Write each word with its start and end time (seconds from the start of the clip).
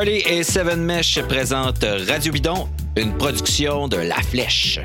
Harley 0.00 0.22
et 0.26 0.42
Seven 0.44 0.82
Mesh 0.82 1.20
présentent 1.28 1.84
Radio 2.08 2.32
Bidon, 2.32 2.68
une 2.96 3.14
production 3.18 3.86
de 3.86 3.98
La 3.98 4.16
Flèche. 4.22 4.80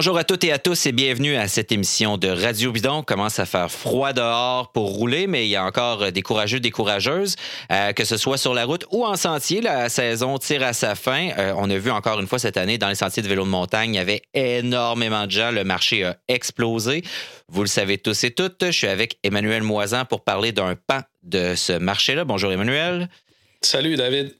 Bonjour 0.00 0.16
à 0.16 0.24
toutes 0.24 0.44
et 0.44 0.52
à 0.52 0.58
tous 0.58 0.86
et 0.86 0.92
bienvenue 0.92 1.36
à 1.36 1.46
cette 1.46 1.72
émission 1.72 2.16
de 2.16 2.28
Radio 2.28 2.72
Bidon. 2.72 3.02
Commence 3.02 3.38
à 3.38 3.44
faire 3.44 3.70
froid 3.70 4.14
dehors 4.14 4.72
pour 4.72 4.94
rouler, 4.94 5.26
mais 5.26 5.44
il 5.44 5.50
y 5.50 5.56
a 5.56 5.62
encore 5.62 6.10
des 6.10 6.22
courageux, 6.22 6.58
des 6.58 6.70
courageuses, 6.70 7.36
euh, 7.70 7.92
que 7.92 8.06
ce 8.06 8.16
soit 8.16 8.38
sur 8.38 8.54
la 8.54 8.64
route 8.64 8.86
ou 8.92 9.04
en 9.04 9.16
sentier. 9.16 9.60
La 9.60 9.90
saison 9.90 10.38
tire 10.38 10.62
à 10.62 10.72
sa 10.72 10.94
fin. 10.94 11.28
Euh, 11.36 11.52
on 11.54 11.68
a 11.68 11.76
vu 11.76 11.90
encore 11.90 12.18
une 12.18 12.26
fois 12.26 12.38
cette 12.38 12.56
année 12.56 12.78
dans 12.78 12.88
les 12.88 12.94
sentiers 12.94 13.22
de 13.22 13.28
vélo 13.28 13.44
de 13.44 13.50
montagne, 13.50 13.92
il 13.92 13.96
y 13.98 14.00
avait 14.00 14.22
énormément 14.32 15.26
de 15.26 15.32
gens. 15.32 15.50
Le 15.50 15.64
marché 15.64 16.02
a 16.02 16.16
explosé. 16.28 17.02
Vous 17.50 17.60
le 17.60 17.68
savez 17.68 17.98
tous 17.98 18.24
et 18.24 18.30
toutes. 18.30 18.64
Je 18.64 18.70
suis 18.70 18.86
avec 18.86 19.18
Emmanuel 19.22 19.62
Moisan 19.62 20.06
pour 20.06 20.24
parler 20.24 20.52
d'un 20.52 20.76
pan 20.76 21.00
de 21.24 21.54
ce 21.54 21.74
marché-là. 21.74 22.24
Bonjour 22.24 22.50
Emmanuel. 22.50 23.10
Salut 23.60 23.96
David. 23.96 24.34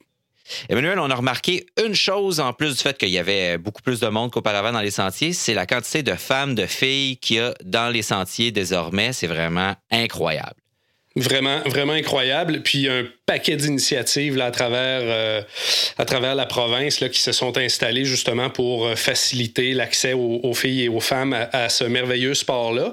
Emmanuel, 0.68 0.98
on 0.98 1.10
a 1.10 1.14
remarqué 1.14 1.66
une 1.84 1.94
chose 1.94 2.40
en 2.40 2.52
plus 2.52 2.76
du 2.76 2.82
fait 2.82 2.96
qu'il 2.98 3.10
y 3.10 3.18
avait 3.18 3.58
beaucoup 3.58 3.82
plus 3.82 4.00
de 4.00 4.08
monde 4.08 4.30
qu'auparavant 4.30 4.72
dans 4.72 4.80
les 4.80 4.90
sentiers, 4.90 5.32
c'est 5.32 5.54
la 5.54 5.66
quantité 5.66 6.02
de 6.02 6.14
femmes, 6.14 6.54
de 6.54 6.66
filles 6.66 7.16
qu'il 7.18 7.36
y 7.36 7.40
a 7.40 7.54
dans 7.64 7.88
les 7.88 8.02
sentiers 8.02 8.52
désormais. 8.52 9.12
C'est 9.12 9.26
vraiment 9.26 9.74
incroyable. 9.90 10.59
Vraiment, 11.16 11.58
vraiment 11.66 11.94
incroyable. 11.94 12.60
Puis 12.62 12.88
un 12.88 13.04
paquet 13.26 13.56
d'initiatives 13.56 14.40
à 14.40 14.52
travers 14.52 15.00
euh, 15.02 15.42
à 15.98 16.04
travers 16.04 16.36
la 16.36 16.46
province 16.46 17.00
là, 17.00 17.08
qui 17.08 17.18
se 17.18 17.32
sont 17.32 17.58
installées 17.58 18.04
justement 18.04 18.48
pour 18.48 18.86
euh, 18.86 18.94
faciliter 18.94 19.72
l'accès 19.72 20.12
aux, 20.12 20.54
filles 20.54 20.84
et 20.84 20.88
aux 20.88 21.00
femmes 21.00 21.34
à, 21.52 21.68
ce 21.68 21.82
merveilleux 21.82 22.34
sport-là. 22.34 22.92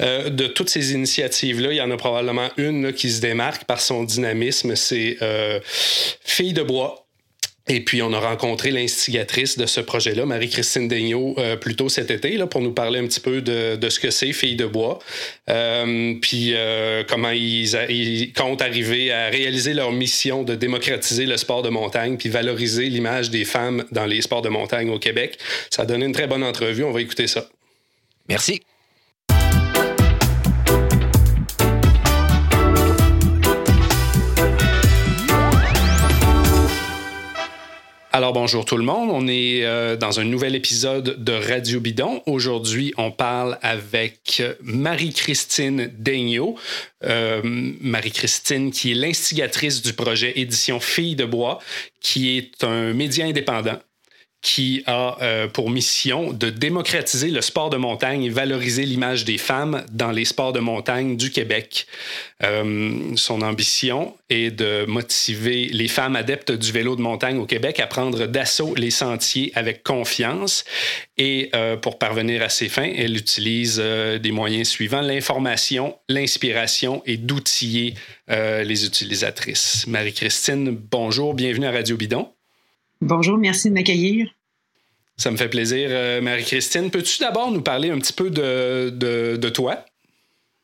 Euh, 0.00 0.30
de 0.30 0.46
toutes 0.46 0.70
ces 0.70 0.92
initiatives-là, 0.92 1.72
il 1.72 1.76
y 1.76 1.80
en 1.80 1.90
a 1.90 1.96
probablement 1.96 2.50
une 2.56 2.92
qui 2.92 3.10
se 3.10 3.20
démarque 3.20 3.64
par 3.64 3.80
son 3.80 4.04
dynamisme, 4.04 4.76
c'est 4.76 5.18
Filles 6.24 6.52
de 6.52 6.62
bois 6.62 7.05
et 7.68 7.80
puis, 7.80 8.00
on 8.00 8.12
a 8.12 8.20
rencontré 8.20 8.70
l'instigatrice 8.70 9.58
de 9.58 9.66
ce 9.66 9.80
projet-là, 9.80 10.24
Marie-Christine 10.24 10.86
Daigneault, 10.86 11.34
euh, 11.38 11.56
plus 11.56 11.74
tôt 11.74 11.88
cet 11.88 12.12
été, 12.12 12.36
là, 12.36 12.46
pour 12.46 12.60
nous 12.60 12.72
parler 12.72 13.00
un 13.00 13.06
petit 13.06 13.18
peu 13.18 13.40
de, 13.40 13.74
de 13.74 13.88
ce 13.88 13.98
que 13.98 14.10
c'est 14.10 14.32
Filles 14.32 14.54
de 14.54 14.66
bois, 14.66 15.00
euh, 15.50 16.14
puis 16.22 16.52
euh, 16.54 17.02
comment 17.08 17.30
ils, 17.30 17.74
ils, 17.90 18.32
comptent 18.32 18.62
arriver 18.62 19.10
à 19.10 19.28
réaliser 19.30 19.74
leur 19.74 19.90
mission 19.90 20.44
de 20.44 20.54
démocratiser 20.54 21.26
le 21.26 21.36
sport 21.36 21.62
de 21.62 21.68
montagne, 21.68 22.16
puis 22.16 22.28
valoriser 22.28 22.88
l'image 22.88 23.30
des 23.30 23.44
femmes 23.44 23.84
dans 23.90 24.06
les 24.06 24.22
sports 24.22 24.42
de 24.42 24.48
montagne 24.48 24.88
au 24.90 25.00
Québec. 25.00 25.36
Ça 25.70 25.82
a 25.82 25.86
donné 25.86 26.06
une 26.06 26.12
très 26.12 26.28
bonne 26.28 26.44
entrevue. 26.44 26.84
On 26.84 26.92
va 26.92 27.00
écouter 27.00 27.26
ça. 27.26 27.48
Merci. 28.28 28.60
Alors 38.16 38.32
bonjour 38.32 38.64
tout 38.64 38.78
le 38.78 38.82
monde, 38.82 39.10
on 39.12 39.28
est 39.28 39.62
euh, 39.66 39.94
dans 39.94 40.20
un 40.20 40.24
nouvel 40.24 40.54
épisode 40.54 41.22
de 41.22 41.32
Radio 41.32 41.80
Bidon. 41.80 42.22
Aujourd'hui, 42.24 42.94
on 42.96 43.10
parle 43.10 43.58
avec 43.60 44.42
Marie-Christine 44.62 45.92
Daigneault. 45.98 46.54
Euh, 47.04 47.42
Marie-Christine 47.44 48.70
qui 48.70 48.92
est 48.92 48.94
l'instigatrice 48.94 49.82
du 49.82 49.92
projet 49.92 50.32
Édition 50.36 50.80
Filles 50.80 51.14
de 51.14 51.26
bois, 51.26 51.58
qui 52.00 52.38
est 52.38 52.64
un 52.64 52.94
média 52.94 53.26
indépendant 53.26 53.80
qui 54.46 54.84
a 54.86 55.18
euh, 55.22 55.48
pour 55.48 55.70
mission 55.70 56.32
de 56.32 56.50
démocratiser 56.50 57.30
le 57.30 57.40
sport 57.40 57.68
de 57.68 57.76
montagne 57.76 58.22
et 58.22 58.28
valoriser 58.28 58.86
l'image 58.86 59.24
des 59.24 59.38
femmes 59.38 59.84
dans 59.90 60.12
les 60.12 60.24
sports 60.24 60.52
de 60.52 60.60
montagne 60.60 61.16
du 61.16 61.32
Québec. 61.32 61.88
Euh, 62.44 63.16
son 63.16 63.42
ambition 63.42 64.16
est 64.30 64.52
de 64.52 64.84
motiver 64.86 65.64
les 65.64 65.88
femmes 65.88 66.14
adeptes 66.14 66.52
du 66.52 66.70
vélo 66.70 66.94
de 66.94 67.00
montagne 67.00 67.38
au 67.38 67.44
Québec 67.44 67.80
à 67.80 67.88
prendre 67.88 68.26
d'assaut 68.26 68.76
les 68.76 68.92
sentiers 68.92 69.50
avec 69.56 69.82
confiance. 69.82 70.64
Et 71.18 71.50
euh, 71.56 71.76
pour 71.76 71.98
parvenir 71.98 72.40
à 72.40 72.48
ces 72.48 72.68
fins, 72.68 72.92
elle 72.96 73.16
utilise 73.16 73.78
des 73.78 74.30
moyens 74.30 74.68
suivants, 74.68 75.00
l'information, 75.00 75.96
l'inspiration 76.08 77.02
et 77.04 77.16
d'outiller 77.16 77.94
les 78.28 78.84
utilisatrices. 78.84 79.86
Marie-Christine, 79.88 80.70
bonjour, 80.70 81.34
bienvenue 81.34 81.66
à 81.66 81.72
Radio 81.72 81.96
Bidon. 81.96 82.28
Bonjour, 83.00 83.38
merci 83.38 83.68
de 83.68 83.74
m'accueillir. 83.74 84.35
Ça 85.16 85.30
me 85.30 85.36
fait 85.36 85.48
plaisir. 85.48 85.88
Euh, 85.90 86.20
Marie-Christine, 86.20 86.90
peux-tu 86.90 87.20
d'abord 87.20 87.50
nous 87.50 87.62
parler 87.62 87.90
un 87.90 87.98
petit 87.98 88.12
peu 88.12 88.30
de, 88.30 88.90
de, 88.90 89.48
toi, 89.48 89.84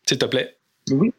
s'il 0.06 0.18
te 0.18 0.26
plaît? 0.26 0.56
Oui. 0.90 1.12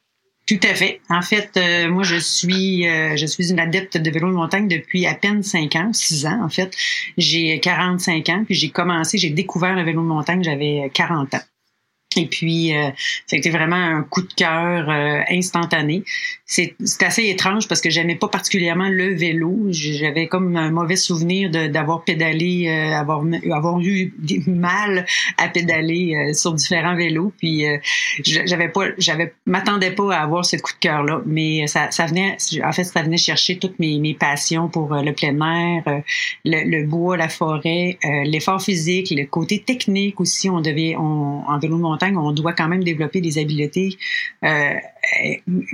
Tout 0.45 0.59
à 0.63 0.75
fait. 0.75 0.99
En 1.09 1.21
fait, 1.21 1.55
euh, 1.55 1.89
moi, 1.89 2.03
je 2.03 2.17
suis, 2.17 2.87
euh, 2.87 3.15
je 3.15 3.25
suis 3.25 3.51
une 3.51 3.59
adepte 3.59 3.97
de 3.97 4.11
vélo 4.11 4.27
de 4.27 4.33
montagne 4.33 4.67
depuis 4.67 5.05
à 5.05 5.15
peine 5.15 5.41
5 5.41 5.75
ans, 5.77 5.93
6 5.93 6.25
ans, 6.25 6.43
en 6.43 6.49
fait. 6.49 6.75
J'ai 7.17 7.59
45 7.59 8.29
ans, 8.29 8.43
puis 8.45 8.53
j'ai 8.53 8.69
commencé, 8.69 9.17
j'ai 9.17 9.29
découvert 9.29 9.73
le 9.73 9.83
vélo 9.83 10.01
de 10.01 10.07
montagne, 10.07 10.43
j'avais 10.43 10.91
40 10.93 11.33
ans. 11.35 11.41
Et 12.17 12.27
puis, 12.27 12.75
euh, 12.75 12.89
été 13.35 13.49
vraiment 13.49 13.75
un 13.75 14.03
coup 14.03 14.21
de 14.21 14.33
cœur 14.33 14.89
euh, 14.89 15.21
instantané. 15.29 16.03
C'est 16.45 16.75
assez 17.01 17.29
étrange 17.29 17.67
parce 17.67 17.81
que 17.81 17.89
j'aimais 17.89 18.15
pas 18.15 18.27
particulièrement 18.27 18.89
le 18.89 19.15
vélo. 19.15 19.67
J'avais 19.69 20.27
comme 20.27 20.55
un 20.55 20.69
mauvais 20.69 20.97
souvenir 20.97 21.49
d'avoir 21.49 22.03
pédalé, 22.03 22.67
euh, 22.67 22.95
avoir, 22.95 23.23
avoir 23.51 23.79
eu 23.79 24.13
mal 24.45 25.05
à 25.37 25.47
pédaler 25.47 26.13
euh, 26.15 26.33
sur 26.33 26.53
différents 26.53 26.95
vélos. 26.95 27.33
Puis, 27.39 27.65
j'avais 28.23 28.69
pas, 28.69 28.85
j'avais, 28.99 29.33
m'attendais 29.47 29.91
pas 29.91 30.15
à 30.15 30.21
avoir 30.21 30.45
ce 30.45 30.57
coup 30.57 30.73
de 30.73 30.79
cœur 30.79 31.03
là. 31.03 31.21
Mais 31.25 31.65
ça, 31.65 31.89
ça 31.89 32.05
venait, 32.05 32.37
en 32.63 32.71
fait, 32.71 32.83
ça 32.83 33.01
venait 33.01 33.17
chercher 33.17 33.57
toutes 33.57 33.79
mes, 33.79 33.97
mes 33.97 34.13
passions 34.13 34.69
pour 34.69 34.93
le 34.93 35.11
plein 35.11 35.39
air, 35.41 36.01
le, 36.45 36.69
le, 36.69 36.85
bois, 36.85 37.17
la 37.17 37.29
forêt, 37.29 37.97
l'effort 38.25 38.61
physique, 38.61 39.09
le 39.09 39.25
côté 39.25 39.59
technique 39.59 40.21
aussi. 40.21 40.49
On 40.49 40.61
devait, 40.61 40.95
on, 40.97 41.43
en 41.47 41.57
vélo 41.57 41.77
de 41.77 41.81
montagne 41.81 42.02
on 42.11 42.31
doit 42.31 42.53
quand 42.53 42.67
même 42.67 42.83
développer 42.83 43.21
des 43.21 43.37
habiletés 43.37 43.97
euh, 44.43 44.73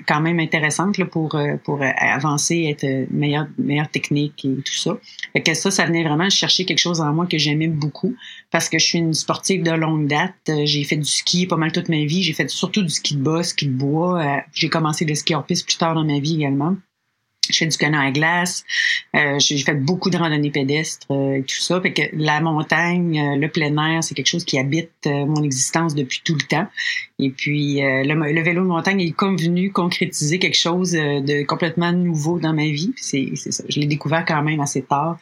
quand 0.08 0.22
même 0.22 0.40
intéressantes 0.40 1.04
pour, 1.06 1.36
euh, 1.36 1.56
pour 1.64 1.82
avancer, 1.82 2.68
être 2.70 3.08
meilleure, 3.12 3.48
meilleure 3.58 3.90
technique 3.90 4.46
et 4.46 4.56
tout 4.64 4.76
ça. 4.76 4.98
Fait 5.34 5.42
que 5.42 5.54
ça, 5.54 5.72
ça 5.72 5.86
venait 5.86 6.04
vraiment 6.04 6.30
chercher 6.30 6.66
quelque 6.66 6.80
chose 6.80 7.02
en 7.02 7.14
moi 7.14 7.26
que 7.26 7.38
j'aimais 7.38 7.68
beaucoup 7.68 8.16
parce 8.52 8.70
que 8.70 8.80
je 8.80 8.86
suis 8.86 9.00
une 9.00 9.14
sportive 9.14 9.64
de 9.64 9.72
longue 9.72 10.08
date. 10.08 10.52
J'ai 10.64 10.84
fait 10.84 10.98
du 10.98 11.10
ski 11.10 11.48
pas 11.48 11.58
mal 11.58 11.72
toute 11.72 11.90
ma 11.90 12.04
vie. 12.04 12.24
J'ai 12.24 12.34
fait 12.34 12.50
surtout 12.50 12.84
du 12.84 12.90
ski 12.90 13.16
de 13.16 13.22
bas, 13.22 13.44
ski 13.44 13.68
de 13.68 13.74
bois. 13.74 14.22
Euh, 14.22 14.38
j'ai 14.54 14.70
commencé 14.70 15.06
le 15.06 15.16
ski 15.16 15.36
hors 15.36 15.46
piste 15.46 15.68
plus 15.68 15.78
tard 15.78 15.96
dans 15.96 16.06
ma 16.06 16.20
vie 16.20 16.36
également. 16.36 16.76
Je 17.50 17.58
fais 17.58 17.66
du 17.66 17.78
canot 17.78 17.98
à 17.98 18.12
glace. 18.12 18.64
Euh, 19.16 19.40
j'ai 19.40 19.58
fait 19.58 19.76
beaucoup 19.76 20.10
de 20.10 20.18
randonnées 20.18 20.52
pédestres 20.52 21.08
euh, 21.12 21.34
et 21.34 21.44
tout 21.44 21.60
ça. 21.60 21.82
Fait 21.82 21.94
que 21.94 22.02
la 22.14 22.42
montagne, 22.42 23.20
euh, 23.20 23.36
le 23.36 23.48
plein 23.50 23.76
air, 23.78 24.04
c'est 24.04 24.16
quelque 24.16 24.28
chose 24.28 24.46
qui 24.46 24.58
habite 24.58 24.92
mon 25.06 25.44
existence 25.44 25.96
depuis 25.96 26.22
tout 26.24 26.36
le 26.36 26.46
temps. 26.48 26.68
Et 27.18 27.30
puis 27.30 27.82
le, 27.82 28.42
vélo 28.42 28.64
de 28.64 28.68
montagne 28.68 29.02
est 29.02 29.12
comme 29.12 29.38
venu 29.38 29.72
concrétiser 29.72 30.40
quelque 30.40 30.58
chose 30.58 30.92
de 30.92 31.44
complètement 31.44 31.92
nouveau 31.92 32.40
dans 32.40 32.54
ma 32.54 32.66
vie. 32.66 32.94
C'est 32.96 33.36
ça. 33.36 33.64
Je 33.68 33.80
l'ai 33.80 33.88
découvert 33.88 34.26
quand 34.26 34.42
même 34.42 34.60
assez 34.60 34.82
tard. 34.82 35.18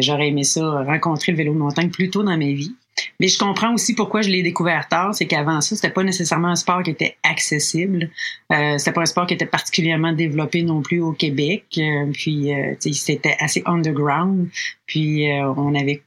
J'aurais 0.00 0.28
aimé 0.28 0.44
ça 0.44 0.82
rencontrer 0.84 1.32
le 1.32 1.38
vélo 1.38 1.52
de 1.54 1.58
montagne 1.58 1.90
plus 1.90 2.10
tôt 2.10 2.22
dans 2.22 2.36
ma 2.36 2.52
vie. 2.52 2.74
Mais 3.20 3.28
je 3.28 3.38
comprends 3.38 3.74
aussi 3.74 3.94
pourquoi 3.94 4.22
je 4.22 4.30
l'ai 4.30 4.42
découvert 4.42 4.88
tard, 4.88 5.14
c'est 5.14 5.26
qu'avant 5.26 5.60
ça, 5.60 5.74
c'était 5.76 5.90
pas 5.90 6.02
nécessairement 6.02 6.48
un 6.48 6.56
sport 6.56 6.82
qui 6.82 6.90
était 6.90 7.16
accessible. 7.22 8.10
Euh, 8.52 8.78
c'était 8.78 8.92
pas 8.92 9.02
un 9.02 9.06
sport 9.06 9.26
qui 9.26 9.34
était 9.34 9.46
particulièrement 9.46 10.12
développé 10.12 10.62
non 10.62 10.82
plus 10.82 11.00
au 11.00 11.12
Québec. 11.12 11.64
Euh, 11.78 12.10
puis 12.12 12.52
euh, 12.52 12.74
c'était 12.80 13.36
assez 13.40 13.62
underground. 13.66 14.48
Puis 14.86 15.30
euh, 15.30 15.52
on 15.56 15.74
avait 15.74 16.02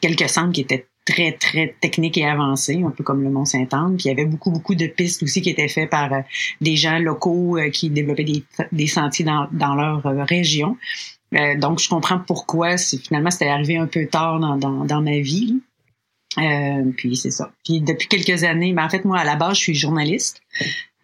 quelques 0.00 0.28
centres 0.28 0.52
qui 0.52 0.62
étaient 0.62 0.86
très, 1.04 1.32
très 1.32 1.74
techniques 1.80 2.16
et 2.16 2.26
avancés, 2.26 2.82
un 2.84 2.90
peu 2.90 3.04
comme 3.04 3.22
le 3.22 3.30
Mont-Saint-Anne. 3.30 3.96
Puis 3.96 4.06
il 4.06 4.08
y 4.08 4.10
avait 4.10 4.24
beaucoup, 4.24 4.50
beaucoup 4.50 4.74
de 4.74 4.86
pistes 4.86 5.22
aussi 5.22 5.42
qui 5.42 5.50
étaient 5.50 5.68
faites 5.68 5.90
par 5.90 6.10
des 6.60 6.76
gens 6.76 6.98
locaux 6.98 7.58
qui 7.72 7.90
développaient 7.90 8.24
des, 8.24 8.42
des 8.72 8.86
sentiers 8.86 9.24
dans, 9.24 9.46
dans 9.52 9.74
leur 9.74 10.02
région. 10.26 10.78
donc, 11.58 11.78
je 11.78 11.90
comprends 11.90 12.18
pourquoi 12.18 12.78
finalement 12.78 13.30
c'était 13.30 13.48
arrivé 13.48 13.76
un 13.76 13.86
peu 13.86 14.06
tard 14.06 14.40
dans, 14.40 14.56
dans 14.56 15.02
ma 15.02 15.18
vie. 15.18 15.60
Euh, 16.38 16.90
puis 16.96 17.16
c'est 17.16 17.30
ça. 17.30 17.52
Puis 17.64 17.80
depuis 17.80 18.08
quelques 18.08 18.44
années, 18.44 18.72
ben 18.72 18.84
en 18.84 18.88
fait 18.88 19.04
moi 19.04 19.18
à 19.18 19.24
la 19.24 19.36
base 19.36 19.56
je 19.56 19.62
suis 19.62 19.74
journaliste. 19.74 20.42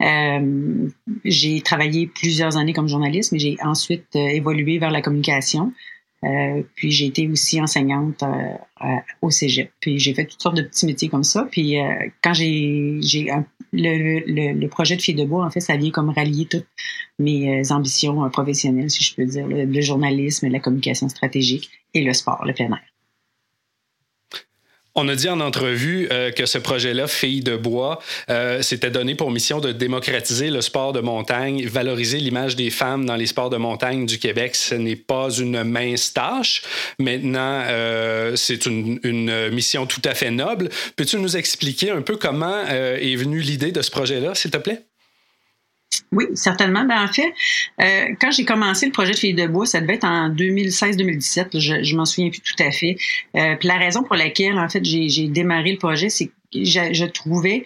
Euh, 0.03 0.89
j'ai 1.25 1.61
travaillé 1.61 2.07
plusieurs 2.07 2.57
années 2.57 2.73
comme 2.73 2.89
journaliste, 2.89 3.33
mais 3.33 3.39
j'ai 3.39 3.57
ensuite 3.63 4.17
euh, 4.17 4.29
évolué 4.29 4.79
vers 4.79 4.91
la 4.91 5.03
communication. 5.03 5.73
Euh, 6.23 6.63
puis 6.75 6.91
j'ai 6.91 7.07
été 7.07 7.29
aussi 7.29 7.61
enseignante 7.63 8.23
au 9.23 9.31
cégep. 9.31 9.71
Puis 9.81 9.99
j'ai 9.99 10.13
fait 10.13 10.27
toutes 10.27 10.43
sortes 10.43 10.57
de 10.57 10.63
petits 10.63 10.87
métiers 10.87 11.09
comme 11.09 11.25
ça. 11.25 11.49
Puis 11.51 11.77
quand 12.23 12.35
j'ai 12.35 12.99
j'ai 13.01 13.31
le, 13.73 14.67
projet 14.67 14.97
de 14.97 15.03
Filles 15.03 15.15
de 15.15 15.25
Bois, 15.25 15.45
en 15.45 15.51
fait, 15.51 15.61
ça 15.61 15.77
vient 15.77 15.91
comme 15.91 16.11
rallier 16.11 16.45
toutes 16.45 16.67
mes 17.19 17.63
ambitions 17.73 18.29
professionnelles, 18.29 18.91
si 18.91 19.03
je 19.03 19.15
peux 19.15 19.25
dire, 19.25 19.47
le 19.49 19.81
journalisme, 19.81 20.49
la 20.49 20.61
communication 20.61 21.09
stratégique 21.09 21.71
et 21.95 22.03
le 22.03 22.13
sport, 22.13 22.45
le 22.45 22.53
plein 22.53 22.67
air. 22.67 22.90
On 25.03 25.09
a 25.09 25.15
dit 25.15 25.31
en 25.31 25.41
entrevue 25.41 26.09
euh, 26.13 26.31
que 26.31 26.45
ce 26.45 26.59
projet-là, 26.59 27.07
Filles 27.07 27.41
de 27.41 27.57
bois, 27.57 28.03
euh, 28.29 28.61
s'était 28.61 28.91
donné 28.91 29.15
pour 29.15 29.31
mission 29.31 29.59
de 29.59 29.73
démocratiser 29.73 30.51
le 30.51 30.61
sport 30.61 30.93
de 30.93 31.01
montagne, 31.01 31.67
valoriser 31.67 32.19
l'image 32.19 32.55
des 32.55 32.69
femmes 32.69 33.07
dans 33.07 33.17
les 33.17 33.25
sports 33.25 33.49
de 33.49 33.57
montagne 33.57 34.05
du 34.05 34.19
Québec. 34.19 34.55
Ce 34.55 34.75
n'est 34.75 34.97
pas 34.97 35.31
une 35.31 35.65
mince 35.65 36.13
tâche. 36.13 36.61
Maintenant, 36.99 37.63
euh, 37.67 38.37
c'est 38.37 38.67
une, 38.67 39.01
une, 39.03 39.49
mission 39.49 39.87
tout 39.87 40.03
à 40.05 40.13
fait 40.13 40.31
noble. 40.31 40.69
Peux-tu 40.97 41.17
nous 41.17 41.39
expliquer 41.39 41.93
un 41.93 42.03
peu 42.03 42.19
comment 42.19 42.67
est 42.67 43.17
venue 43.17 43.41
l'idée 43.41 43.73
de 43.73 43.81
ce 43.81 43.91
projet-là, 43.91 44.35
s'il 44.35 44.51
te 44.51 44.59
plaît? 44.59 44.83
Oui, 46.13 46.27
certainement. 46.35 46.85
Ben, 46.85 47.05
en 47.05 47.09
fait, 47.09 47.33
euh, 47.81 48.15
quand 48.21 48.31
j'ai 48.33 48.45
commencé 48.45 48.87
le 48.87 48.93
projet 48.93 49.13
de 49.13 49.19
Filles 49.19 49.35
de 49.35 49.47
bois, 49.47 49.67
ça 49.67 49.81
devait 49.81 49.95
être 49.95 50.05
en 50.05 50.29
2016-2017. 50.31 51.59
Je, 51.59 51.83
je 51.85 51.97
m'en 51.97 52.05
souviens 52.05 52.31
plus 52.31 52.41
tout 52.41 52.61
à 52.63 52.71
fait. 52.71 52.97
Euh, 53.37 53.57
la 53.63 53.77
raison 53.77 54.03
pour 54.03 54.17
laquelle, 54.17 54.59
en 54.59 54.69
fait, 54.69 54.85
j'ai 54.85 55.29
démarré 55.29 55.73
le 55.73 55.79
projet, 55.79 56.09
c'est 56.09 56.27
que 56.27 56.33
je, 56.65 56.93
je 56.93 57.05
trouvais 57.05 57.65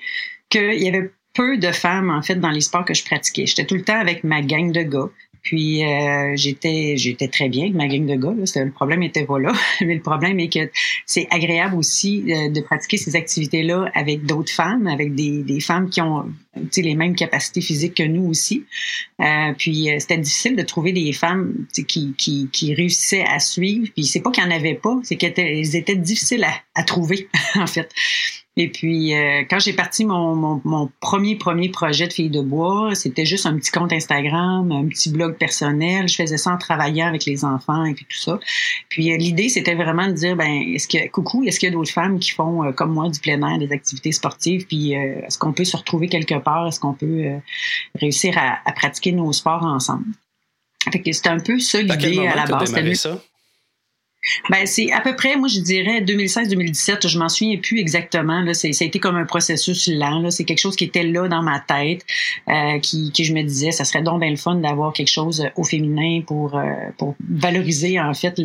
qu'il 0.50 0.82
y 0.82 0.88
avait 0.88 1.10
peu 1.32 1.56
de 1.58 1.72
femmes, 1.72 2.10
en 2.10 2.22
fait, 2.22 2.36
dans 2.36 2.50
les 2.50 2.60
sports 2.60 2.84
que 2.84 2.94
je 2.94 3.04
pratiquais. 3.04 3.46
J'étais 3.46 3.64
tout 3.64 3.74
le 3.74 3.82
temps 3.82 3.98
avec 3.98 4.24
ma 4.24 4.40
gang 4.40 4.72
de 4.72 4.82
gars. 4.82 5.10
Puis 5.44 5.84
euh, 5.84 6.32
j'étais 6.36 6.96
j'étais 6.96 7.28
très 7.28 7.48
bien 7.48 7.64
avec 7.64 7.74
ma 7.74 7.86
gang 7.86 8.06
de 8.06 8.14
gars. 8.14 8.34
Là. 8.36 8.64
Le 8.64 8.72
problème 8.72 9.02
était 9.02 9.24
pas 9.24 9.38
là. 9.38 9.52
Mais 9.80 9.94
le 9.94 10.00
problème 10.00 10.40
est 10.40 10.52
que 10.52 10.70
c'est 11.06 11.28
agréable 11.30 11.76
aussi 11.76 12.24
euh, 12.32 12.48
de 12.48 12.60
pratiquer 12.60 12.96
ces 12.96 13.14
activités-là 13.14 13.90
avec 13.94 14.24
d'autres 14.24 14.52
femmes, 14.52 14.86
avec 14.86 15.14
des, 15.14 15.42
des 15.42 15.60
femmes 15.60 15.90
qui 15.90 16.00
ont 16.00 16.24
les 16.76 16.94
mêmes 16.94 17.14
capacités 17.14 17.60
physiques 17.60 17.94
que 17.94 18.02
nous 18.02 18.26
aussi. 18.26 18.64
Euh, 19.20 19.52
puis 19.56 19.90
euh, 19.90 19.98
c'était 19.98 20.18
difficile 20.18 20.56
de 20.56 20.62
trouver 20.62 20.92
des 20.92 21.12
femmes 21.12 21.66
qui, 21.72 22.14
qui, 22.16 22.48
qui 22.52 22.74
réussissaient 22.74 23.24
à 23.24 23.38
suivre. 23.38 23.88
Puis 23.94 24.04
c'est 24.04 24.20
pas 24.20 24.30
qu'il 24.30 24.44
n'y 24.44 24.52
en 24.52 24.56
avait 24.56 24.74
pas, 24.74 24.96
c'est 25.02 25.16
qu'elles 25.16 25.76
étaient 25.76 25.96
difficiles 25.96 26.44
à, 26.44 26.54
à 26.74 26.84
trouver, 26.84 27.28
en 27.54 27.66
fait. 27.66 27.90
Et 28.56 28.70
puis, 28.70 29.14
euh, 29.14 29.42
quand 29.50 29.58
j'ai 29.58 29.72
parti 29.72 30.04
mon, 30.04 30.36
mon, 30.36 30.60
mon, 30.64 30.88
premier, 31.00 31.34
premier 31.34 31.70
projet 31.70 32.06
de 32.06 32.12
Filles 32.12 32.30
de 32.30 32.40
bois, 32.40 32.94
c'était 32.94 33.26
juste 33.26 33.46
un 33.46 33.56
petit 33.56 33.72
compte 33.72 33.92
Instagram, 33.92 34.70
un 34.70 34.86
petit 34.86 35.10
blog 35.10 35.36
personnel. 35.36 36.06
Je 36.08 36.14
faisais 36.14 36.36
ça 36.36 36.52
en 36.52 36.56
travaillant 36.56 37.08
avec 37.08 37.24
les 37.24 37.44
enfants 37.44 37.84
et 37.84 37.94
puis 37.94 38.06
tout 38.08 38.16
ça. 38.16 38.38
Puis, 38.90 39.12
euh, 39.12 39.16
l'idée, 39.16 39.48
c'était 39.48 39.74
vraiment 39.74 40.06
de 40.06 40.12
dire, 40.12 40.36
ben, 40.36 40.62
est-ce 40.72 40.86
que, 40.86 41.08
coucou, 41.08 41.42
est-ce 41.42 41.58
qu'il 41.58 41.68
y 41.68 41.72
a 41.72 41.74
d'autres 41.74 41.90
femmes 41.90 42.20
qui 42.20 42.30
font, 42.30 42.62
euh, 42.62 42.70
comme 42.70 42.92
moi, 42.92 43.08
du 43.08 43.18
plein 43.18 43.42
air, 43.42 43.58
des 43.58 43.72
activités 43.72 44.12
sportives? 44.12 44.66
Puis, 44.68 44.92
est-ce 44.92 45.36
qu'on 45.36 45.52
peut 45.52 45.64
se 45.64 45.76
retrouver 45.76 46.08
quelque 46.08 46.38
part? 46.38 46.68
Est-ce 46.68 46.78
qu'on 46.78 46.94
peut 46.94 47.24
réussir 47.96 48.38
à, 48.38 48.58
à, 48.64 48.72
pratiquer 48.72 49.10
nos 49.10 49.32
sports 49.32 49.64
ensemble? 49.64 50.06
Fait 50.92 51.00
que 51.00 51.10
c'était 51.10 51.30
un 51.30 51.40
peu 51.40 51.58
ça 51.58 51.80
l'idée 51.80 52.26
à, 52.26 52.36
la 52.36 52.46
base. 52.46 52.94
Ça? 52.94 53.20
Ben, 54.50 54.66
c'est 54.66 54.92
à 54.92 55.00
peu 55.00 55.14
près, 55.16 55.36
moi, 55.36 55.48
je 55.48 55.60
dirais 55.60 56.00
2016-2017. 56.00 57.08
Je 57.08 57.18
m'en 57.18 57.28
souviens 57.28 57.58
plus 57.58 57.78
exactement. 57.78 58.40
Là, 58.40 58.54
ça 58.54 58.68
a 58.68 58.84
été 58.84 58.98
comme 58.98 59.16
un 59.16 59.24
processus 59.24 59.88
lent. 59.88 60.20
Là. 60.20 60.30
C'est 60.30 60.44
quelque 60.44 60.60
chose 60.60 60.76
qui 60.76 60.84
était 60.84 61.02
là 61.02 61.28
dans 61.28 61.42
ma 61.42 61.60
tête, 61.60 62.04
euh, 62.48 62.78
qui, 62.78 63.12
qui 63.12 63.24
je 63.24 63.34
me 63.34 63.42
disais, 63.42 63.70
ça 63.70 63.84
serait 63.84 64.02
donc 64.02 64.20
bien 64.20 64.30
le 64.30 64.36
fun 64.36 64.56
d'avoir 64.56 64.92
quelque 64.92 65.10
chose 65.10 65.46
au 65.56 65.64
féminin 65.64 66.22
pour, 66.26 66.56
euh, 66.56 66.62
pour 66.98 67.14
valoriser, 67.28 68.00
en 68.00 68.14
fait, 68.14 68.40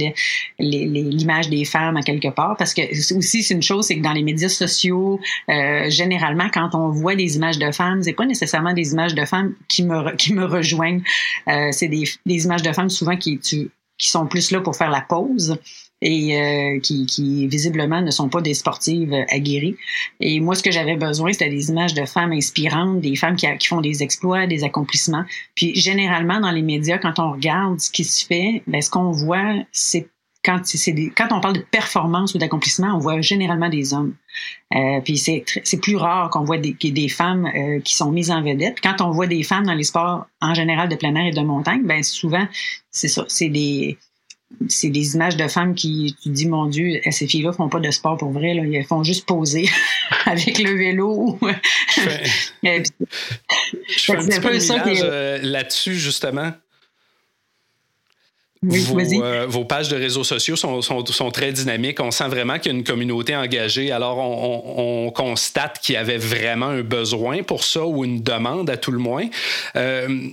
l'image 0.59 1.49
des 1.49 1.65
femmes 1.65 1.97
à 1.97 2.01
quelque 2.01 2.29
part. 2.29 2.55
Parce 2.57 2.73
que 2.73 2.81
aussi, 3.15 3.43
c'est 3.43 3.53
une 3.53 3.61
chose, 3.61 3.85
c'est 3.85 3.97
que 3.97 4.03
dans 4.03 4.13
les 4.13 4.23
médias 4.23 4.49
sociaux, 4.49 5.19
euh, 5.49 5.89
généralement, 5.89 6.49
quand 6.53 6.69
on 6.73 6.89
voit 6.89 7.15
des 7.15 7.35
images 7.35 7.59
de 7.59 7.71
femmes, 7.71 8.03
c'est 8.03 8.13
pas 8.13 8.25
nécessairement 8.25 8.73
des 8.73 8.91
images 8.91 9.15
de 9.15 9.25
femmes 9.25 9.53
qui 9.67 9.83
me, 9.83 10.15
qui 10.15 10.33
me 10.33 10.45
rejoignent. 10.45 11.01
Euh, 11.47 11.69
c'est 11.71 11.87
des, 11.87 12.03
des 12.25 12.45
images 12.45 12.61
de 12.61 12.71
femmes 12.73 12.89
souvent 12.89 13.17
qui, 13.17 13.39
tu, 13.39 13.69
qui 13.99 14.09
sont 14.09 14.25
plus 14.25 14.49
là 14.51 14.61
pour 14.61 14.75
faire 14.75 14.89
la 14.89 15.01
pause 15.01 15.57
et 16.01 16.39
euh, 16.39 16.79
qui, 16.79 17.05
qui, 17.05 17.47
visiblement 17.47 18.01
ne 18.01 18.11
sont 18.11 18.29
pas 18.29 18.41
des 18.41 18.53
sportives 18.53 19.13
aguerries. 19.29 19.75
Et 20.21 20.39
moi, 20.39 20.55
ce 20.55 20.63
que 20.63 20.71
j'avais 20.71 20.95
besoin, 20.95 21.33
c'était 21.33 21.49
des 21.49 21.69
images 21.69 21.93
de 21.93 22.05
femmes 22.05 22.31
inspirantes, 22.31 23.01
des 23.01 23.15
femmes 23.15 23.35
qui, 23.35 23.47
qui, 23.57 23.67
font 23.67 23.81
des 23.81 24.01
exploits, 24.01 24.47
des 24.47 24.63
accomplissements. 24.63 25.25
Puis 25.55 25.75
généralement, 25.75 26.39
dans 26.39 26.51
les 26.51 26.61
médias, 26.61 26.97
quand 26.97 27.19
on 27.19 27.33
regarde 27.33 27.79
ce 27.79 27.91
qui 27.91 28.05
se 28.05 28.25
fait, 28.25 28.63
ben, 28.65 28.81
ce 28.81 28.89
qu'on 28.89 29.11
voit, 29.11 29.55
c'est 29.71 30.07
quand, 30.44 30.62
c'est 30.65 30.91
des, 30.94 31.09
quand 31.09 31.27
on 31.31 31.41
parle 31.41 31.56
de 31.56 31.65
performance 31.71 32.33
ou 32.33 32.38
d'accomplissement, 32.38 32.95
on 32.95 33.00
voit 33.00 33.19
généralement 33.21 33.69
des 33.69 33.94
hommes. 33.94 34.15
Euh, 34.74 35.01
puis 35.03 35.18
c'est, 35.18 35.44
c'est 35.63 35.81
plus 35.81 35.97
rare 35.97 36.30
qu'on 36.30 36.44
voit 36.44 36.57
des, 36.57 36.74
des 36.74 37.09
femmes 37.09 37.45
euh, 37.47 37.80
qui 37.81 37.95
sont 37.95 38.12
mises 38.12 38.31
en 38.31 38.41
vedette. 38.41 38.80
quand 38.81 39.01
on 39.01 39.12
voit 39.12 39.27
des 39.27 39.44
femmes 39.44 39.65
dans 39.65 39.74
les 39.74 39.83
sports 39.83 40.27
en 40.41 40.53
général 40.53 40.88
de 40.88 40.95
plein 40.95 41.13
air 41.15 41.25
et 41.25 41.31
de 41.31 41.41
montagne, 41.41 41.83
ben 41.83 42.03
souvent 42.03 42.47
c'est 42.91 43.09
ça, 43.09 43.25
c'est 43.27 43.50
des 43.50 43.97
c'est 44.68 44.89
des 44.89 45.13
images 45.13 45.38
de 45.38 45.47
femmes 45.47 45.75
qui 45.75 46.15
tu 46.24 46.30
dis 46.30 46.47
mon 46.47 46.65
Dieu, 46.65 47.00
ces 47.12 47.27
filles-là 47.27 47.51
font 47.51 47.69
pas 47.69 47.80
de 47.80 47.92
sport 47.92 48.18
pour 48.18 48.31
vrai, 48.31 48.56
là, 48.56 48.63
elles 48.63 48.85
font 48.85 49.03
juste 49.03 49.27
poser 49.27 49.69
avec 50.25 50.57
le 50.57 50.71
vélo. 50.75 51.38
je 51.95 52.01
fais, 52.01 52.24
je 52.63 54.00
fais 54.00 54.15
un 54.15 54.25
petit 54.25 54.39
peu, 54.39 55.06
euh, 55.06 55.39
là-dessus 55.44 55.95
justement. 55.95 56.51
Euh, 58.65 59.45
vos, 59.47 59.63
pages 59.63 59.88
de 59.88 59.95
réseaux 59.95 60.25
sociaux 60.25 60.57
sont, 60.57 60.81
sont, 60.81 61.31
très 61.31 61.53
dynamiques. 61.53 62.01
On 62.01 62.11
sent 62.11 62.27
vraiment 62.27 62.59
qu'il 62.59 62.73
y 62.73 62.75
a 62.75 62.77
une 62.77 62.83
communauté 62.83 63.33
engagée. 63.33 63.89
Alors, 63.94 64.17
on, 64.17 65.11
constate 65.15 65.79
qu'il 65.79 65.95
y 65.95 65.97
avait 65.97 66.17
vraiment 66.17 66.67
un 66.67 66.81
besoin 66.81 67.41
pour 67.41 67.63
ça 67.63 67.85
ou 67.85 68.03
une 68.03 68.21
demande 68.21 68.69
à 68.69 68.77
tout 68.77 68.91
le 68.91 69.00
moins. 69.00 69.27
Euh, 69.75 70.29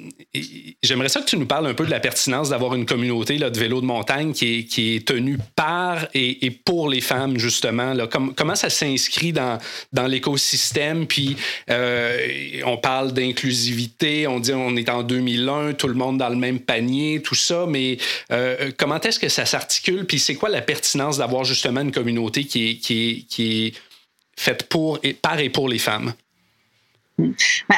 j'aimerais 0.82 1.08
ça 1.08 1.20
que 1.20 1.26
tu 1.26 1.36
nous 1.36 1.46
parles 1.46 1.66
un 1.66 1.74
peu 1.74 1.86
de 1.86 1.90
la 1.90 2.00
pertinence 2.00 2.50
d'avoir 2.50 2.74
une 2.74 2.84
communauté 2.84 3.38
là, 3.38 3.48
de 3.48 3.58
vélo 3.58 3.80
de 3.80 3.86
montagne 3.86 4.32
qui 4.32 4.58
est, 4.58 4.64
qui 4.64 4.96
est 4.96 5.06
tenue 5.06 5.38
par 5.54 6.06
et, 6.14 6.50
pour 6.50 6.88
les 6.88 7.00
femmes, 7.00 7.38
justement. 7.38 7.94
Là. 7.94 8.08
comment 8.08 8.54
ça 8.54 8.70
s'inscrit 8.70 9.32
dans, 9.32 9.58
dans 9.92 10.06
l'écosystème? 10.06 11.06
Puis, 11.06 11.36
euh, 11.70 12.18
on 12.64 12.76
parle 12.76 13.12
d'inclusivité, 13.12 14.26
on 14.26 14.40
dit 14.40 14.52
on 14.52 14.76
est 14.76 14.88
en 14.88 15.02
2001, 15.02 15.74
tout 15.74 15.88
le 15.88 15.94
monde 15.94 16.18
dans 16.18 16.28
le 16.28 16.36
même 16.36 16.58
panier, 16.58 17.22
tout 17.22 17.34
ça, 17.34 17.66
mais 17.68 17.98
euh, 18.32 18.70
comment 18.76 19.00
est-ce 19.00 19.18
que 19.18 19.28
ça 19.28 19.46
s'articule? 19.46 20.06
Puis 20.06 20.18
c'est 20.18 20.34
quoi 20.34 20.48
la 20.48 20.62
pertinence 20.62 21.18
d'avoir 21.18 21.44
justement 21.44 21.80
une 21.80 21.92
communauté 21.92 22.44
qui 22.44 22.70
est, 22.70 22.76
qui 22.76 23.26
qui 23.28 23.66
est 23.66 23.74
faite 24.38 24.68
pour 24.68 24.98
et, 25.02 25.14
par 25.14 25.38
et 25.38 25.50
pour 25.50 25.68
les 25.68 25.78
femmes? 25.78 26.12
Ben, 27.18 27.32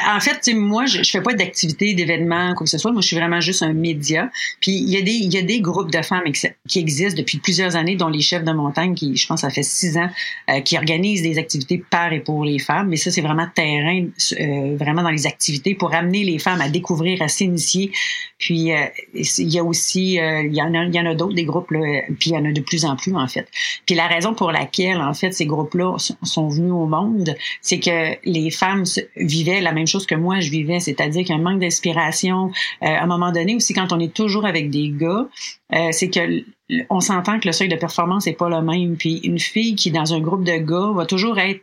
en 0.05 0.19
fait, 0.19 0.53
moi, 0.53 0.85
je, 0.85 1.01
je 1.01 1.09
fais 1.09 1.21
pas 1.21 1.33
d'activité, 1.33 1.93
d'événements, 1.93 2.53
quoi 2.55 2.65
que 2.65 2.69
ce 2.69 2.77
soit. 2.77 2.91
Moi, 2.91 3.01
je 3.01 3.07
suis 3.07 3.15
vraiment 3.15 3.39
juste 3.39 3.63
un 3.63 3.71
média. 3.71 4.29
Puis 4.59 4.71
il 4.71 4.89
y 4.89 4.97
a 4.97 5.01
des, 5.01 5.11
il 5.11 5.33
y 5.33 5.37
a 5.37 5.41
des 5.41 5.61
groupes 5.61 5.91
de 5.91 6.01
femmes 6.01 6.23
qui 6.67 6.79
existent 6.79 7.17
depuis 7.17 7.37
plusieurs 7.37 7.77
années, 7.77 7.95
dont 7.95 8.09
les 8.09 8.19
chefs 8.19 8.43
de 8.43 8.51
montagne, 8.51 8.95
qui, 8.95 9.15
je 9.15 9.27
pense, 9.27 9.41
ça 9.41 9.49
fait 9.49 9.63
six 9.63 9.97
ans, 9.97 10.09
euh, 10.49 10.59
qui 10.59 10.77
organisent 10.77 11.21
des 11.21 11.37
activités 11.37 11.81
par 11.89 12.11
et 12.11 12.19
pour 12.19 12.43
les 12.43 12.59
femmes. 12.59 12.89
Mais 12.89 12.97
ça, 12.97 13.11
c'est 13.11 13.21
vraiment 13.21 13.47
terrain, 13.53 14.05
euh, 14.39 14.75
vraiment 14.77 15.03
dans 15.03 15.09
les 15.09 15.25
activités 15.25 15.73
pour 15.73 15.93
amener 15.93 16.25
les 16.25 16.37
femmes 16.37 16.59
à 16.59 16.67
découvrir, 16.67 17.21
à 17.21 17.29
s'initier. 17.29 17.91
Puis 18.37 18.73
euh, 18.73 18.85
il 19.13 19.49
y 19.49 19.59
a 19.59 19.63
aussi, 19.63 20.15
il 20.15 20.53
y 20.53 20.61
en 20.61 20.73
a, 20.73 20.83
il 20.85 20.95
y 20.95 20.99
en 20.99 21.05
a 21.05 21.15
d'autres 21.15 21.35
des 21.35 21.43
groupes 21.43 21.71
là, 21.71 22.01
puis 22.19 22.29
il 22.29 22.33
y 22.33 22.37
en 22.37 22.45
a 22.45 22.51
de 22.51 22.61
plus 22.61 22.85
en 22.85 22.95
plus 22.95 23.13
en 23.13 23.27
fait. 23.27 23.47
Puis 23.85 23.95
la 23.95 24.07
raison 24.07 24.33
pour 24.33 24.51
laquelle 24.51 24.97
en 25.01 25.13
fait 25.13 25.31
ces 25.33 25.45
groupes-là 25.45 25.97
sont 26.23 26.47
venus 26.47 26.71
au 26.71 26.85
monde, 26.85 27.35
c'est 27.61 27.79
que 27.79 28.15
les 28.23 28.49
femmes 28.49 28.85
vivait 29.29 29.61
la 29.61 29.71
même 29.71 29.87
chose 29.87 30.05
que 30.05 30.15
moi 30.15 30.39
je 30.39 30.49
vivais, 30.49 30.79
c'est-à-dire 30.79 31.25
qu'un 31.25 31.37
manque 31.37 31.59
d'inspiration. 31.59 32.51
Euh, 32.83 32.87
à 32.87 33.03
un 33.03 33.07
moment 33.07 33.31
donné 33.31 33.55
aussi, 33.55 33.73
quand 33.73 33.93
on 33.93 33.99
est 33.99 34.13
toujours 34.13 34.45
avec 34.45 34.69
des 34.69 34.89
gars, 34.89 35.27
euh, 35.73 35.89
c'est 35.91 36.09
que 36.09 36.43
on 36.89 36.99
s'entend 36.99 37.39
que 37.39 37.47
le 37.47 37.51
seuil 37.51 37.67
de 37.67 37.75
performance 37.75 38.27
est 38.27 38.33
pas 38.33 38.49
le 38.49 38.61
même. 38.61 38.95
Puis 38.95 39.17
une 39.23 39.39
fille 39.39 39.75
qui 39.75 39.91
dans 39.91 40.13
un 40.13 40.19
groupe 40.19 40.43
de 40.43 40.57
gars 40.57 40.91
va 40.93 41.05
toujours 41.05 41.39
être 41.39 41.61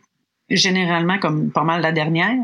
généralement 0.48 1.18
comme 1.18 1.50
pas 1.50 1.64
mal 1.64 1.82
la 1.82 1.92
dernière. 1.92 2.36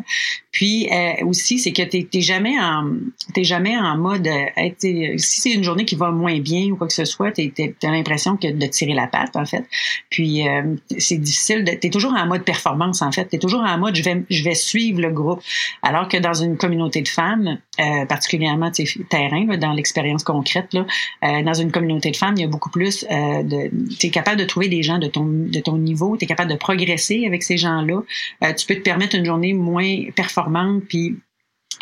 Puis 0.51 0.89
euh, 0.93 1.25
aussi, 1.25 1.59
c'est 1.59 1.73
que 1.73 1.83
t'es 1.83 2.21
jamais 2.21 2.59
en 2.61 2.91
t'es 3.33 3.45
jamais 3.45 3.77
en 3.77 3.97
mode 3.97 4.27
euh, 4.27 5.17
si 5.17 5.41
c'est 5.41 5.53
une 5.53 5.65
journée 5.65 5.85
qui 5.85 5.95
va 5.95 6.11
moins 6.11 6.39
bien 6.41 6.71
ou 6.71 6.77
quoi 6.77 6.89
que 6.89 6.93
ce 6.93 7.05
soit, 7.05 7.33
t'as 7.33 7.91
l'impression 7.91 8.37
que 8.37 8.49
de 8.49 8.67
tirer 8.67 8.95
la 8.95 9.07
patte 9.07 9.37
en 9.37 9.47
fait. 9.47 9.65
Puis 10.11 10.47
euh, 10.47 10.75
c'est 10.99 11.19
difficile. 11.19 11.65
T'es 11.81 11.91
toujours 11.91 12.13
en 12.13 12.27
mode 12.27 12.45
performance 12.45 13.03
en 13.03 13.13
fait. 13.13 13.27
T'es 13.27 13.39
toujours 13.39 13.63
en 13.63 13.79
mode 13.79 13.95
je 13.95 14.03
vais 14.03 14.25
je 14.29 14.43
vais 14.43 14.55
suivre 14.55 15.01
le 15.01 15.11
groupe. 15.11 15.43
Alors 15.83 16.09
que 16.09 16.17
dans 16.17 16.35
une 16.35 16.57
communauté 16.57 17.03
de 17.03 17.09
femmes, 17.09 17.59
euh, 17.81 18.05
particulièrement 18.07 18.71
terrain 19.09 19.47
là, 19.47 19.57
dans 19.57 19.73
l'expérience 19.73 20.25
concrète 20.25 20.73
là, 20.75 20.87
euh, 21.25 21.43
dans 21.43 21.55
une 21.55 21.73
communauté 21.73 22.11
de 22.11 22.17
femmes, 22.17 22.35
il 22.37 22.43
y 22.43 22.45
a 22.45 22.49
beaucoup 22.49 22.71
plus 22.71 23.05
de 23.05 23.71
t'es 23.99 24.11
capable 24.11 24.39
de 24.39 24.45
trouver 24.45 24.69
des 24.69 24.83
gens 24.83 24.99
de 24.99 25.07
ton 25.07 25.25
de 25.25 25.61
ton 25.61 25.79
niveau, 25.79 26.17
t'es 26.17 26.27
capable 26.27 26.51
de 26.51 26.57
progresser 26.57 27.25
avec 27.27 27.43
ces 27.43 27.57
gens 27.57 27.83
là 27.83 28.03
euh, 28.45 28.53
tu 28.55 28.67
peux 28.67 28.75
te 28.75 28.81
permettre 28.81 29.17
une 29.17 29.25
journée 29.25 29.53
moins 29.53 30.11
performante, 30.15 30.85
puis 30.89 31.17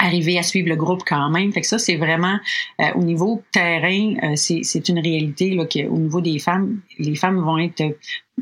arriver 0.01 0.39
à 0.39 0.43
suivre 0.43 0.69
le 0.69 0.77
groupe 0.77 1.03
quand 1.07 1.31
même. 1.31 1.53
Fait 1.53 1.61
que 1.61 1.67
ça, 1.67 1.79
c'est 1.79 1.97
vraiment 1.97 2.39
euh, 2.81 2.85
au 2.95 3.03
niveau 3.03 3.43
terrain, 3.53 4.15
euh, 4.23 4.37
c'est 4.37 4.89
une 4.89 4.99
réalité 4.99 5.51
là, 5.51 5.67
que, 5.67 5.87
au 5.87 5.99
niveau 5.99 6.21
des 6.21 6.39
femmes, 6.39 6.81
les 6.99 7.15
femmes 7.15 7.41
vont 7.41 7.59
être 7.59 7.83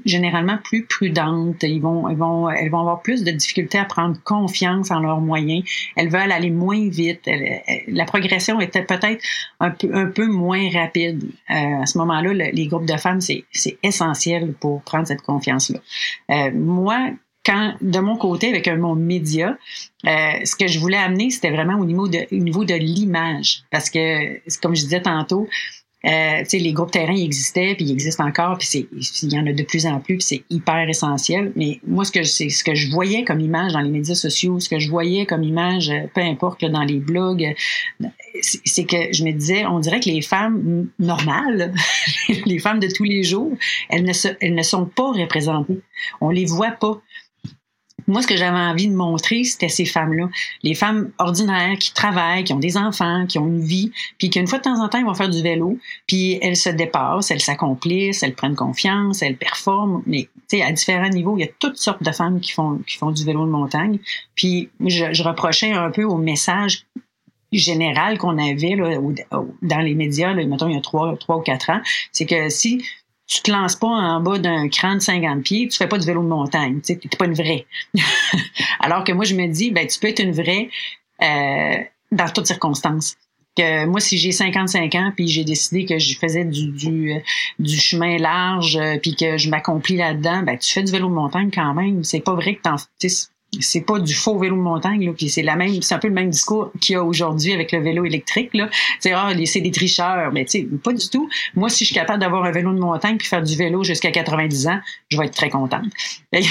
généralement 0.05 0.59
plus 0.63 0.85
prudentes. 0.85 1.63
Ils 1.63 1.81
vont, 1.81 2.09
elles 2.09 2.17
vont, 2.17 2.49
elles 2.49 2.71
vont 2.71 2.81
avoir 2.81 3.03
plus 3.03 3.25
de 3.25 3.31
difficultés 3.31 3.79
à 3.79 3.85
prendre 3.85 4.17
confiance 4.23 4.91
en 4.91 5.01
leurs 5.01 5.21
moyens. 5.21 5.65
Elles 5.97 6.09
veulent 6.09 6.33
aller 6.33 6.51
moins 6.51 6.89
vite. 6.89 7.29
la 7.89 8.05
progression 8.05 8.61
était 8.61 8.85
peut-être 8.85 9.23
un 9.61 9.71
peu, 9.71 9.91
un 9.93 10.07
peu 10.07 10.27
moins 10.27 10.71
rapide. 10.71 11.25
Euh, 11.51 11.83
à 11.83 11.87
ce 11.87 11.99
moment-là, 11.99 12.33
les 12.33 12.67
groupes 12.67 12.87
de 12.87 12.97
femmes, 12.97 13.21
c'est 13.21 13.45
essentiel 13.83 14.55
pour 14.61 14.83
prendre 14.83 15.07
cette 15.07 15.23
confiance-là. 15.23 15.81
Euh, 16.31 16.51
moi, 16.55 17.11
de 17.81 17.99
mon 17.99 18.17
côté, 18.17 18.49
avec 18.49 18.69
un 18.69 18.77
monde 18.77 19.01
média, 19.01 19.57
euh, 20.07 20.11
ce 20.45 20.57
que 20.57 20.67
je 20.67 20.79
voulais 20.79 20.97
amener, 20.97 21.31
c'était 21.31 21.51
vraiment 21.51 21.79
au 21.79 21.85
niveau 21.85 22.09
de, 22.09 22.27
au 22.33 22.39
niveau 22.39 22.65
de 22.65 22.75
l'image. 22.75 23.63
Parce 23.71 23.91
que, 23.91 24.39
comme 24.61 24.75
je 24.75 24.83
disais 24.83 25.03
tantôt, 25.03 25.49
euh, 26.05 26.45
les 26.53 26.73
groupes 26.73 26.93
terrain 26.93 27.17
existaient, 27.17 27.75
puis 27.75 27.87
ils 27.87 27.93
existent 27.93 28.25
encore, 28.25 28.59
puis 28.59 28.87
il 29.23 29.33
y 29.33 29.39
en 29.39 29.47
a 29.47 29.53
de 29.53 29.63
plus 29.65 29.85
en 29.85 29.99
plus, 29.99 30.17
puis 30.17 30.23
c'est 30.23 30.43
hyper 30.49 30.89
essentiel. 30.89 31.53
Mais 31.57 31.81
moi, 31.87 32.05
ce 32.05 32.13
que 32.13 32.23
c'est 32.23 32.51
ce 32.51 32.63
que 32.63 32.77
je 32.77 32.89
voyais 32.89 33.25
comme 33.25 33.41
image 33.41 33.73
dans 33.73 33.81
les 33.81 33.91
médias 33.91 34.15
sociaux, 34.15 34.61
ce 34.61 34.69
que 34.69 34.79
je 34.79 34.89
voyais 34.89 35.27
comme 35.27 35.43
image, 35.43 35.91
euh, 35.91 36.07
peu 36.15 36.21
importe 36.21 36.65
dans 36.65 36.85
les 36.85 37.01
blogs, 37.01 37.53
c'est 38.41 38.85
que 38.85 39.13
je 39.13 39.25
me 39.25 39.33
disais, 39.33 39.67
on 39.67 39.81
dirait 39.81 39.99
que 39.99 40.09
les 40.09 40.23
femmes 40.23 40.89
normales, 41.01 41.75
les 42.47 42.59
femmes 42.61 42.79
de 42.79 42.89
tous 42.89 43.05
les 43.05 43.25
jours, 43.25 43.53
elles 43.91 44.05
ne, 44.05 44.13
elles 44.41 44.55
ne 44.55 44.63
sont 44.63 44.87
pas 44.87 45.11
représentées. 45.11 45.81
On 46.21 46.31
les 46.31 46.45
voit 46.45 46.71
pas. 46.71 47.03
Moi, 48.09 48.23
ce 48.23 48.27
que 48.27 48.37
j'avais 48.37 48.57
envie 48.57 48.89
de 48.89 48.95
montrer, 48.95 49.45
c'était 49.45 49.69
ces 49.69 49.85
femmes-là. 49.85 50.29
Les 50.63 50.75
femmes 50.75 51.11
ordinaires 51.19 51.77
qui 51.79 51.93
travaillent, 51.93 52.43
qui 52.43 52.55
ont 52.55 52.59
des 52.59 52.79
enfants, 52.79 53.27
qui 53.27 53.39
ont 53.39 53.47
une 53.47 53.61
vie, 53.61 53.93
puis 54.19 54.31
qu'une 54.31 54.47
fois 54.47 54.59
de 54.59 54.65
temps 54.65 54.83
en 54.83 54.89
temps, 54.89 54.99
elles 54.99 55.05
vont 55.05 55.15
faire 55.15 55.29
du 55.29 55.43
vélo, 55.43 55.79
puis 56.07 56.39
elles 56.41 56.57
se 56.57 56.71
dépassent, 56.71 57.31
elles 57.31 57.41
s'accomplissent, 57.41 58.23
elles 58.23 58.35
prennent 58.35 58.57
confiance, 58.57 59.21
elles 59.21 59.37
performent. 59.37 60.03
Mais, 60.07 60.29
tu 60.49 60.57
sais, 60.57 60.63
à 60.63 60.73
différents 60.73 61.11
niveaux, 61.11 61.37
il 61.37 61.43
y 61.43 61.45
a 61.45 61.51
toutes 61.59 61.77
sortes 61.77 62.03
de 62.03 62.11
femmes 62.11 62.41
qui 62.41 62.53
font, 62.53 62.81
qui 62.87 62.97
font 62.97 63.11
du 63.11 63.25
vélo 63.25 63.45
de 63.45 63.51
montagne. 63.51 63.99
Puis, 64.35 64.71
je, 64.85 65.23
reprochais 65.23 65.73
un 65.73 65.91
peu 65.91 66.05
au 66.05 66.17
message 66.17 66.87
général 67.53 68.19
qu'on 68.19 68.39
avait 68.39 68.77
là, 68.77 68.99
dans 69.63 69.79
les 69.81 69.95
médias, 69.95 70.33
là, 70.33 70.45
mettons, 70.47 70.69
il 70.69 70.75
y 70.75 70.79
a 70.79 70.81
trois, 70.81 71.15
trois 71.17 71.37
ou 71.37 71.41
quatre 71.41 71.71
ans, 71.71 71.81
c'est 72.13 72.27
que 72.27 72.49
si 72.49 72.83
tu 73.29 73.43
te 73.43 73.51
lances 73.53 73.77
pas 73.77 73.87
en 73.87 74.21
bas 74.21 74.39
d'un 74.39 74.69
cran 74.69 74.95
de 74.95 75.01
50 75.01 75.43
pieds, 75.43 75.69
tu 75.69 75.77
fais 75.77 75.87
pas 75.87 75.99
de 75.99 76.05
vélo 76.05 76.23
de 76.23 76.29
montagne, 76.29 76.81
tu 76.81 76.93
n'es 76.93 76.99
pas 77.17 77.27
une 77.27 77.35
vraie. 77.35 77.67
Alors 78.81 79.05
que 79.05 79.13
moi, 79.13 79.25
je 79.25 79.35
me 79.35 79.47
dis, 79.47 79.71
ben, 79.71 79.87
tu 79.87 80.01
peux 80.01 80.09
être 80.09 80.23
une 80.23 80.33
vraie 80.33 80.71
euh, 81.23 81.77
dans 82.11 82.29
toutes 82.31 82.47
circonstances. 82.47 83.17
Que 83.55 83.85
moi, 83.85 84.01
si 84.01 84.17
j'ai 84.17 84.33
55 84.33 84.95
ans, 84.95 85.13
puis 85.15 85.29
j'ai 85.29 85.45
décidé 85.45 85.85
que 85.85 85.99
je 85.99 86.17
faisais 86.19 86.45
du, 86.45 86.69
du, 86.69 87.13
du 87.59 87.77
chemin 87.77 88.17
large, 88.17 88.77
euh, 88.77 88.97
puis 88.99 89.15
que 89.15 89.37
je 89.37 89.51
m'accomplis 89.51 89.97
là-dedans, 89.97 90.43
ben, 90.43 90.57
tu 90.57 90.73
fais 90.73 90.83
du 90.83 90.91
vélo 90.91 91.09
de 91.09 91.15
montagne 91.15 91.51
quand 91.53 91.75
même. 91.75 92.05
C'est 92.05 92.21
pas 92.21 92.35
vrai 92.35 92.55
que 92.55 92.63
t'en 92.63 92.77
c'est 93.61 93.81
pas 93.81 93.99
du 93.99 94.15
faux 94.15 94.39
vélo 94.39 94.57
de 94.57 94.61
montagne 94.61 95.07
là, 95.07 95.13
puis 95.17 95.29
c'est 95.29 95.43
la 95.43 95.57
même 95.57 95.81
c'est 95.83 95.95
un 95.95 95.99
peu 95.99 96.09
le 96.09 96.15
même 96.15 96.31
discours 96.31 96.71
qu'il 96.81 96.95
y 96.95 96.97
a 96.97 97.03
aujourd'hui 97.03 97.53
avec 97.53 97.73
le 97.73 97.81
vélo 97.81 98.05
électrique 98.05 98.51
là. 98.55 98.69
C'est 99.01 99.13
ah 99.13 99.33
c'est 99.47 99.61
des 99.61 99.71
tricheurs, 99.71 100.33
mais 100.33 100.45
tu 100.45 100.61
sais 100.61 100.69
pas 100.83 100.93
du 100.93 101.09
tout. 101.09 101.29
Moi 101.55 101.69
si 101.69 101.85
je 101.85 101.89
suis 101.89 101.95
capable 101.95 102.21
d'avoir 102.21 102.45
un 102.45 102.51
vélo 102.51 102.73
de 102.73 102.79
montagne 102.79 103.17
puis 103.17 103.27
faire 103.27 103.43
du 103.43 103.57
vélo 103.57 103.83
jusqu'à 103.83 104.11
90 104.11 104.69
ans, 104.69 104.81
je 105.09 105.19
vais 105.19 105.27
être 105.27 105.35
très 105.35 105.51
contente. 105.51 105.85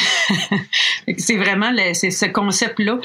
c'est 1.17 1.37
vraiment 1.37 1.71
c'est 1.93 2.11
ce 2.11 2.25
concept 2.25 2.79
là 2.79 2.99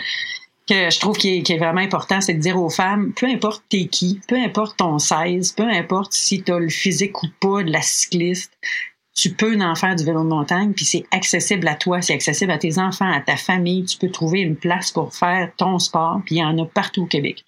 que 0.68 0.90
je 0.90 1.00
trouve 1.00 1.16
qui 1.16 1.38
est, 1.38 1.42
qui 1.42 1.54
est 1.54 1.58
vraiment 1.58 1.80
important, 1.80 2.20
c'est 2.20 2.34
de 2.34 2.40
dire 2.40 2.56
aux 2.56 2.70
femmes, 2.70 3.12
peu 3.14 3.26
importe 3.26 3.64
t'es 3.68 3.86
qui, 3.86 4.20
peu 4.28 4.36
importe 4.36 4.76
ton 4.76 4.98
16, 4.98 5.52
peu 5.52 5.68
importe 5.68 6.12
si 6.12 6.42
t'as 6.42 6.58
le 6.58 6.68
physique 6.68 7.22
ou 7.22 7.26
pas 7.40 7.62
de 7.64 7.72
la 7.72 7.82
cycliste, 7.82 8.52
tu 9.14 9.34
peux 9.34 9.60
en 9.60 9.74
faire 9.74 9.94
du 9.94 10.04
vélo 10.04 10.22
de 10.22 10.28
montagne, 10.28 10.72
puis 10.72 10.84
c'est 10.84 11.04
accessible 11.10 11.68
à 11.68 11.74
toi, 11.74 12.00
c'est 12.00 12.14
accessible 12.14 12.50
à 12.50 12.58
tes 12.58 12.78
enfants, 12.78 13.10
à 13.10 13.20
ta 13.20 13.36
famille. 13.36 13.84
Tu 13.84 13.98
peux 13.98 14.10
trouver 14.10 14.40
une 14.40 14.56
place 14.56 14.90
pour 14.90 15.14
faire 15.14 15.50
ton 15.56 15.78
sport, 15.78 16.22
puis 16.24 16.36
il 16.36 16.38
y 16.38 16.44
en 16.44 16.56
a 16.58 16.64
partout 16.64 17.02
au 17.02 17.06
Québec. 17.06 17.44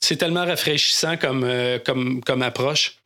C'est 0.00 0.16
tellement 0.16 0.46
rafraîchissant 0.46 1.16
comme, 1.16 1.44
euh, 1.44 1.78
comme, 1.78 2.42
approche. 2.42 2.96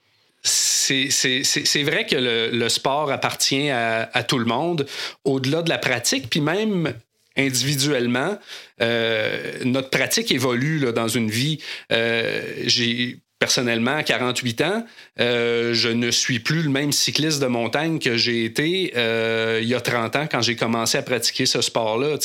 C'est 0.42 1.82
vrai 1.82 2.06
que 2.06 2.16
le, 2.52 2.68
sport 2.68 3.10
appartient 3.10 3.70
à, 3.70 4.22
tout 4.28 4.38
le 4.38 4.44
monde, 4.44 4.86
au-delà 5.24 5.62
de 5.62 5.70
la 5.70 5.78
pratique, 5.78 6.28
puis 6.28 6.40
même 6.40 6.92
individuellement, 7.36 8.38
euh, 8.80 9.64
notre 9.64 9.90
pratique 9.90 10.30
évolue 10.30 10.92
dans 10.92 11.08
une 11.08 11.30
vie. 11.30 11.58
Euh, 11.90 12.42
j'ai 12.66 13.23
personnellement, 13.44 13.96
à 13.96 14.02
48 14.02 14.62
ans, 14.62 14.86
euh, 15.20 15.74
je 15.74 15.90
ne 15.90 16.10
suis 16.10 16.38
plus 16.38 16.62
le 16.62 16.70
même 16.70 16.92
cycliste 16.92 17.42
de 17.42 17.46
montagne 17.46 17.98
que 17.98 18.16
j'ai 18.16 18.46
été 18.46 18.94
euh, 18.96 19.60
il 19.60 19.68
y 19.68 19.74
a 19.74 19.82
30 19.82 20.16
ans 20.16 20.26
quand 20.30 20.40
j'ai 20.40 20.56
commencé 20.56 20.96
à 20.96 21.02
pratiquer 21.02 21.44
ce 21.44 21.60
sport-là. 21.60 22.16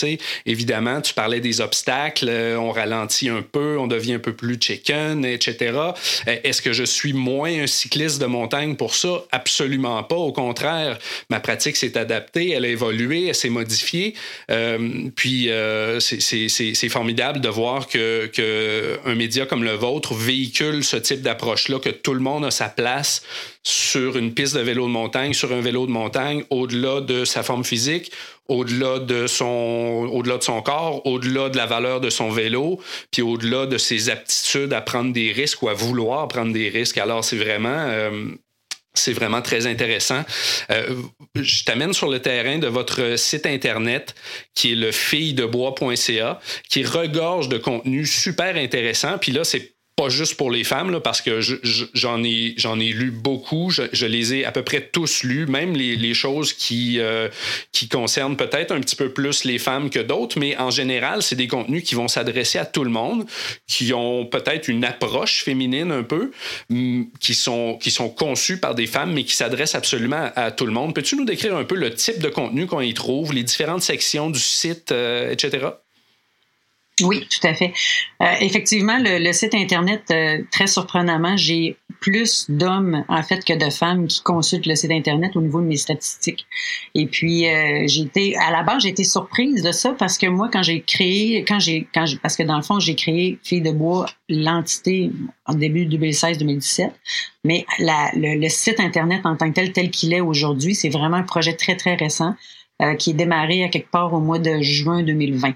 Évidemment, 0.46 1.02
tu 1.02 1.14
parlais 1.14 1.42
des 1.42 1.60
obstacles, 1.60 2.30
euh, 2.30 2.56
on 2.56 2.72
ralentit 2.72 3.28
un 3.28 3.42
peu, 3.42 3.78
on 3.78 3.88
devient 3.88 4.14
un 4.14 4.20
peu 4.20 4.32
plus 4.32 4.58
chicken, 4.62 5.26
etc. 5.26 5.78
Est-ce 6.26 6.62
que 6.62 6.72
je 6.72 6.86
suis 6.86 7.12
moins 7.12 7.64
un 7.64 7.68
cycliste 7.68 8.22
de 8.22 8.26
montagne 8.26 8.78
pour 8.78 8.96
ça? 8.96 9.26
Absolument 9.34 10.02
pas. 10.04 10.16
Au 10.16 10.32
contraire, 10.32 11.00
ma 11.30 11.42
pratique 11.42 11.76
s'est 11.76 11.98
adaptée, 11.98 12.52
elle 12.52 12.64
a 12.64 12.70
évolué, 12.70 13.28
elle 13.28 13.36
s'est 13.36 13.50
modifiée. 13.50 14.14
puis 15.18 15.50
c'est 16.00 16.90
formidable 16.90 17.42
de 17.42 17.50
voir 17.50 17.90
que, 17.90 18.28
que, 18.28 19.00
média 19.14 19.46
comme 19.46 19.66
le 19.66 19.74
vôtre 19.74 20.14
véhicule 20.14 20.82
ce 20.82 20.96
type 20.96 21.09
d'approche-là, 21.18 21.80
que 21.80 21.90
tout 21.90 22.14
le 22.14 22.20
monde 22.20 22.46
a 22.46 22.52
sa 22.52 22.70
place 22.70 23.24
sur 23.64 24.18
une 24.18 24.34
piste 24.34 24.56
de 24.56 24.62
vélo 24.62 24.86
de 24.86 24.92
montagne, 24.92 25.34
sur 25.34 25.52
un 25.52 25.62
vélo 25.62 25.86
de 25.86 25.92
montagne, 25.92 26.44
au-delà 26.50 27.02
de 27.02 27.26
sa 27.26 27.44
forme 27.44 27.64
physique, 27.64 28.12
au-delà 28.48 29.00
de 29.00 29.28
son, 29.28 30.10
au-delà 30.12 30.38
de 30.38 30.44
son 30.44 30.62
corps, 30.62 31.06
au-delà 31.06 31.50
de 31.50 31.58
la 31.58 31.66
valeur 31.66 32.02
de 32.02 32.10
son 32.10 32.30
vélo, 32.30 32.82
puis 33.12 33.22
au-delà 33.22 33.66
de 33.66 33.78
ses 33.78 34.10
aptitudes 34.10 34.74
à 34.74 34.82
prendre 34.82 35.14
des 35.14 35.32
risques 35.32 35.62
ou 35.62 35.70
à 35.70 35.74
vouloir 35.74 36.28
prendre 36.28 36.52
des 36.52 36.70
risques. 36.70 36.98
Alors 36.98 37.24
c'est 37.24 37.38
vraiment 37.38 37.70
euh, 37.70 38.32
c'est 38.94 39.14
vraiment 39.14 39.42
très 39.42 39.68
intéressant. 39.68 40.24
Euh, 40.72 40.96
je 41.36 41.64
t'amène 41.64 41.94
sur 41.94 42.10
le 42.10 42.20
terrain 42.20 42.58
de 42.58 42.68
votre 42.68 43.18
site 43.18 43.46
Internet, 43.46 44.16
qui 44.56 44.74
est 44.74 44.76
le 44.76 44.92
fille-de-bois.ca, 44.92 46.40
qui 46.70 46.84
regorge 46.84 47.50
de 47.50 47.58
contenu 47.58 48.06
super 48.06 48.56
intéressant. 48.56 49.18
Puis 49.18 49.32
là, 49.32 49.44
c'est 49.44 49.74
pas 50.00 50.08
juste 50.08 50.36
pour 50.36 50.50
les 50.50 50.64
femmes, 50.64 50.92
là, 50.92 51.02
parce 51.02 51.22
que 51.22 51.42
j'en 51.42 52.24
ai, 52.24 52.54
j'en 52.56 52.80
ai 52.80 52.94
lu 52.94 53.12
beaucoup. 53.12 53.70
Je, 53.70 54.06
les 54.06 54.34
ai 54.34 54.46
à 54.46 54.54
peu 54.54 54.64
près 54.64 54.80
tous 54.80 55.24
lus, 55.24 55.46
même 55.46 55.76
les, 55.76 55.98
les 55.98 56.14
choses 56.14 56.54
qui, 56.54 57.00
euh, 57.00 57.28
qui 57.74 57.90
concernent 57.90 58.38
peut-être 58.38 58.72
un 58.72 58.80
petit 58.80 58.96
peu 58.96 59.10
plus 59.10 59.44
les 59.44 59.60
femmes 59.60 59.90
que 59.90 60.00
d'autres, 60.00 60.40
mais 60.40 60.56
en 60.58 60.72
général, 60.72 61.22
c'est 61.22 61.36
des 61.36 61.50
contenus 61.50 61.84
qui 61.84 61.96
vont 61.96 62.08
s'adresser 62.08 62.60
à 62.60 62.66
tout 62.66 62.86
le 62.86 62.90
monde, 62.90 63.26
qui 63.68 63.92
ont 63.94 64.26
peut-être 64.26 64.70
une 64.70 64.86
approche 64.86 65.44
féminine 65.44 65.92
un 65.92 66.04
peu, 66.04 66.32
qui 67.20 67.34
sont, 67.34 67.78
qui 67.82 67.92
sont 67.92 68.08
conçus 68.08 68.58
par 68.58 68.76
des 68.76 68.88
femmes, 68.88 69.12
mais 69.12 69.26
qui 69.26 69.36
s'adressent 69.36 69.76
absolument 69.76 70.32
à, 70.38 70.52
tout 70.52 70.66
le 70.66 70.72
monde. 70.72 70.96
Peux-tu 70.96 71.18
nous 71.18 71.26
décrire 71.26 71.58
un 71.58 71.66
peu 71.66 71.76
le 71.76 71.94
type 71.94 72.20
de 72.20 72.30
contenu 72.30 72.68
qu'on 72.68 72.80
y 72.80 72.94
trouve, 72.94 73.34
les 73.34 73.44
différentes 73.44 73.84
sections 73.84 74.30
du 74.30 74.40
site, 74.40 74.94
euh, 74.94 75.30
etc.? 75.30 75.68
Oui, 77.04 77.28
tout 77.30 77.46
à 77.48 77.54
fait. 77.54 77.74
Euh, 78.22 78.34
effectivement, 78.42 78.98
le, 79.00 79.32
site 79.32 79.54
Internet, 79.56 80.04
euh, 80.12 80.44
très 80.52 80.68
surprenamment, 80.68 81.38
j'ai 81.38 81.78
plus 82.00 82.46
d'hommes, 82.50 83.04
en 83.08 83.24
fait, 83.24 83.44
que 83.44 83.54
de 83.54 83.70
femmes 83.70 84.08
qui 84.08 84.22
consultent 84.22 84.66
le 84.66 84.76
site 84.76 84.92
Internet 84.92 85.36
au 85.36 85.42
niveau 85.42 85.62
de 85.62 85.66
mes 85.66 85.78
statistiques. 85.78 86.46
Et 86.96 87.06
puis, 87.06 87.48
euh, 87.48 87.84
j'ai 87.88 88.02
été, 88.02 88.38
à 88.38 88.52
la 88.52 88.64
base, 88.64 88.84
j'ai 88.84 88.90
été 88.90 89.04
surprise 89.04 89.64
de 89.64 89.72
ça 89.72 89.96
parce 89.98 90.18
que 90.18 90.28
moi, 90.28 90.50
quand 90.52 90.64
j'ai 90.64 90.82
créé, 90.82 91.44
quand 91.48 91.60
j'ai, 91.60 91.88
quand 91.94 92.06
parce 92.22 92.36
que 92.36 92.44
dans 92.44 92.58
le 92.58 92.64
fond, 92.64 92.80
j'ai 92.80 92.96
créé 92.96 93.40
Fille 93.44 93.62
de 93.62 93.72
bois, 93.72 94.06
l'entité, 94.28 95.12
en 95.46 95.54
début 95.54 95.86
2016-2017. 95.86 96.92
Mais 97.44 97.66
la, 97.80 98.12
le, 98.16 98.40
le, 98.40 98.50
site 98.50 98.80
Internet 98.80 99.26
en 99.26 99.36
tant 99.36 99.50
que 99.50 99.56
tel, 99.56 99.72
tel 99.72 99.92
qu'il 99.92 100.14
est 100.14 100.22
aujourd'hui, 100.22 100.76
c'est 100.76 100.90
vraiment 100.90 101.18
un 101.18 101.24
projet 101.24 101.54
très, 101.54 101.76
très 101.76 101.96
récent 101.96 102.36
qui 102.98 103.10
est 103.10 103.14
démarré 103.14 103.66
à 103.66 103.68
quelque 103.68 103.92
part 103.92 104.14
au 104.14 104.22
mois 104.22 104.40
de 104.40 104.62
juin 104.62 105.04
2020. 105.04 105.54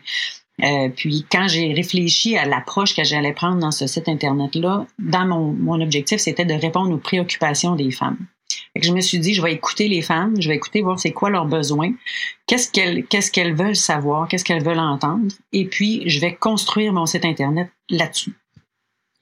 Euh, 0.61 0.89
puis 0.89 1.25
quand 1.31 1.47
j'ai 1.47 1.73
réfléchi 1.73 2.37
à 2.37 2.45
l'approche 2.45 2.95
que 2.95 3.03
j'allais 3.03 3.33
prendre 3.33 3.57
dans 3.57 3.71
ce 3.71 3.87
site 3.87 4.07
internet-là, 4.07 4.85
dans 4.99 5.25
mon, 5.25 5.51
mon 5.53 5.81
objectif, 5.81 6.19
c'était 6.19 6.45
de 6.45 6.53
répondre 6.53 6.93
aux 6.93 6.99
préoccupations 6.99 7.75
des 7.75 7.89
femmes. 7.89 8.19
je 8.75 8.91
me 8.91 9.01
suis 9.01 9.17
dit, 9.17 9.33
je 9.33 9.41
vais 9.41 9.53
écouter 9.53 9.87
les 9.87 10.03
femmes, 10.03 10.39
je 10.39 10.47
vais 10.47 10.55
écouter 10.55 10.81
voir 10.81 10.99
c'est 10.99 11.11
quoi 11.11 11.31
leurs 11.31 11.47
besoins, 11.47 11.91
qu'est-ce 12.45 12.71
qu'elles 12.71 13.05
qu'est-ce 13.05 13.31
qu'elles 13.31 13.55
veulent 13.55 13.75
savoir, 13.75 14.27
qu'est-ce 14.27 14.45
qu'elles 14.45 14.63
veulent 14.63 14.79
entendre, 14.79 15.33
et 15.53 15.65
puis 15.65 16.07
je 16.07 16.19
vais 16.19 16.35
construire 16.35 16.93
mon 16.93 17.07
site 17.07 17.25
internet 17.25 17.69
là-dessus. 17.89 18.33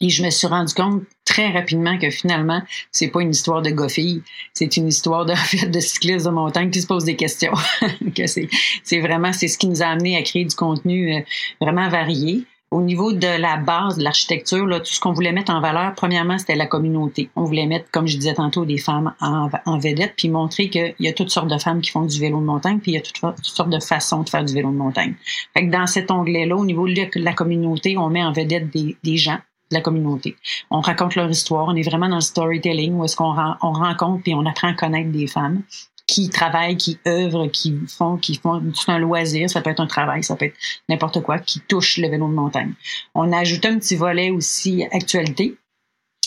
Et 0.02 0.10
je 0.10 0.24
me 0.24 0.32
suis 0.32 0.48
rendu 0.48 0.74
compte 0.74 1.04
très 1.32 1.50
rapidement 1.50 1.98
que 1.98 2.10
finalement, 2.10 2.62
c'est 2.92 3.08
pas 3.08 3.22
une 3.22 3.32
histoire 3.32 3.62
de 3.62 3.70
goffille, 3.70 4.22
c'est 4.54 4.76
une 4.76 4.88
histoire 4.90 5.26
de, 5.26 5.34
de 5.72 5.80
cyclistes 5.80 6.26
de 6.26 6.32
montagne 6.32 6.70
qui 6.70 6.82
se 6.82 6.88
posent 6.88 7.06
des 7.06 7.16
questions. 7.16 7.54
que 8.16 8.28
c'est, 8.28 9.00
vraiment, 9.00 9.32
c'est 9.32 9.48
ce 9.48 9.58
qui 9.58 9.68
nous 9.68 9.82
a 9.82 9.86
amené 9.86 10.18
à 10.18 10.24
créer 10.24 10.44
du 10.44 10.56
contenu 10.56 11.16
euh, 11.16 11.20
vraiment 11.62 11.88
varié. 11.88 12.44
Au 12.70 12.82
niveau 12.82 13.12
de 13.12 13.28
la 13.28 13.58
base 13.58 13.98
de 13.98 14.04
l'architecture, 14.04 14.66
là, 14.66 14.80
tout 14.80 14.94
ce 14.94 15.00
qu'on 15.00 15.12
voulait 15.12 15.34
mettre 15.34 15.54
en 15.54 15.60
valeur, 15.60 15.94
premièrement, 15.94 16.38
c'était 16.38 16.56
la 16.56 16.68
communauté. 16.68 17.30
On 17.36 17.44
voulait 17.44 17.66
mettre, 17.66 17.92
comme 17.92 18.08
je 18.08 18.18
disais 18.18 18.34
tantôt, 18.34 18.64
des 18.64 18.78
femmes 18.78 19.14
en, 19.20 19.50
en 19.66 19.78
vedette, 19.78 20.14
puis 20.16 20.30
montrer 20.30 20.70
qu'il 20.70 20.96
y 21.00 21.08
a 21.08 21.14
toutes 21.14 21.32
sortes 21.32 21.50
de 21.50 21.58
femmes 21.58 21.82
qui 21.82 21.92
font 21.92 22.06
du 22.06 22.18
vélo 22.18 22.40
de 22.40 22.46
montagne, 22.46 22.80
puis 22.80 22.92
il 22.92 22.96
y 22.96 22.98
a 22.98 23.02
toutes, 23.02 23.20
sortes 23.44 23.70
de 23.70 23.80
façons 23.80 24.24
de 24.24 24.30
faire 24.30 24.46
du 24.46 24.54
vélo 24.54 24.70
de 24.72 24.78
montagne. 24.78 25.16
Fait 25.54 25.66
que 25.66 25.72
dans 25.72 25.88
cet 25.88 26.12
onglet-là, 26.12 26.56
au 26.56 26.66
niveau 26.66 26.88
de 26.88 27.20
la 27.20 27.34
communauté, 27.34 27.98
on 27.98 28.10
met 28.10 28.24
en 28.24 28.32
vedette 28.32 28.70
des, 28.70 28.96
des 29.04 29.18
gens 29.18 29.40
la 29.72 29.82
communauté. 29.82 30.36
On 30.70 30.82
raconte 30.82 31.16
leur 31.16 31.30
histoire. 31.30 31.68
On 31.68 31.76
est 31.76 31.88
vraiment 31.88 32.10
dans 32.10 32.16
le 32.16 32.22
storytelling 32.22 32.94
où 32.96 33.06
est-ce 33.06 33.16
qu'on 33.16 33.34
on 33.62 33.72
rencontre 33.72 34.24
puis 34.24 34.34
on 34.34 34.46
apprend 34.46 34.70
à 34.70 34.74
connaître 34.74 35.12
des 35.12 35.28
femmes 35.28 35.64
qui 36.08 36.30
travaillent, 36.30 36.76
qui 36.76 37.00
œuvrent, 37.08 37.50
qui 37.50 37.80
font, 37.88 38.18
qui 38.18 38.36
font 38.36 38.62
un 38.88 39.00
loisir, 39.00 39.50
ça 39.50 39.62
peut 39.62 39.70
être 39.70 39.80
un 39.80 39.88
travail, 39.88 40.24
ça 40.24 40.36
peut 40.36 40.46
être 40.46 40.58
n'importe 40.90 41.22
quoi, 41.22 41.40
qui 41.40 41.62
touche 41.62 41.98
le 41.98 42.10
vélo 42.10 42.28
de 42.28 42.34
montagne. 42.34 42.74
On 43.16 43.32
a 43.32 43.38
ajouté 43.38 43.70
un 43.70 43.80
petit 43.80 43.96
volet 43.96 44.30
aussi 44.30 44.84
actualité 44.92 45.56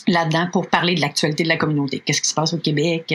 là-dedans 0.07 0.49
pour 0.53 0.69
parler 0.69 0.95
de 0.95 1.01
l'actualité 1.01 1.45
de 1.45 1.49
la 1.49 1.57
communauté. 1.57 2.01
Qu'est-ce 2.05 2.21
qui 2.21 2.29
se 2.29 2.35
passe 2.35 2.53
au 2.55 2.59
Québec? 2.59 3.13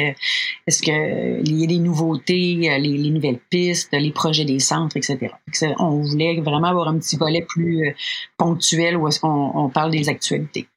Est-ce 0.67 0.81
qu'il 0.81 1.60
y 1.60 1.63
a 1.63 1.67
des 1.67 1.79
nouveautés, 1.79 2.55
les, 2.55 2.79
les, 2.79 3.10
nouvelles 3.10 3.39
pistes, 3.50 3.89
les 3.91 4.12
projets 4.12 4.46
des 4.46 4.60
centres, 4.60 4.98
etc. 4.98 5.29
On 5.79 6.01
voulait 6.01 6.39
vraiment 6.41 6.67
avoir 6.67 6.88
un 6.88 6.98
petit 6.98 7.17
volet 7.17 7.46
plus 7.48 7.88
euh, 7.88 7.91
ponctuel 8.38 8.98
où 8.98 9.08
est-ce 9.08 9.19
qu'on 9.19 9.51
on 9.53 9.69
parle 9.69 9.91
des 9.91 10.10
actualités. 10.10 10.67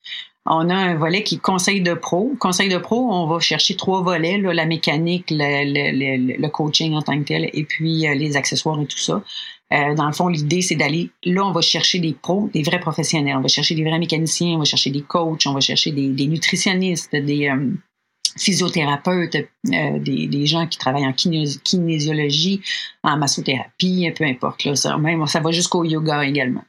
On 0.44 0.70
a 0.70 0.74
un 0.74 0.96
volet 0.96 1.22
qui 1.22 1.36
est 1.36 1.40
conseil 1.40 1.82
de 1.82 1.94
pro. 1.94 2.32
Conseil 2.40 2.68
de 2.68 2.78
pro, 2.78 3.12
on 3.12 3.26
va 3.26 3.38
chercher 3.38 3.76
trois 3.76 4.02
volets, 4.02 4.38
là, 4.38 4.52
la 4.52 4.66
mécanique, 4.66 5.26
le, 5.30 6.48
coaching 6.48 6.94
en 6.94 7.02
tant 7.02 7.16
que 7.20 7.24
tel, 7.24 7.48
et 7.52 7.64
puis 7.64 8.08
euh, 8.08 8.14
les 8.14 8.36
accessoires 8.36 8.80
et 8.80 8.86
tout 8.86 8.98
ça. 8.98 9.22
Euh, 9.72 9.94
dans 9.94 10.06
le 10.06 10.12
fond, 10.12 10.28
l'idée, 10.28 10.62
c'est 10.62 10.76
d'aller, 10.76 11.10
là, 11.24 11.44
on 11.44 11.52
va 11.52 11.60
chercher 11.60 11.98
des 11.98 12.12
pros, 12.12 12.50
des 12.52 12.62
vrais 12.62 12.80
professionnels. 12.80 13.36
On 13.36 13.40
va 13.40 13.48
chercher 13.48 13.74
des 13.74 13.84
vrais 13.84 13.98
mécaniciens, 13.98 14.56
on 14.56 14.58
va 14.58 14.64
chercher 14.64 14.90
des 14.90 15.02
coachs, 15.02 15.46
on 15.46 15.54
va 15.54 15.60
chercher 15.60 15.92
des, 15.92 16.08
des 16.08 16.26
nutritionnistes, 16.26 17.14
des, 17.16 17.48
euh, 17.48 17.72
physiothérapeutes, 18.36 19.36
euh, 19.36 19.98
des, 19.98 20.26
des, 20.26 20.46
gens 20.46 20.66
qui 20.66 20.78
travaillent 20.78 21.06
en 21.06 21.12
kinésiologie, 21.12 22.60
en 23.02 23.16
massothérapie, 23.16 24.10
peu 24.16 24.24
importe. 24.24 24.64
Là, 24.64 24.74
ça, 24.74 24.96
même, 24.96 25.26
ça 25.26 25.40
va 25.40 25.50
jusqu'au 25.50 25.84
yoga 25.84 26.24
également. 26.24 26.64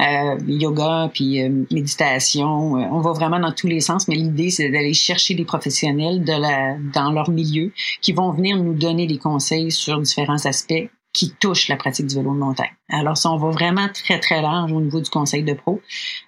Euh, 0.00 0.38
yoga, 0.46 1.10
puis 1.12 1.42
euh, 1.42 1.64
méditation, 1.70 2.76
euh, 2.76 2.86
on 2.90 3.00
va 3.00 3.12
vraiment 3.12 3.38
dans 3.38 3.52
tous 3.52 3.68
les 3.68 3.80
sens, 3.80 4.08
mais 4.08 4.16
l'idée, 4.16 4.50
c'est 4.50 4.70
d'aller 4.70 4.94
chercher 4.94 5.34
des 5.34 5.44
professionnels 5.44 6.24
de 6.24 6.32
la, 6.32 6.76
dans 6.92 7.12
leur 7.12 7.30
milieu 7.30 7.72
qui 8.00 8.12
vont 8.12 8.30
venir 8.32 8.56
nous 8.56 8.74
donner 8.74 9.06
des 9.06 9.18
conseils 9.18 9.70
sur 9.70 10.00
différents 10.00 10.44
aspects 10.46 10.88
qui 11.14 11.30
touchent 11.30 11.68
la 11.68 11.76
pratique 11.76 12.06
du 12.06 12.16
vélo 12.16 12.34
de 12.34 12.38
montagne. 12.38 12.74
Alors, 12.90 13.16
ça, 13.16 13.30
on 13.30 13.38
va 13.38 13.50
vraiment 13.50 13.88
très, 13.88 14.18
très 14.18 14.42
large 14.42 14.72
au 14.72 14.80
niveau 14.80 15.00
du 15.00 15.08
conseil 15.08 15.44
de 15.44 15.54
pro. 15.54 15.80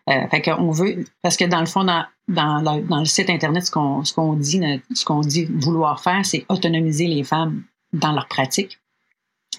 Euh, 0.09 0.27
fait 0.31 0.41
qu'on 0.41 0.71
veut, 0.71 1.05
parce 1.23 1.37
que 1.37 1.45
dans 1.45 1.61
le 1.61 1.67
fond, 1.67 1.85
dans, 1.85 2.07
dans, 2.29 2.63
dans 2.63 2.99
le 3.01 3.05
site 3.05 3.29
Internet, 3.29 3.67
ce 3.67 3.71
qu'on, 3.71 4.05
ce 4.05 4.15
qu'on 4.15 4.35
dit, 4.35 4.63
ce 4.95 5.05
qu'on 5.05 5.21
dit 5.21 5.47
vouloir 5.47 6.01
faire, 6.01 6.25
c'est 6.25 6.47
autonomiser 6.49 7.09
les 7.09 7.25
femmes 7.25 7.65
dans 7.93 8.13
leur 8.13 8.29
pratique. 8.29 8.79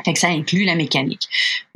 Fait 0.05 0.13
que 0.13 0.19
ça 0.19 0.27
inclut 0.29 0.63
la 0.63 0.75
mécanique. 0.75 1.27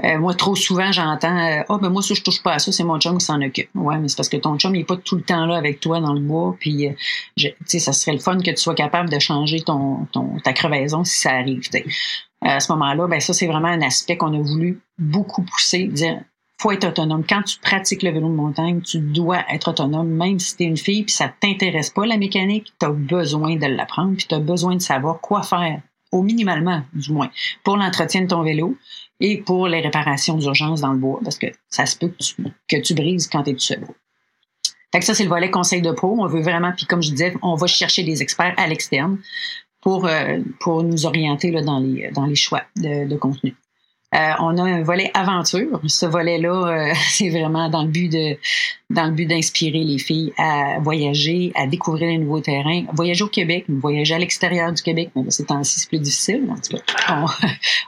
Euh, 0.03 0.20
moi, 0.20 0.34
trop 0.34 0.55
souvent, 0.55 0.91
j'entends 0.91 1.38
euh, 1.38 1.63
Ah, 1.67 1.77
ben 1.81 1.89
moi, 1.89 2.01
si 2.01 2.15
je 2.15 2.24
touche 2.24 2.41
pas 2.43 2.53
à 2.53 2.60
ça, 2.60 2.72
c'est 2.72 2.84
mon 2.84 3.00
chum 3.00 3.17
qui 3.17 3.25
s'en 3.25 3.41
occupe. 3.41 3.70
Ouais, 3.75 3.98
mais 3.98 4.08
c'est 4.08 4.15
parce 4.15 4.29
que 4.29 4.38
ton 4.38 4.58
chum, 4.58 4.75
il 4.75 4.81
est 4.81 4.86
pas 4.86 4.98
tout 4.98 5.15
le 5.15 5.24
temps 5.24 5.46
là 5.46 5.58
avec 5.58 5.79
toi 5.79 6.00
dans 6.00 6.13
le 6.13 6.20
bois. 6.20 6.55
Puis, 6.60 6.88
euh, 6.88 6.91
tu 7.36 7.51
sais, 7.65 7.79
ça 7.79 7.93
serait 7.93 8.13
le 8.13 8.20
fun 8.20 8.38
que 8.38 8.51
tu 8.51 8.58
sois 8.58 8.75
capable 8.75 9.10
de 9.10 9.20
changer 9.20 9.62
ton, 9.62 10.05
ton 10.12 10.38
ta 10.43 10.53
crevaison 10.53 11.03
si 11.03 11.17
ça 11.17 11.31
arrive. 11.31 11.62
À 12.41 12.60
ce 12.60 12.71
moment-là, 12.71 13.07
ben 13.07 13.19
ça, 13.19 13.33
c'est 13.33 13.48
vraiment 13.48 13.67
un 13.67 13.81
aspect 13.81 14.17
qu'on 14.17 14.33
a 14.33 14.41
voulu 14.41 14.81
beaucoup 14.98 15.43
pousser, 15.43 15.86
dire 15.86 16.21
faut 16.62 16.71
être 16.71 16.88
autonome. 16.88 17.24
Quand 17.27 17.41
tu 17.41 17.57
pratiques 17.60 18.03
le 18.03 18.12
vélo 18.12 18.27
de 18.27 18.36
montagne, 18.36 18.81
tu 18.81 19.00
dois 19.00 19.43
être 19.51 19.69
autonome, 19.69 20.10
même 20.10 20.38
si 20.38 20.55
tu 20.55 20.63
es 20.63 20.67
une 20.67 20.77
fille 20.77 21.03
puis 21.03 21.13
ça 21.13 21.33
t'intéresse 21.39 21.89
pas 21.89 22.05
la 22.05 22.17
mécanique, 22.17 22.71
tu 22.79 22.86
as 22.86 22.91
besoin 22.91 23.55
de 23.55 23.65
l'apprendre 23.65 24.15
puis 24.15 24.27
tu 24.27 24.36
as 24.36 24.39
besoin 24.39 24.75
de 24.75 24.81
savoir 24.81 25.19
quoi 25.21 25.41
faire, 25.41 25.81
au 26.12 26.21
minimalement 26.21 26.83
du 26.93 27.12
moins, 27.12 27.31
pour 27.63 27.77
l'entretien 27.77 28.21
de 28.21 28.27
ton 28.27 28.43
vélo 28.43 28.77
et 29.19 29.38
pour 29.38 29.67
les 29.67 29.81
réparations 29.81 30.38
d'urgence 30.38 30.81
dans 30.81 30.93
le 30.93 31.00
bois, 31.00 31.19
parce 31.24 31.39
que 31.39 31.48
ça 31.67 31.88
se 31.88 31.98
peut 31.98 32.10
que 32.10 32.77
tu, 32.77 32.93
que 32.93 32.93
brises 32.93 33.27
quand 33.27 33.43
tu 33.43 33.51
es 33.51 33.54
tout 33.54 33.60
seul. 33.60 33.84
Fait 34.91 34.99
que 34.99 35.06
ça, 35.06 35.13
c'est 35.13 35.23
le 35.23 35.30
volet 35.30 35.49
conseil 35.49 35.82
de 35.82 35.91
pro. 35.91 36.17
On 36.19 36.27
veut 36.27 36.41
vraiment, 36.41 36.73
puis 36.75 36.86
comme 36.86 37.01
je 37.01 37.12
disais, 37.12 37.34
on 37.41 37.56
va 37.56 37.65
chercher 37.65 38.04
des 38.04 38.21
experts 38.21 38.54
à 38.58 38.67
l'externe 38.67 39.19
pour, 39.82 40.06
euh, 40.06 40.39
pour 40.60 40.84
nous 40.84 41.06
orienter 41.06 41.52
là, 41.52 41.62
dans, 41.62 41.80
les, 41.80 42.12
dans 42.12 42.26
les 42.26 42.36
choix 42.36 42.62
de, 42.78 43.08
de 43.08 43.15
contenu. 43.15 43.56
Euh, 44.13 44.32
on 44.39 44.58
a 44.58 44.63
un 44.63 44.84
volet 44.84 45.10
aventure. 45.13 45.80
Ce 45.88 46.06
volet-là, 46.06 46.67
euh, 46.67 46.94
c'est 47.10 47.30
vraiment 47.30 47.70
dans 47.70 47.84
le 47.84 47.89
but 47.89 48.10
de 48.10 48.38
dans 48.89 49.06
le 49.06 49.12
but 49.12 49.26
d'inspirer 49.26 49.86
les 49.86 49.98
filles 49.98 50.34
à 50.38 50.80
voyager, 50.82 51.54
à 51.56 51.65
découvrir 51.65 52.10
les 52.10 52.17
nouveaux 52.17 52.41
terrains, 52.41 52.84
voyager 52.91 53.24
au 53.24 53.30
Québec, 53.30 53.63
voyager 53.70 54.15
à 54.15 54.20
l'extérieur 54.20 54.74
du 54.74 54.82
Québec, 54.82 55.12
mais 55.15 55.32
ces 55.32 55.46
temps-ci, 55.46 55.80
c'est 55.80 55.88
plus 55.88 56.00
difficile. 56.00 56.46
En 56.50 56.56
tout 56.56 56.76
cas, 56.76 57.26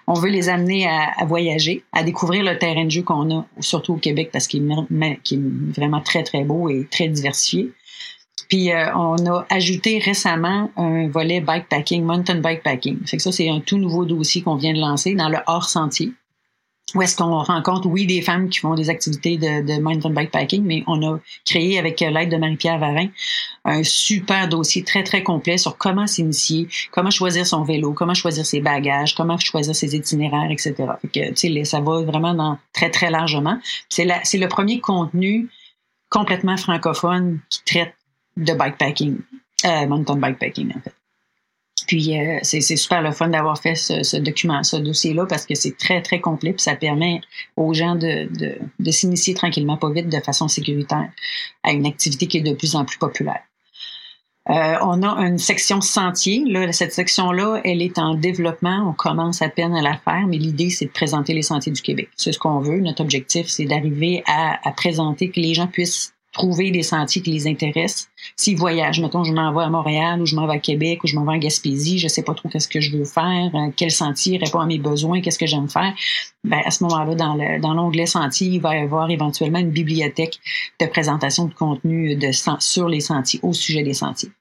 on, 0.08 0.14
veut 0.22 0.30
les 0.30 0.48
amener 0.48 0.88
à, 0.88 1.26
voyager, 1.26 1.84
à 1.92 2.04
découvrir 2.04 2.46
le 2.46 2.58
terrain 2.58 2.86
de 2.86 2.90
jeu 2.90 3.02
qu'on 3.02 3.38
a, 3.38 3.46
surtout 3.60 3.96
au 3.96 3.98
Québec, 3.98 4.30
parce 4.32 4.48
qu'il 4.48 4.64
est, 4.72 5.76
vraiment 5.76 6.00
très, 6.00 6.24
très 6.24 6.46
beau 6.46 6.70
et 6.70 6.88
très 6.90 7.10
diversifié. 7.10 7.74
Puis 8.50 8.72
euh, 8.72 8.94
on 8.96 9.16
a 9.26 9.46
ajouté 9.50 10.00
récemment 10.00 10.70
un 10.78 11.08
volet 11.08 11.42
bikepacking, 11.42 12.04
mountain 12.04 12.36
bikepacking. 12.36 13.06
Fait 13.06 13.18
que 13.18 13.24
ça, 13.24 13.32
c'est 13.32 13.50
un 13.50 13.60
tout 13.60 13.78
nouveau 13.78 14.06
dossier 14.06 14.42
qu'on 14.42 14.56
vient 14.56 14.74
de 14.74 14.80
lancer 14.80 15.16
dans 15.16 15.30
le 15.30 15.38
hors 15.48 15.70
sentier. 15.70 16.12
Où 16.96 17.02
est-ce 17.02 17.16
qu'on 17.16 17.42
rencontre, 17.42 17.88
oui, 17.88 18.06
des 18.06 18.22
femmes 18.22 18.50
qui 18.50 18.60
font 18.60 18.76
des 18.76 18.90
activités 18.90 19.38
de, 19.38 19.80
mountain 19.80 20.12
bikepacking, 20.12 20.64
mais 20.64 20.84
on 20.86 21.02
a 21.02 21.18
créé 21.46 21.80
avec 21.80 22.02
l'aide 22.02 22.30
de 22.30 22.38
Marie-Pierre 22.38 22.78
Varin 22.78 23.08
un 23.66 23.84
super 23.84 24.48
dossier 24.48 24.84
très, 24.84 25.04
très 25.04 25.24
complet 25.24 25.58
sur 25.58 25.78
comment 25.78 26.06
s'initier, 26.06 26.68
comment 26.92 27.10
choisir 27.10 27.48
son 27.48 27.64
vélo, 27.64 27.94
comment 27.94 28.14
choisir 28.14 28.46
ses 28.46 28.60
bagages, 28.60 29.16
comment 29.16 29.40
choisir 29.40 29.76
ses 29.76 29.96
itinéraires, 29.96 30.52
etc. 30.52 30.76
Fait 31.02 31.08
que, 31.08 31.30
tu 31.34 31.54
sais, 31.54 31.64
ça 31.64 31.80
va 31.80 32.02
vraiment 32.02 32.36
dans 32.36 32.60
très, 32.74 32.92
très 32.92 33.10
largement. 33.10 33.58
C'est 33.90 34.06
le 34.06 34.48
premier 34.48 34.80
contenu 34.80 35.50
complètement 36.12 36.58
francophone 36.58 37.40
qui 37.50 37.64
traite 37.64 37.96
de 38.38 38.54
bikepacking, 38.54 39.20
euh, 39.66 39.88
mountain 39.88 40.16
bikepacking 40.16 40.72
en 40.76 40.82
fait. 40.82 40.94
Puis 41.88 42.18
euh, 42.18 42.40
c'est 42.44 42.62
super 42.62 43.02
le 43.02 43.12
fun 43.12 43.28
d'avoir 43.28 43.58
fait 43.60 43.76
ce, 43.76 44.18
document, 44.18 44.64
ce 44.64 44.78
dossier-là, 44.78 45.26
parce 45.26 45.46
que 45.46 45.56
c'est 45.56 45.78
très, 45.78 46.02
très 46.02 46.22
complet, 46.22 46.54
puis 46.54 46.62
ça 46.62 46.76
permet 46.76 47.22
aux 47.58 47.74
gens 47.74 47.96
de, 47.96 48.30
de, 48.38 48.56
de 48.80 48.92
s'initier 48.92 49.34
tranquillement, 49.34 49.78
pas 49.78 49.92
vite, 49.92 50.08
de 50.08 50.20
façon 50.20 50.48
sécuritaire 50.48 51.10
à 51.64 51.72
une 51.72 51.86
activité 51.86 52.28
qui 52.28 52.38
est 52.38 52.42
de 52.42 52.54
plus 52.54 52.76
en 52.76 52.86
plus 52.86 52.98
populaire. 52.98 53.42
Euh, 54.50 54.76
on 54.82 55.04
a 55.04 55.26
une 55.26 55.38
section 55.38 55.80
sentier. 55.80 56.44
Là, 56.46 56.72
cette 56.74 56.92
section-là, 56.92 57.62
elle 57.64 57.82
est 57.82 57.98
en 57.98 58.14
développement. 58.14 58.90
On 58.90 58.94
commence 58.94 59.42
à 59.42 59.48
peine 59.48 59.74
à 59.74 59.82
la 59.82 59.98
faire, 59.98 60.28
mais 60.28 60.38
l'idée, 60.38 60.70
c'est 60.70 60.86
de 60.86 60.92
présenter 60.92 61.34
les 61.34 61.44
sentiers 61.44 61.72
du 61.72 61.82
Québec. 61.82 62.10
C'est 62.18 62.34
ce 62.34 62.40
qu'on 62.40 62.60
veut. 62.60 62.80
Notre 62.80 63.02
objectif, 63.02 63.48
c'est 63.48 63.66
d'arriver 63.66 64.22
à, 64.28 64.60
à 64.68 64.72
présenter 64.72 65.30
que 65.30 65.40
les 65.40 65.54
gens 65.54 65.68
puissent 65.68 66.14
trouver 66.34 66.72
des 66.72 66.84
sentiers 66.84 67.22
qui 67.22 67.32
les 67.32 67.48
intéressent. 67.48 68.10
S'ils 68.36 68.58
voyagent, 68.58 69.00
mettons, 69.00 69.24
je 69.24 69.32
m'en 69.32 69.54
vais 69.54 69.64
à 69.64 69.70
Montréal 69.70 70.22
ou 70.22 70.26
je 70.26 70.36
m'en 70.36 70.48
vais 70.48 70.56
à 70.56 70.60
Québec 70.60 71.04
ou 71.04 71.08
je 71.08 71.16
m'en 71.16 71.24
vais 71.24 71.36
à 71.36 71.38
Gaspésie, 71.38 72.00
je 72.00 72.08
sais 72.08 72.24
pas 72.24 72.34
trop 72.34 72.50
qu'est-ce 72.50 72.68
que 72.68 72.82
je 72.82 72.98
veux 72.98 73.06
faire, 73.06 73.52
euh, 73.54 73.70
quel 73.76 73.92
sentier 73.92 74.38
répond 74.38 74.60
à 74.60 74.66
mes 74.66 74.80
besoins, 74.80 75.22
qu'est-ce 75.22 75.40
que 75.40 75.46
j'aime 75.46 75.70
faire. 75.70 75.94
Ben, 76.44 76.60
à 76.66 76.72
ce 76.72 76.84
moment-là, 76.84 77.16
dans, 77.16 77.36
le, 77.36 77.62
dans 77.62 77.74
l'onglet 77.74 78.08
sentier, 78.08 78.48
il 78.48 78.62
va 78.62 78.76
y 78.76 78.80
avoir 78.80 79.10
éventuellement 79.10 79.60
une 79.60 79.70
bibliothèque 79.70 80.40
de 80.82 80.88
présentation 80.88 81.46
de 81.46 81.54
contenu 81.54 82.20
sur 82.60 82.90
les 82.90 83.00
sentiers, 83.00 83.40
au 83.44 83.54
sujet 83.54 83.84
des 83.84 83.94
sentiers. 83.94 84.32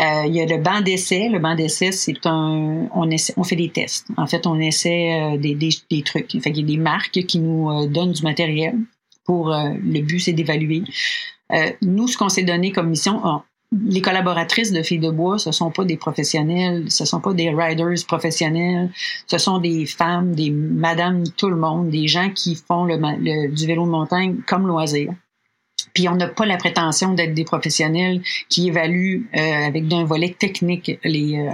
Euh, 0.00 0.24
il 0.26 0.34
y 0.34 0.40
a 0.40 0.46
le 0.46 0.56
banc 0.56 0.80
d'essai. 0.80 1.28
Le 1.28 1.38
banc 1.38 1.54
d'essai, 1.54 1.92
c'est 1.92 2.24
un, 2.24 2.88
on, 2.94 3.10
essaie, 3.10 3.34
on 3.36 3.44
fait 3.44 3.56
des 3.56 3.68
tests. 3.68 4.06
En 4.16 4.26
fait, 4.26 4.46
on 4.46 4.58
essaie 4.58 5.12
euh, 5.12 5.36
des, 5.36 5.54
des, 5.54 5.68
des 5.90 6.02
trucs. 6.02 6.30
Fait 6.40 6.50
il 6.50 6.56
y 6.56 6.62
a 6.62 6.66
des 6.66 6.78
marques 6.78 7.26
qui 7.26 7.38
nous 7.38 7.86
donnent 7.86 8.12
du 8.12 8.22
matériel 8.22 8.74
euh, 9.30 9.74
le 9.82 10.00
but, 10.00 10.20
c'est 10.20 10.32
d'évaluer. 10.32 10.82
Euh, 11.52 11.70
nous, 11.82 12.08
ce 12.08 12.16
qu'on 12.16 12.28
s'est 12.28 12.42
donné 12.42 12.72
comme 12.72 12.90
mission, 12.90 13.20
les 13.72 14.00
collaboratrices 14.00 14.72
de 14.72 14.82
Filles 14.82 14.98
de 14.98 15.10
Bois, 15.10 15.38
ce 15.38 15.52
sont 15.52 15.70
pas 15.70 15.84
des 15.84 15.96
professionnels, 15.96 16.90
ce 16.90 17.04
sont 17.04 17.20
pas 17.20 17.32
des 17.32 17.50
riders 17.50 18.04
professionnels, 18.06 18.90
ce 19.26 19.38
sont 19.38 19.58
des 19.58 19.86
femmes, 19.86 20.34
des 20.34 20.50
madames, 20.50 21.24
tout 21.36 21.48
le 21.48 21.56
monde, 21.56 21.90
des 21.90 22.08
gens 22.08 22.30
qui 22.30 22.56
font 22.56 22.84
le, 22.84 23.48
du 23.48 23.66
vélo 23.66 23.84
de 23.84 23.90
montagne 23.90 24.38
comme 24.46 24.66
loisir. 24.66 25.12
Puis 25.94 26.08
on 26.08 26.16
n'a 26.16 26.28
pas 26.28 26.46
la 26.46 26.56
prétention 26.56 27.14
d'être 27.14 27.34
des 27.34 27.44
professionnels 27.44 28.20
qui 28.48 28.68
évaluent 28.68 29.28
euh, 29.36 29.66
avec 29.66 29.88
d'un 29.88 30.04
volet 30.04 30.36
technique 30.38 30.98
les, 31.04 31.48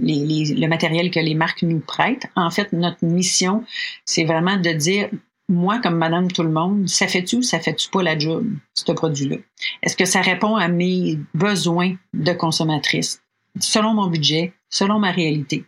les, 0.00 0.24
les, 0.24 0.54
le 0.54 0.66
matériel 0.66 1.10
que 1.10 1.20
les 1.20 1.34
marques 1.34 1.62
nous 1.62 1.80
prêtent. 1.80 2.26
En 2.36 2.50
fait, 2.50 2.72
notre 2.72 3.04
mission, 3.04 3.64
c'est 4.04 4.24
vraiment 4.24 4.56
de 4.56 4.70
dire 4.70 5.08
moi, 5.48 5.80
comme 5.80 5.96
madame 5.96 6.30
tout 6.30 6.42
le 6.42 6.50
monde, 6.50 6.88
ça 6.88 7.06
fait-tu 7.06 7.36
ou 7.36 7.42
ça 7.42 7.58
fait-tu 7.58 7.88
pas 7.88 8.02
la 8.02 8.18
job, 8.18 8.46
ce 8.74 8.92
produit-là? 8.92 9.36
Est-ce 9.82 9.96
que 9.96 10.04
ça 10.04 10.20
répond 10.20 10.56
à 10.56 10.68
mes 10.68 11.18
besoins 11.34 11.94
de 12.12 12.32
consommatrice, 12.32 13.22
selon 13.58 13.94
mon 13.94 14.08
budget, 14.08 14.52
selon 14.68 14.98
ma 14.98 15.10
réalité? 15.10 15.64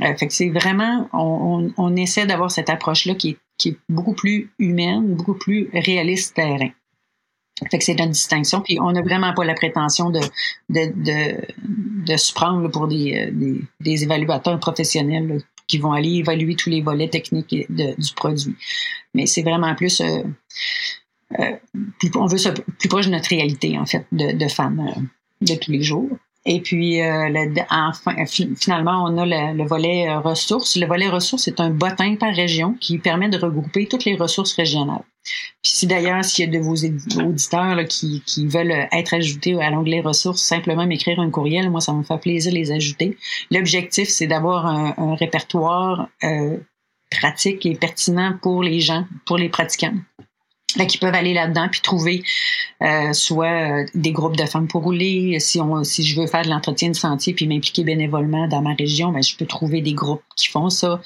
Euh, 0.00 0.14
fait 0.16 0.28
que 0.28 0.32
c'est 0.32 0.48
vraiment, 0.48 1.08
on, 1.12 1.72
on, 1.76 1.96
essaie 1.96 2.24
d'avoir 2.24 2.50
cette 2.50 2.70
approche-là 2.70 3.14
qui 3.14 3.30
est 3.30 3.38
qui 3.58 3.70
est 3.70 3.78
beaucoup 3.88 4.14
plus 4.14 4.52
humaine, 4.58 5.14
beaucoup 5.14 5.34
plus 5.34 5.68
réaliste 5.72 6.36
terrain. 6.36 6.70
Fait 7.70 7.78
que 7.78 7.84
c'est 7.84 7.98
une 7.98 8.10
distinction. 8.10 8.60
Puis 8.60 8.78
on 8.80 8.92
n'a 8.92 9.02
vraiment 9.02 9.34
pas 9.34 9.44
la 9.44 9.54
prétention 9.54 10.10
de, 10.10 10.20
de, 10.68 10.92
de, 10.94 12.04
de 12.06 12.16
se 12.16 12.32
prendre 12.32 12.68
pour 12.68 12.86
des, 12.86 13.30
des, 13.32 13.60
des, 13.80 14.04
évaluateurs 14.04 14.60
professionnels 14.60 15.42
qui 15.68 15.78
vont 15.78 15.92
aller 15.92 16.14
évaluer 16.14 16.56
tous 16.56 16.70
les 16.70 16.80
volets 16.80 17.08
techniques 17.08 17.54
du 17.68 18.14
produit. 18.16 18.56
Mais 19.14 19.26
c'est 19.26 19.42
vraiment 19.42 19.74
plus, 19.74 20.00
euh, 20.00 20.22
euh, 21.38 21.56
plus, 21.98 22.10
on 22.16 22.26
veut 22.26 22.38
ça 22.38 22.52
plus 22.52 22.88
proche 22.88 23.06
de 23.06 23.12
notre 23.12 23.28
réalité, 23.28 23.78
en 23.78 23.86
fait, 23.86 24.06
de, 24.10 24.36
de 24.36 24.48
femmes 24.48 24.80
euh, 24.80 25.00
de 25.42 25.54
tous 25.54 25.70
les 25.70 25.82
jours. 25.82 26.08
Et 26.50 26.60
puis, 26.60 27.02
euh, 27.02 27.28
enfin, 27.70 28.24
finalement, 28.56 29.04
on 29.04 29.18
a 29.18 29.26
le, 29.52 29.66
volet 29.66 30.08
euh, 30.08 30.18
ressources. 30.18 30.76
Le 30.76 30.86
volet 30.86 31.06
ressources 31.10 31.46
est 31.46 31.60
un 31.60 31.68
bottin 31.68 32.16
par 32.16 32.34
région 32.34 32.72
qui 32.80 32.96
permet 32.96 33.28
de 33.28 33.36
regrouper 33.36 33.86
toutes 33.86 34.06
les 34.06 34.16
ressources 34.16 34.54
régionales. 34.54 35.04
Puis 35.62 35.72
si 35.72 35.86
d'ailleurs, 35.86 36.24
s'il 36.24 36.46
y 36.46 36.48
a 36.48 36.58
de 36.58 36.64
vos 36.64 36.74
auditeurs 36.74 37.84
qui, 37.86 38.22
qui, 38.24 38.46
veulent 38.46 38.88
être 38.90 39.12
ajoutés 39.12 39.60
à 39.60 39.68
l'onglet 39.68 40.00
ressources, 40.00 40.40
simplement 40.40 40.86
m'écrire 40.86 41.20
un 41.20 41.28
courriel, 41.28 41.68
moi, 41.68 41.82
ça 41.82 41.92
me 41.92 42.02
fait 42.02 42.16
plaisir 42.18 42.50
de 42.50 42.56
les 42.56 42.72
ajouter. 42.72 43.18
L'objectif, 43.50 44.08
c'est 44.08 44.26
d'avoir 44.26 44.64
un, 44.64 44.94
un, 44.96 45.14
répertoire 45.16 46.08
euh, 46.24 46.56
pratique 47.10 47.66
et 47.66 47.74
pertinent 47.74 48.38
pour 48.40 48.62
les 48.62 48.80
gens, 48.80 49.04
pour 49.26 49.36
les 49.36 49.50
pratiquants 49.50 49.96
qui 50.76 50.98
peuvent 50.98 51.14
aller 51.14 51.32
là-dedans 51.32 51.68
puis 51.70 51.80
trouver 51.80 52.22
euh, 52.82 53.12
soit 53.12 53.46
euh, 53.46 53.86
des 53.94 54.12
groupes 54.12 54.36
de 54.36 54.44
femmes 54.44 54.68
pour 54.68 54.82
rouler. 54.82 55.40
Si 55.40 55.60
on, 55.60 55.82
si 55.82 56.04
je 56.04 56.20
veux 56.20 56.26
faire 56.26 56.42
de 56.42 56.48
l'entretien 56.48 56.90
de 56.90 56.96
sentier 56.96 57.32
puis 57.32 57.46
m'impliquer 57.46 57.84
bénévolement 57.84 58.46
dans 58.48 58.60
ma 58.60 58.74
région, 58.74 59.10
ben 59.10 59.22
je 59.22 59.36
peux 59.36 59.46
trouver 59.46 59.80
des 59.80 59.94
groupes 59.94 60.22
qui 60.36 60.48
font 60.48 60.68
ça. 60.68 61.00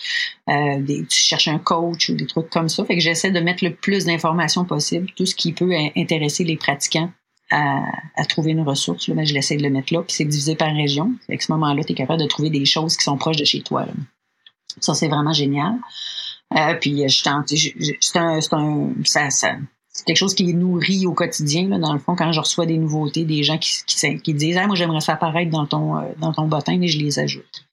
Euh, 0.48 0.81
des, 0.81 1.07
tu 1.07 1.18
cherches 1.18 1.48
un 1.48 1.59
coach 1.59 2.09
ou 2.09 2.14
des 2.14 2.27
trucs 2.27 2.51
comme 2.51 2.68
ça. 2.68 2.85
Fait 2.85 2.96
que 2.96 3.01
j'essaie 3.01 3.31
de 3.31 3.40
mettre 3.40 3.64
le 3.64 3.72
plus 3.72 4.05
d'informations 4.05 4.64
possible, 4.64 5.09
tout 5.16 5.27
ce 5.27 5.35
qui 5.35 5.53
peut 5.53 5.72
intéresser 5.96 6.44
les 6.44 6.57
pratiquants 6.57 7.11
à, 7.51 7.83
à 8.16 8.25
trouver 8.25 8.53
une 8.53 8.62
ressource. 8.62 9.09
Là, 9.09 9.14
ben, 9.14 9.25
je 9.25 9.35
l'essaie 9.35 9.57
de 9.57 9.62
le 9.62 9.70
mettre 9.70 9.94
là. 9.94 10.03
Puis 10.03 10.16
c'est 10.16 10.25
divisé 10.25 10.57
par 10.57 10.75
région. 10.75 11.12
À 11.31 11.35
ce 11.38 11.53
moment-là, 11.53 11.85
tu 11.85 11.92
es 11.92 11.94
capable 11.94 12.20
de 12.20 12.27
trouver 12.27 12.51
des 12.51 12.64
choses 12.64 12.96
qui 12.96 13.05
sont 13.05 13.16
proches 13.16 13.37
de 13.37 13.44
chez 13.44 13.61
toi. 13.61 13.87
Ça, 14.81 14.94
c'est 14.94 15.09
vraiment 15.09 15.33
génial. 15.33 15.75
Euh, 16.57 16.75
puis 16.75 17.09
je 17.09 17.23
c'est 18.01 18.19
un, 18.19 18.38
un 18.53 18.91
ça, 19.05 19.31
ça 19.31 19.57
c'est 19.88 20.07
quelque 20.07 20.17
chose 20.17 20.35
qui 20.35 20.55
nourrit 20.55 21.07
au 21.07 21.12
quotidien, 21.12 21.69
là, 21.69 21.79
dans 21.79 21.93
le 21.93 21.99
fond, 21.99 22.17
quand 22.17 22.33
je 22.33 22.41
reçois 22.41 22.65
des 22.65 22.79
nouveautés, 22.79 23.25
des 23.25 23.43
gens 23.43 23.59
qui, 23.59 23.73
qui, 23.87 24.19
qui 24.19 24.35
disent 24.35 24.57
ah, 24.57 24.67
moi 24.67 24.75
j'aimerais 24.75 25.01
ça 25.01 25.15
apparaître 25.15 25.51
dans 25.51 25.67
ton 25.67 25.97
euh, 25.97 26.03
dans 26.19 26.33
ton 26.33 26.49
bottin 26.49 26.81
et 26.81 26.88
je 26.88 26.99
les 26.99 27.19
ajoute. 27.19 27.67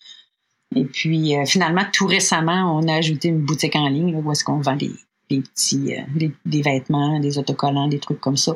Et 0.76 0.86
puis 0.86 1.36
euh, 1.36 1.46
finalement, 1.46 1.84
tout 1.92 2.08
récemment, 2.08 2.78
on 2.78 2.88
a 2.88 2.96
ajouté 2.96 3.30
une 3.30 3.40
boutique 3.40 3.76
en 3.76 3.88
ligne 3.88 4.14
là, 4.14 4.20
où 4.20 4.32
est-ce 4.32 4.44
qu'on 4.44 4.60
vend 4.60 4.76
des, 4.76 4.92
des 5.30 5.42
petits 5.42 5.96
des, 6.16 6.32
des, 6.46 6.62
vêtements, 6.62 7.20
des 7.20 7.38
autocollants, 7.38 7.88
des 7.88 8.00
trucs 8.00 8.20
comme 8.20 8.38
ça 8.38 8.56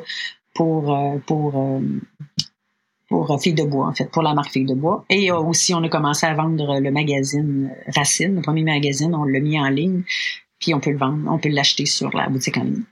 pour 0.54 0.96
pour 1.26 1.80
pour 3.14 3.30
euh, 3.30 3.38
Fille 3.38 3.54
de 3.54 3.62
Bois, 3.62 3.86
en 3.86 3.94
fait, 3.94 4.10
pour 4.10 4.22
la 4.22 4.34
marque 4.34 4.50
Fille 4.50 4.64
de 4.64 4.74
Bois. 4.74 5.04
Et 5.08 5.30
euh, 5.30 5.36
aussi, 5.36 5.72
on 5.72 5.82
a 5.84 5.88
commencé 5.88 6.26
à 6.26 6.34
vendre 6.34 6.80
le 6.80 6.90
magazine 6.90 7.70
Racine, 7.94 8.34
le 8.34 8.42
premier 8.42 8.64
magazine, 8.64 9.14
on 9.14 9.24
l'a 9.24 9.38
mis 9.38 9.58
en 9.58 9.68
ligne, 9.68 10.02
puis 10.58 10.74
on 10.74 10.80
peut 10.80 10.90
le 10.90 10.98
vendre, 10.98 11.30
on 11.30 11.38
peut 11.38 11.48
l'acheter 11.48 11.86
sur 11.86 12.10
la 12.16 12.28
boutique 12.28 12.56
en 12.56 12.64
ligne. 12.64 12.82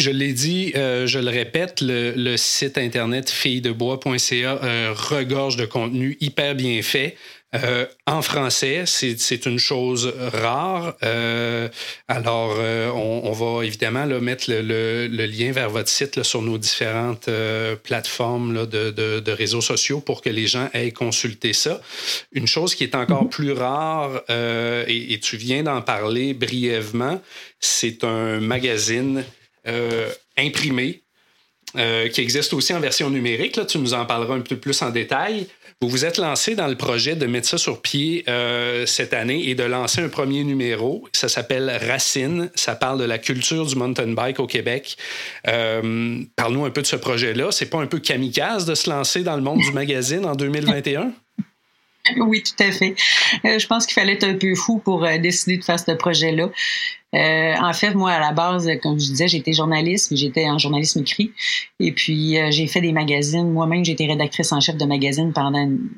Je 0.00 0.10
l'ai 0.10 0.32
dit, 0.32 0.72
euh, 0.74 1.06
je 1.06 1.20
le 1.20 1.30
répète, 1.30 1.80
le, 1.80 2.36
site 2.36 2.76
internet 2.76 3.30
fille-de-bois.ca 3.30 4.58
regorge 4.92 5.56
de 5.56 5.64
contenu 5.64 6.16
hyper 6.20 6.56
bien 6.56 6.82
fait. 6.82 7.16
Euh, 7.54 7.86
en 8.06 8.22
français, 8.22 8.84
c'est 8.86 9.46
une 9.46 9.58
chose 9.58 10.12
rare. 10.18 10.96
Euh, 11.02 11.68
alors, 12.08 12.56
euh, 12.58 12.90
on, 12.90 13.32
va 13.32 13.64
évidemment 13.64 14.04
là, 14.04 14.20
mettre 14.20 14.46
le, 14.48 15.06
lien 15.06 15.52
vers 15.52 15.70
votre 15.70 15.88
site 15.88 16.22
sur 16.22 16.42
nos 16.42 16.58
différentes 16.58 17.30
plateformes 17.84 18.66
de, 18.66 18.90
de, 18.90 19.32
réseaux 19.32 19.60
sociaux 19.60 20.00
pour 20.00 20.22
que 20.22 20.28
les 20.28 20.46
gens 20.46 20.68
aient 20.74 20.90
consulté 20.90 21.52
ça. 21.52 21.80
Une 22.32 22.46
chose 22.46 22.74
qui 22.74 22.84
est 22.84 22.94
encore 22.94 23.24
mhm. 23.24 23.30
plus 23.30 23.52
rare, 23.52 24.22
et, 24.28 25.12
et, 25.12 25.20
tu 25.20 25.36
viens 25.36 25.62
d'en 25.62 25.82
parler 25.82 26.34
brièvement, 26.34 27.20
c'est 27.60 28.04
un 28.04 28.40
magazine 28.40 29.24
imprimé 30.36 31.02
qui 32.12 32.20
existe 32.20 32.52
aussi 32.52 32.72
en 32.74 32.80
version 32.80 33.10
numérique. 33.10 33.56
Là, 33.56 33.64
tu 33.64 33.78
nous 33.78 33.94
en 33.94 34.06
parleras 34.06 34.34
un 34.34 34.40
peu 34.40 34.56
plus 34.56 34.80
en 34.82 34.90
détail. 34.90 35.46
Vous 35.82 35.88
vous 35.88 36.06
êtes 36.06 36.16
lancé 36.16 36.54
dans 36.54 36.68
le 36.68 36.74
projet 36.74 37.16
de 37.16 37.26
mettre 37.26 37.46
ça 37.46 37.58
sur 37.58 37.82
pied 37.82 38.24
euh, 38.28 38.86
cette 38.86 39.12
année 39.12 39.50
et 39.50 39.54
de 39.54 39.62
lancer 39.62 40.00
un 40.00 40.08
premier 40.08 40.42
numéro. 40.42 41.06
Ça 41.12 41.28
s'appelle 41.28 41.70
Racine. 41.86 42.50
Ça 42.54 42.74
parle 42.74 42.98
de 42.98 43.04
la 43.04 43.18
culture 43.18 43.66
du 43.66 43.76
mountain 43.76 44.06
bike 44.06 44.40
au 44.40 44.46
Québec. 44.46 44.96
Euh, 45.46 46.22
Parle-nous 46.34 46.64
un 46.64 46.70
peu 46.70 46.80
de 46.80 46.86
ce 46.86 46.96
projet-là. 46.96 47.48
C'est 47.50 47.66
pas 47.66 47.78
un 47.78 47.86
peu 47.86 47.98
kamikaze 47.98 48.64
de 48.64 48.74
se 48.74 48.88
lancer 48.88 49.22
dans 49.22 49.36
le 49.36 49.42
monde 49.42 49.60
du 49.60 49.72
magazine 49.72 50.24
en 50.24 50.34
2021? 50.34 51.12
Oui, 52.16 52.42
tout 52.42 52.62
à 52.62 52.70
fait. 52.72 52.94
Euh, 53.44 53.58
je 53.58 53.66
pense 53.66 53.86
qu'il 53.86 53.94
fallait 53.94 54.14
être 54.14 54.24
un 54.24 54.34
peu 54.34 54.54
fou 54.54 54.78
pour 54.78 55.04
euh, 55.04 55.18
décider 55.18 55.58
de 55.58 55.64
faire 55.64 55.78
ce 55.78 55.92
projet-là. 55.92 56.50
Euh, 57.14 57.54
en 57.60 57.72
fait, 57.72 57.94
moi, 57.94 58.12
à 58.12 58.20
la 58.20 58.32
base, 58.32 58.68
comme 58.82 58.98
je 58.98 59.06
disais, 59.06 59.28
j'étais 59.28 59.52
journaliste, 59.52 60.10
mais 60.10 60.16
j'étais 60.16 60.48
en 60.48 60.58
journalisme 60.58 61.00
écrit. 61.00 61.32
Et 61.80 61.92
puis, 61.92 62.38
euh, 62.38 62.50
j'ai 62.50 62.66
fait 62.66 62.80
des 62.80 62.92
magazines. 62.92 63.50
Moi-même, 63.50 63.82
été 63.86 64.06
rédactrice 64.06 64.52
en 64.52 64.60
chef 64.60 64.76
de 64.76 64.84
magazine 64.84 65.32
pendant 65.32 65.58
une 65.58 65.88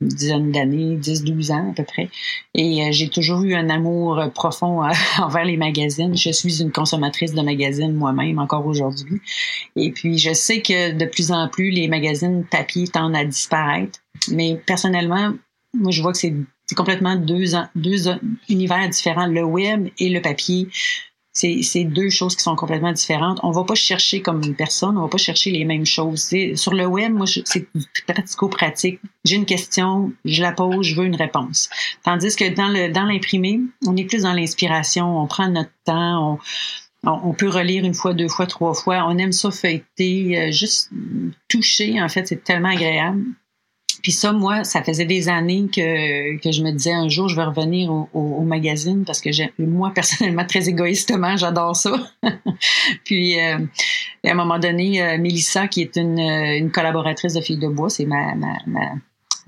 dizaine 0.00 0.50
d'années, 0.50 0.96
10-12 0.96 1.52
ans 1.52 1.70
à 1.70 1.74
peu 1.74 1.84
près. 1.84 2.08
Et 2.54 2.90
j'ai 2.92 3.08
toujours 3.08 3.42
eu 3.42 3.54
un 3.54 3.68
amour 3.68 4.22
profond 4.34 4.82
envers 5.18 5.44
les 5.44 5.56
magazines. 5.56 6.16
Je 6.16 6.30
suis 6.30 6.62
une 6.62 6.72
consommatrice 6.72 7.34
de 7.34 7.42
magazines 7.42 7.92
moi-même 7.92 8.38
encore 8.38 8.66
aujourd'hui. 8.66 9.20
Et 9.76 9.90
puis, 9.90 10.16
je 10.16 10.32
sais 10.32 10.62
que 10.62 10.92
de 10.92 11.04
plus 11.04 11.32
en 11.32 11.48
plus, 11.48 11.70
les 11.70 11.88
magazines 11.88 12.44
papier 12.50 12.88
tendent 12.88 13.16
à 13.16 13.24
disparaître. 13.24 14.00
Mais 14.28 14.60
personnellement, 14.66 15.32
moi, 15.74 15.90
je 15.90 16.02
vois 16.02 16.12
que 16.12 16.18
c'est 16.18 16.34
complètement 16.76 17.16
deux, 17.16 17.54
univers 18.48 18.88
différents. 18.88 19.26
Le 19.26 19.44
web 19.44 19.88
et 19.98 20.08
le 20.08 20.20
papier, 20.20 20.68
c'est 21.32 21.84
deux 21.84 22.10
choses 22.10 22.36
qui 22.36 22.42
sont 22.42 22.56
complètement 22.56 22.92
différentes. 22.92 23.38
On 23.42 23.50
va 23.50 23.64
pas 23.64 23.74
chercher 23.74 24.20
comme 24.20 24.42
une 24.42 24.54
personne, 24.54 24.98
on 24.98 25.02
va 25.02 25.08
pas 25.08 25.18
chercher 25.18 25.50
les 25.52 25.64
mêmes 25.64 25.86
choses. 25.86 26.32
sur 26.54 26.74
le 26.74 26.86
web, 26.86 27.12
moi, 27.12 27.26
c'est 27.26 27.68
pratico-pratique. 28.06 29.00
J'ai 29.24 29.36
une 29.36 29.46
question, 29.46 30.12
je 30.24 30.42
la 30.42 30.52
pose, 30.52 30.86
je 30.86 30.94
veux 30.94 31.06
une 31.06 31.16
réponse. 31.16 31.70
Tandis 32.04 32.34
que 32.34 32.48
dans 32.92 33.06
l'imprimé, 33.06 33.60
on 33.86 33.96
est 33.96 34.04
plus 34.04 34.22
dans 34.22 34.32
l'inspiration, 34.32 35.20
on 35.20 35.26
prend 35.26 35.48
notre 35.48 35.70
temps, 35.84 36.32
on, 36.32 36.38
on, 37.04 37.32
peut 37.32 37.48
relire 37.48 37.84
une 37.84 37.94
fois, 37.94 38.12
deux 38.12 38.28
fois, 38.28 38.46
trois 38.46 38.74
fois. 38.74 39.06
On 39.08 39.16
aime 39.18 39.32
ça 39.32 39.50
feuilleter, 39.50 40.38
euh, 40.38 40.52
juste 40.52 40.90
toucher, 41.48 42.00
en 42.02 42.08
fait, 42.08 42.26
c'est 42.26 42.44
tellement 42.44 42.70
agréable. 42.70 43.24
Puis 44.02 44.12
ça, 44.12 44.32
moi, 44.32 44.64
ça 44.64 44.82
faisait 44.82 45.04
des 45.04 45.28
années 45.28 45.66
que, 45.74 46.38
que 46.38 46.52
je 46.52 46.62
me 46.62 46.70
disais 46.72 46.92
un 46.92 47.08
jour, 47.08 47.28
je 47.28 47.36
vais 47.36 47.44
revenir 47.44 47.90
au, 47.90 48.08
au, 48.12 48.42
magazine 48.42 49.04
parce 49.04 49.20
que 49.20 49.30
moi, 49.60 49.92
personnellement, 49.94 50.44
très 50.44 50.68
égoïstement, 50.68 51.36
j'adore 51.36 51.76
ça. 51.76 51.92
Puis, 53.04 53.38
euh, 53.40 53.58
à 54.24 54.30
un 54.30 54.34
moment 54.34 54.58
donné, 54.58 55.02
euh, 55.02 55.18
Mélissa, 55.18 55.68
qui 55.68 55.82
est 55.82 55.96
une, 55.96 56.18
une 56.18 56.70
collaboratrice 56.70 57.34
de 57.34 57.40
Fille 57.40 57.58
de 57.58 57.68
Bois, 57.68 57.90
c'est 57.90 58.06
ma, 58.06 58.34
ma, 58.34 58.54
ma, 58.66 58.92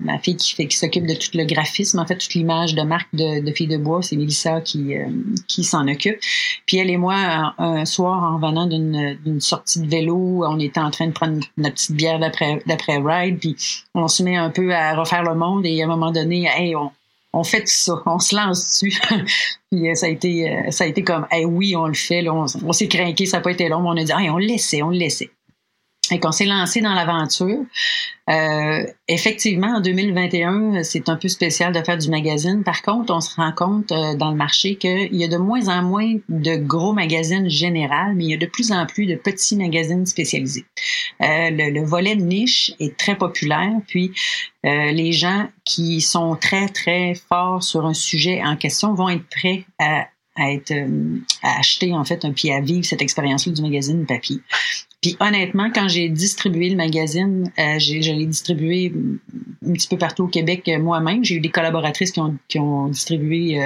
ma 0.03 0.19
fille 0.19 0.35
qui 0.35 0.53
fait 0.53 0.67
qui 0.67 0.77
s'occupe 0.77 1.07
de 1.07 1.13
tout 1.13 1.29
le 1.33 1.45
graphisme, 1.45 1.99
en 1.99 2.05
fait, 2.05 2.17
toute 2.17 2.33
l'image 2.33 2.75
de 2.75 2.81
marque 2.83 3.13
de, 3.13 3.43
de 3.43 3.51
Filles 3.51 3.67
de 3.67 3.77
Bois, 3.77 4.01
c'est 4.01 4.15
Mélissa 4.15 4.61
qui, 4.61 4.95
euh, 4.95 5.07
qui 5.47 5.63
s'en 5.63 5.87
occupe. 5.87 6.19
Puis 6.65 6.77
elle 6.77 6.89
et 6.89 6.97
moi, 6.97 7.53
un, 7.57 7.85
soir, 7.85 8.33
en 8.33 8.37
venant 8.37 8.67
d'une 8.67 9.41
sortie 9.41 9.79
de 9.79 9.87
vélo, 9.87 10.43
on 10.45 10.59
était 10.59 10.79
en 10.79 10.91
train 10.91 11.07
de 11.07 11.11
prendre 11.11 11.39
notre 11.57 11.75
petite 11.75 11.95
bière 11.95 12.19
d'après 12.19 12.97
ride, 12.97 13.39
puis 13.39 13.55
on 13.95 14.07
se 14.07 14.23
met 14.23 14.35
un 14.35 14.49
peu 14.49 14.73
à 14.73 14.95
refaire 14.95 15.23
le 15.23 15.35
monde 15.35 15.65
et 15.65 15.81
à 15.81 15.85
un 15.85 15.87
moment 15.87 16.11
donné, 16.11 16.47
hey, 16.55 16.75
on, 16.75 16.91
on 17.33 17.43
fait 17.43 17.67
ça, 17.67 18.01
on 18.05 18.19
se 18.19 18.35
lance 18.35 18.81
dessus. 18.83 18.99
puis 19.71 19.89
euh, 19.89 19.95
ça 19.95 20.05
a 20.05 20.09
été 20.09 20.49
euh, 20.49 20.71
ça 20.71 20.83
a 20.83 20.87
été 20.87 21.03
comme 21.03 21.27
hey, 21.31 21.45
oui, 21.45 21.75
on 21.75 21.87
le 21.87 21.93
fait, 21.93 22.21
là, 22.21 22.33
on, 22.33 22.73
s'est 22.73 22.87
craqué, 22.87 23.25
ça 23.25 23.37
n'a 23.37 23.43
pas 23.43 23.51
été 23.51 23.67
long, 23.69 23.81
mais 23.81 23.89
on 23.89 23.97
a 23.97 24.03
dit 24.03 24.11
hey, 24.15 24.29
on 24.29 24.37
le 24.37 24.45
laissait, 24.45 24.81
on 24.83 24.89
le 24.89 24.97
laissait 24.97 25.31
et 26.11 26.19
qu'on 26.19 26.31
s'est 26.31 26.45
lancé 26.45 26.81
dans 26.81 26.93
l'aventure. 26.93 27.65
Euh, 28.29 28.85
effectivement, 29.07 29.77
en 29.77 29.81
2021, 29.81 30.83
c'est 30.83 31.07
un 31.09 31.15
peu 31.15 31.27
spécial 31.27 31.73
de 31.73 31.81
faire 31.81 31.97
du 31.97 32.09
magazine. 32.09 32.63
Par 32.63 32.81
contre, 32.81 33.13
on 33.13 33.21
se 33.21 33.35
rend 33.35 33.51
compte 33.53 33.91
euh, 33.91 34.15
dans 34.15 34.31
le 34.31 34.35
marché 34.35 34.75
qu'il 34.75 35.15
y 35.15 35.23
a 35.23 35.27
de 35.27 35.37
moins 35.37 35.67
en 35.67 35.81
moins 35.81 36.15
de 36.29 36.55
gros 36.55 36.93
magazines 36.93 37.49
généraux, 37.49 38.13
mais 38.15 38.25
il 38.25 38.31
y 38.31 38.33
a 38.33 38.37
de 38.37 38.45
plus 38.45 38.71
en 38.71 38.85
plus 38.85 39.05
de 39.05 39.15
petits 39.15 39.55
magazines 39.55 40.05
spécialisés. 40.05 40.65
Euh, 41.21 41.49
le, 41.51 41.69
le, 41.69 41.85
volet 41.85 42.15
niche 42.15 42.73
est 42.79 42.97
très 42.97 43.17
populaire, 43.17 43.71
puis 43.87 44.11
euh, 44.65 44.91
les 44.91 45.11
gens 45.11 45.47
qui 45.65 45.99
sont 45.99 46.35
très, 46.35 46.67
très 46.67 47.15
forts 47.15 47.63
sur 47.63 47.85
un 47.85 47.93
sujet 47.93 48.41
en 48.43 48.55
question 48.55 48.93
vont 48.93 49.09
être 49.09 49.27
prêts 49.29 49.65
à 49.79 50.07
à 50.35 50.51
être 50.51 50.71
euh, 50.71 51.17
à 51.41 51.59
acheter 51.59 51.93
en 51.93 52.03
fait 52.03 52.25
un 52.25 52.31
pied 52.31 52.53
à 52.53 52.61
vivre 52.61 52.85
cette 52.85 53.01
expérience-là 53.01 53.53
du 53.53 53.61
magazine 53.61 54.05
papier. 54.05 54.39
Puis 55.01 55.15
honnêtement, 55.19 55.69
quand 55.73 55.87
j'ai 55.87 56.09
distribué 56.09 56.69
le 56.69 56.75
magazine, 56.75 57.51
euh, 57.59 57.77
je 57.77 58.11
l'ai 58.11 58.25
distribué 58.25 58.93
un 59.67 59.73
petit 59.73 59.87
peu 59.87 59.97
partout 59.97 60.23
au 60.23 60.27
Québec 60.27 60.67
euh, 60.67 60.79
moi-même. 60.79 61.23
J'ai 61.23 61.35
eu 61.35 61.39
des 61.39 61.49
collaboratrices 61.49 62.11
qui 62.11 62.19
ont, 62.19 62.37
qui 62.47 62.59
ont 62.59 62.87
distribué 62.87 63.59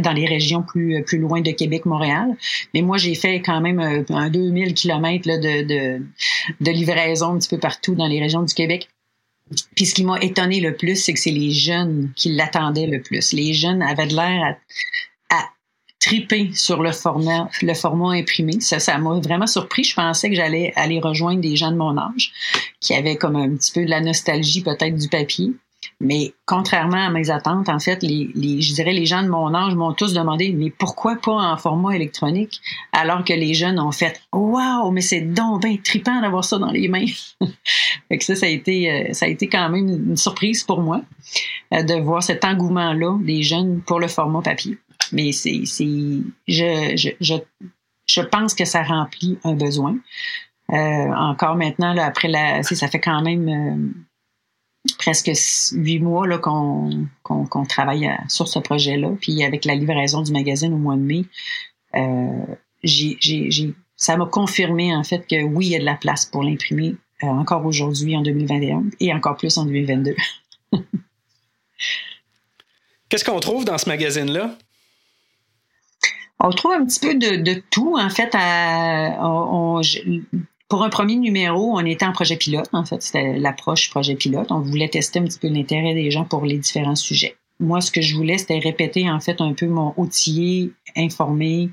dans 0.00 0.12
les 0.12 0.26
régions 0.26 0.62
plus 0.62 1.02
plus 1.04 1.18
loin 1.18 1.42
de 1.42 1.50
Québec, 1.50 1.84
Montréal. 1.84 2.34
Mais 2.74 2.82
moi, 2.82 2.96
j'ai 2.96 3.14
fait 3.14 3.40
quand 3.40 3.60
même 3.60 3.78
un 3.78 4.30
2000 4.30 4.74
kilomètres 4.74 5.28
de, 5.28 5.62
de, 5.62 6.02
de 6.60 6.70
livraison 6.70 7.34
un 7.34 7.38
petit 7.38 7.50
peu 7.50 7.58
partout 7.58 7.94
dans 7.94 8.06
les 8.06 8.18
régions 8.18 8.42
du 8.42 8.54
Québec. 8.54 8.88
Puis 9.76 9.86
ce 9.86 9.94
qui 9.94 10.04
m'a 10.04 10.18
étonné 10.20 10.60
le 10.60 10.74
plus, 10.74 10.96
c'est 10.96 11.12
que 11.12 11.20
c'est 11.20 11.30
les 11.30 11.50
jeunes 11.50 12.10
qui 12.16 12.32
l'attendaient 12.32 12.86
le 12.86 13.02
plus. 13.02 13.32
Les 13.32 13.52
jeunes 13.52 13.82
avaient 13.82 14.06
de 14.06 14.16
l'air 14.16 14.56
triper 16.02 16.50
sur 16.52 16.82
le 16.82 16.90
format, 16.90 17.48
le 17.62 17.74
format 17.74 18.14
imprimé. 18.14 18.60
Ça, 18.60 18.80
ça 18.80 18.98
m'a 18.98 19.20
vraiment 19.20 19.46
surpris. 19.46 19.84
Je 19.84 19.94
pensais 19.94 20.28
que 20.28 20.36
j'allais 20.36 20.72
aller 20.74 20.98
rejoindre 21.00 21.40
des 21.40 21.54
gens 21.54 21.70
de 21.70 21.76
mon 21.76 21.96
âge 21.96 22.32
qui 22.80 22.92
avaient 22.92 23.16
comme 23.16 23.36
un 23.36 23.54
petit 23.54 23.72
peu 23.72 23.84
de 23.84 23.90
la 23.90 24.00
nostalgie 24.00 24.62
peut-être 24.62 24.96
du 24.96 25.08
papier. 25.08 25.52
Mais 26.00 26.32
contrairement 26.46 27.06
à 27.06 27.10
mes 27.10 27.30
attentes, 27.30 27.68
en 27.68 27.78
fait, 27.78 28.02
les, 28.02 28.30
les, 28.34 28.60
je 28.60 28.74
dirais 28.74 28.92
les 28.92 29.06
gens 29.06 29.22
de 29.22 29.28
mon 29.28 29.54
âge 29.54 29.74
m'ont 29.76 29.92
tous 29.92 30.12
demandé 30.12 30.52
mais 30.52 30.70
pourquoi 30.70 31.16
pas 31.16 31.32
en 31.32 31.56
format 31.56 31.94
électronique 31.94 32.60
alors 32.92 33.24
que 33.24 33.32
les 33.32 33.54
jeunes 33.54 33.78
ont 33.78 33.92
fait 33.92 34.20
waouh 34.32 34.90
mais 34.90 35.00
c'est 35.00 35.20
donc 35.20 35.62
bien 35.62 35.76
trippant 35.82 36.20
d'avoir 36.20 36.44
ça 36.44 36.58
dans 36.58 36.70
les 36.70 36.88
mains. 36.88 37.06
fait 38.08 38.18
que 38.18 38.24
ça 38.24 38.34
ça 38.34 38.46
a 38.46 38.48
été 38.48 38.90
euh, 38.90 39.12
ça 39.12 39.26
a 39.26 39.28
été 39.28 39.48
quand 39.48 39.68
même 39.68 39.88
une 39.88 40.16
surprise 40.16 40.64
pour 40.64 40.80
moi 40.80 41.02
euh, 41.72 41.82
de 41.82 41.94
voir 41.94 42.22
cet 42.22 42.44
engouement 42.44 42.92
là 42.92 43.16
des 43.20 43.42
jeunes 43.42 43.80
pour 43.80 44.00
le 44.00 44.08
format 44.08 44.42
papier. 44.42 44.78
Mais 45.12 45.32
c'est 45.32 45.62
je, 45.64 46.92
je, 46.96 47.10
je 47.20 47.34
je 48.06 48.20
pense 48.20 48.54
que 48.54 48.64
ça 48.64 48.82
remplit 48.82 49.38
un 49.44 49.54
besoin. 49.54 49.96
Euh, 50.70 50.74
encore 50.74 51.56
maintenant 51.56 51.92
là 51.92 52.06
après 52.06 52.28
la 52.28 52.62
ça 52.62 52.88
fait 52.88 53.00
quand 53.00 53.20
même 53.22 53.48
euh, 53.48 54.02
presque 54.98 55.30
huit 55.72 56.00
mois 56.00 56.26
qu'on, 56.38 57.06
travaille 57.68 58.10
sur 58.28 58.48
ce 58.48 58.58
projet-là. 58.58 59.10
Puis 59.20 59.44
avec 59.44 59.64
la 59.64 59.74
livraison 59.74 60.22
du 60.22 60.32
magazine 60.32 60.72
au 60.72 60.78
mois 60.78 60.96
de 60.96 61.00
mai, 61.00 61.24
euh, 61.94 62.46
j'ai, 62.82 63.16
j'ai, 63.20 63.74
ça 63.96 64.16
m'a 64.16 64.26
confirmé 64.26 64.94
en 64.94 65.04
fait 65.04 65.26
que 65.26 65.42
oui, 65.42 65.66
il 65.66 65.72
y 65.72 65.76
a 65.76 65.78
de 65.78 65.84
la 65.84 65.94
place 65.94 66.26
pour 66.26 66.42
l'imprimer 66.42 66.96
euh, 67.22 67.28
encore 67.28 67.64
aujourd'hui 67.64 68.16
en 68.16 68.22
2021 68.22 68.84
et 68.98 69.12
encore 69.14 69.36
plus 69.36 69.56
en 69.56 69.64
2022. 69.64 70.16
Qu'est-ce 73.08 73.24
qu'on 73.24 73.38
trouve 73.40 73.64
dans 73.64 73.78
ce 73.78 73.88
magazine-là? 73.88 74.58
On 76.44 76.50
trouve 76.50 76.72
un 76.72 76.84
petit 76.84 76.98
peu 76.98 77.14
de, 77.14 77.62
tout. 77.70 77.96
En 77.96 78.10
fait, 78.10 78.32
pour 80.68 80.82
un 80.82 80.90
premier 80.90 81.14
numéro, 81.14 81.78
on 81.78 81.84
était 81.86 82.04
en 82.04 82.12
projet 82.12 82.36
pilote. 82.36 82.68
En 82.72 82.84
fait, 82.84 83.00
c'était 83.00 83.38
l'approche 83.38 83.90
projet 83.90 84.16
pilote. 84.16 84.50
On 84.50 84.58
voulait 84.58 84.88
tester 84.88 85.20
un 85.20 85.24
petit 85.24 85.38
peu 85.38 85.48
l'intérêt 85.48 85.94
des 85.94 86.10
gens 86.10 86.24
pour 86.24 86.44
les 86.44 86.58
différents 86.58 86.96
sujets. 86.96 87.36
Moi, 87.60 87.80
ce 87.80 87.92
que 87.92 88.00
je 88.00 88.16
voulais, 88.16 88.38
c'était 88.38 88.58
répéter 88.58 89.08
en 89.08 89.20
fait 89.20 89.40
un 89.40 89.52
peu 89.52 89.66
mon 89.66 89.94
outillé, 89.96 90.72
informé, 90.96 91.70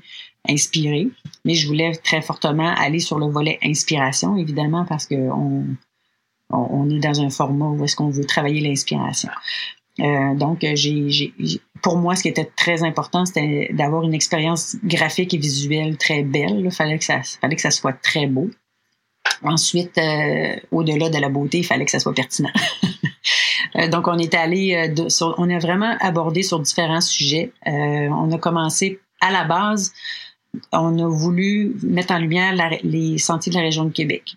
inspiré. 0.48 1.08
Mais 1.44 1.54
je 1.54 1.66
voulais 1.66 1.90
très 1.96 2.22
fortement 2.22 2.72
aller 2.76 3.00
sur 3.00 3.18
le 3.18 3.26
volet 3.26 3.58
inspiration, 3.64 4.36
évidemment, 4.36 4.84
parce 4.84 5.06
que 5.06 5.16
on, 5.16 5.64
on 6.50 6.88
est 6.90 7.00
dans 7.00 7.20
un 7.20 7.30
format 7.30 7.66
où 7.66 7.82
est-ce 7.82 7.96
qu'on 7.96 8.10
veut 8.10 8.24
travailler 8.24 8.60
l'inspiration. 8.60 9.30
Euh, 10.00 10.34
donc, 10.34 10.64
j'ai, 10.74 11.32
pour 11.82 11.96
moi, 11.96 12.16
ce 12.16 12.22
qui 12.22 12.28
était 12.28 12.50
très 12.56 12.82
important, 12.82 13.24
c'était 13.24 13.70
d'avoir 13.72 14.02
une 14.04 14.14
expérience 14.14 14.76
graphique 14.84 15.34
et 15.34 15.38
visuelle 15.38 15.96
très 15.96 16.22
belle. 16.22 16.60
Il 16.64 16.70
fallait 16.70 16.98
que 16.98 17.04
ça, 17.04 17.20
fallait 17.40 17.56
que 17.56 17.62
ça 17.62 17.70
soit 17.70 17.92
très 17.92 18.26
beau. 18.26 18.50
Ensuite, 19.42 19.96
euh, 19.96 20.56
au-delà 20.70 21.08
de 21.08 21.18
la 21.18 21.28
beauté, 21.28 21.58
il 21.58 21.64
fallait 21.64 21.84
que 21.84 21.90
ça 21.90 22.00
soit 22.00 22.14
pertinent. 22.14 22.52
Euh, 23.76 23.88
donc, 23.88 24.08
on 24.08 24.18
est 24.18 24.34
allé, 24.34 24.74
euh, 24.74 25.08
on 25.38 25.48
a 25.48 25.58
vraiment 25.60 25.96
abordé 26.00 26.42
sur 26.42 26.58
différents 26.58 27.02
sujets. 27.02 27.52
on 27.66 28.32
a 28.32 28.38
commencé 28.38 28.98
à 29.20 29.30
la 29.30 29.44
base, 29.44 29.92
on 30.72 30.98
a 30.98 31.06
voulu 31.06 31.76
mettre 31.84 32.12
en 32.12 32.18
lumière 32.18 32.52
les 32.82 33.18
sentiers 33.18 33.50
de 33.50 33.56
la 33.56 33.62
région 33.62 33.84
de 33.84 33.90
Québec. 33.90 34.34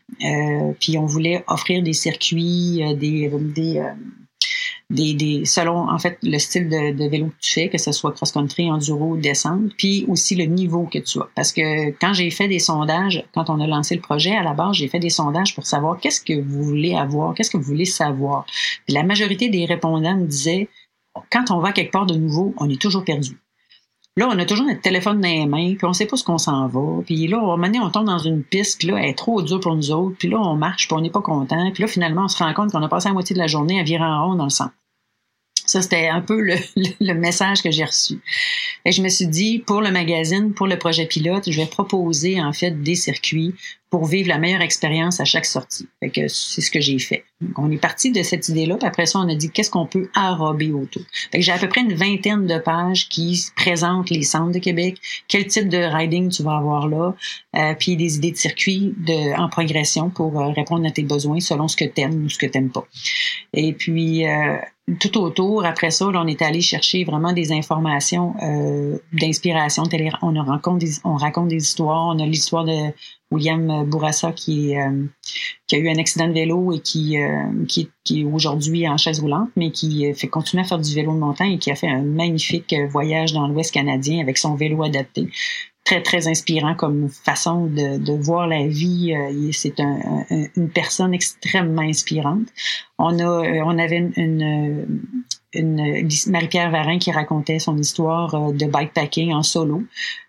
puis 0.79 0.97
on 0.99 1.05
voulait 1.05 1.43
offrir 1.47 1.81
des 1.81 1.93
circuits, 1.93 2.83
des, 2.95 3.31
des 3.55 3.81
des, 4.89 5.45
selon 5.45 5.89
en 5.89 5.97
fait 5.99 6.17
le 6.23 6.37
style 6.37 6.69
de, 6.69 7.09
vélo 7.09 7.27
que 7.27 7.41
tu 7.41 7.53
fais, 7.53 7.69
que 7.69 7.77
ce 7.77 7.91
soit 7.91 8.11
cross-country, 8.11 8.71
enduro, 8.71 9.17
descente, 9.17 9.71
puis 9.77 10.05
aussi 10.07 10.35
le 10.35 10.45
niveau 10.45 10.87
que 10.91 10.99
tu 10.99 11.19
as. 11.19 11.27
Parce 11.35 11.51
que 11.51 11.91
quand 11.99 12.13
j'ai 12.13 12.29
fait 12.31 12.47
des 12.47 12.59
sondages, 12.59 13.23
quand 13.33 13.49
on 13.49 13.59
a 13.59 13.67
lancé 13.67 13.95
le 13.95 14.01
projet, 14.01 14.35
à 14.35 14.43
la 14.43 14.53
base, 14.53 14.75
j'ai 14.75 14.87
fait 14.87 14.99
des 14.99 15.09
sondages 15.09 15.55
pour 15.55 15.65
savoir 15.65 15.99
qu'est-ce 15.99 16.21
que 16.21 16.39
vous 16.39 16.63
voulez 16.63 16.95
avoir, 16.95 17.33
qu'est-ce 17.33 17.51
que 17.51 17.57
vous 17.57 17.63
voulez 17.63 17.85
savoir. 17.85 18.45
la 18.87 19.03
majorité 19.03 19.49
des 19.49 19.65
répondants 19.65 20.17
me 20.17 20.27
disaient, 20.27 20.69
quand 21.31 21.51
on 21.51 21.59
va 21.59 21.71
quelque 21.71 21.91
part 21.91 22.05
de 22.05 22.15
nouveau, 22.15 22.53
on 22.57 22.69
est 22.69 22.81
toujours 22.81 23.03
perdu. 23.03 23.37
Là, 24.15 24.29
on 24.31 24.37
a 24.37 24.45
toujours 24.45 24.67
notre 24.67 24.81
téléphone 24.81 25.21
dans 25.21 25.27
les 25.27 25.47
mains, 25.47 25.73
puis 25.75 25.85
on 25.85 25.93
sait 25.93 26.05
pas 26.05 26.17
ce 26.17 26.23
qu'on 26.23 26.37
s'en 26.37 26.67
va. 26.67 27.01
Puis 27.03 27.27
là, 27.27 27.39
on, 27.41 27.59
on 27.59 27.89
tombe 27.89 28.05
dans 28.05 28.19
une 28.19 28.43
piste, 28.43 28.77
puis 28.79 28.89
là, 28.89 28.97
elle 28.99 29.09
est 29.09 29.17
trop 29.17 29.41
dure 29.41 29.59
pour 29.59 29.75
nous 29.75 29.91
autres. 29.91 30.15
Puis 30.19 30.29
là, 30.29 30.37
on 30.39 30.55
marche, 30.55 30.87
puis 30.87 30.95
on 30.95 31.01
n'est 31.01 31.09
pas 31.09 31.21
content. 31.21 31.71
Puis 31.71 31.81
là, 31.81 31.87
finalement, 31.87 32.25
on 32.25 32.27
se 32.27 32.37
rend 32.37 32.53
compte 32.53 32.71
qu'on 32.71 32.83
a 32.83 32.87
passé 32.87 33.09
la 33.09 33.13
moitié 33.13 33.33
de 33.33 33.39
la 33.39 33.47
journée 33.47 33.79
à 33.79 33.83
virer 33.83 34.03
en 34.03 34.27
rond 34.27 34.35
dans 34.35 34.43
le 34.43 34.51
centre. 34.51 34.73
Ça, 35.65 35.81
c'était 35.81 36.09
un 36.09 36.21
peu 36.21 36.39
le, 36.41 36.55
le 36.99 37.13
message 37.13 37.63
que 37.63 37.71
j'ai 37.71 37.85
reçu. 37.85 38.19
Et 38.85 38.91
je 38.91 39.01
me 39.01 39.09
suis 39.09 39.27
dit, 39.27 39.59
pour 39.59 39.81
le 39.81 39.89
magazine, 39.89 40.53
pour 40.53 40.67
le 40.67 40.77
projet 40.77 41.07
pilote, 41.07 41.49
je 41.49 41.59
vais 41.59 41.65
proposer 41.65 42.39
en 42.39 42.53
fait 42.53 42.83
des 42.83 42.95
circuits 42.95 43.55
pour 43.93 44.05
vivre 44.05 44.27
la 44.27 44.39
meilleure 44.39 44.61
expérience 44.61 45.19
à 45.19 45.23
chaque 45.23 45.45
sortie. 45.45 45.87
Fait 45.99 46.09
que 46.09 46.27
c'est 46.27 46.61
ce 46.61 46.71
que 46.71 46.81
j'ai 46.81 46.97
fait. 46.97 47.25
on 47.57 47.69
est 47.69 47.77
parti 47.77 48.11
de 48.11 48.23
cette 48.23 48.49
idée-là, 48.49 48.77
puis 48.77 48.87
après 48.87 49.05
ça, 49.05 49.19
on 49.19 49.29
a 49.29 49.35
dit 49.35 49.51
qu'est-ce 49.51 49.69
qu'on 49.69 49.85
peut 49.85 50.09
enrober 50.15 50.71
autour. 50.71 51.03
Fait 51.31 51.37
que 51.37 51.43
j'ai 51.43 51.51
à 51.51 51.59
peu 51.59 51.69
près 51.69 51.81
une 51.81 51.93
vingtaine 51.93 52.47
de 52.47 52.57
pages 52.57 53.07
qui 53.07 53.39
présentent 53.55 54.09
les 54.09 54.23
centres 54.23 54.51
de 54.51 54.57
Québec, 54.57 54.97
quel 55.27 55.45
type 55.45 55.69
de 55.69 55.77
riding 55.77 56.29
tu 56.29 56.41
vas 56.41 56.57
avoir 56.57 56.87
là, 56.87 57.13
euh, 57.55 57.75
puis 57.77 57.95
des 57.95 58.15
idées 58.15 58.31
de 58.31 58.37
circuits 58.37 58.95
de, 58.97 59.39
en 59.39 59.47
progression 59.47 60.09
pour 60.09 60.41
euh, 60.41 60.49
répondre 60.53 60.87
à 60.87 60.89
tes 60.89 61.03
besoins 61.03 61.39
selon 61.39 61.67
ce 61.67 61.77
que 61.77 61.85
tu 61.85 62.01
aimes 62.01 62.25
ou 62.25 62.29
ce 62.29 62.39
que 62.39 62.47
tu 62.47 62.57
n'aimes 62.57 62.71
pas. 62.71 62.87
Et 63.53 63.73
puis, 63.73 64.25
euh, 64.25 64.57
tout 64.99 65.17
autour, 65.17 65.65
après 65.65 65.91
ça, 65.91 66.07
on 66.07 66.27
est 66.27 66.41
allé 66.41 66.59
chercher 66.59 67.05
vraiment 67.05 67.31
des 67.31 67.53
informations 67.53 68.35
euh, 68.43 68.97
d'inspiration. 69.13 69.83
On, 70.21 70.35
on 70.35 71.15
raconte 71.15 71.47
des 71.47 71.57
histoires. 71.57 72.07
On 72.07 72.19
a 72.19 72.25
l'histoire 72.25 72.65
de 72.65 72.91
William 73.33 73.83
Bourassa 73.85 74.31
qui, 74.31 74.77
euh, 74.77 75.05
qui 75.67 75.75
a 75.75 75.79
eu 75.79 75.89
un 75.89 75.97
accident 75.97 76.27
de 76.27 76.33
vélo 76.33 76.71
et 76.71 76.79
qui, 76.79 77.17
euh, 77.17 77.65
qui, 77.67 77.89
qui, 78.03 78.21
est 78.21 78.23
aujourd'hui 78.23 78.87
en 78.87 78.97
chaise 78.97 79.19
roulante, 79.19 79.49
mais 79.55 79.71
qui 79.71 80.05
euh, 80.05 80.13
fait 80.13 80.27
continuer 80.27 80.63
à 80.63 80.67
faire 80.67 80.79
du 80.79 80.93
vélo 80.93 81.13
de 81.13 81.19
montagne 81.19 81.53
et 81.53 81.57
qui 81.57 81.71
a 81.71 81.75
fait 81.75 81.87
un 81.87 82.03
magnifique 82.03 82.75
voyage 82.89 83.33
dans 83.33 83.47
l'Ouest 83.47 83.73
canadien 83.73 84.21
avec 84.21 84.37
son 84.37 84.55
vélo 84.55 84.83
adapté. 84.83 85.27
Très, 85.83 86.01
très 86.01 86.29
inspirant 86.29 86.75
comme 86.75 87.09
façon 87.09 87.65
de, 87.65 87.97
de 87.97 88.13
voir 88.13 88.47
la 88.47 88.65
vie. 88.67 89.13
C'est 89.51 89.81
un, 89.81 90.23
une 90.55 90.69
personne 90.69 91.13
extrêmement 91.13 91.81
inspirante. 91.81 92.47
On, 92.97 93.19
a, 93.19 93.63
on 93.65 93.77
avait 93.77 93.97
une 93.97 94.13
une 94.15 95.03
Marie-Pierre 95.61 96.71
Varin 96.71 96.97
qui 96.97 97.11
racontait 97.11 97.59
son 97.59 97.77
histoire 97.77 98.33
euh, 98.33 98.51
de 98.53 98.65
bikepacking 98.65 99.33
en 99.33 99.43
solo, 99.43 99.83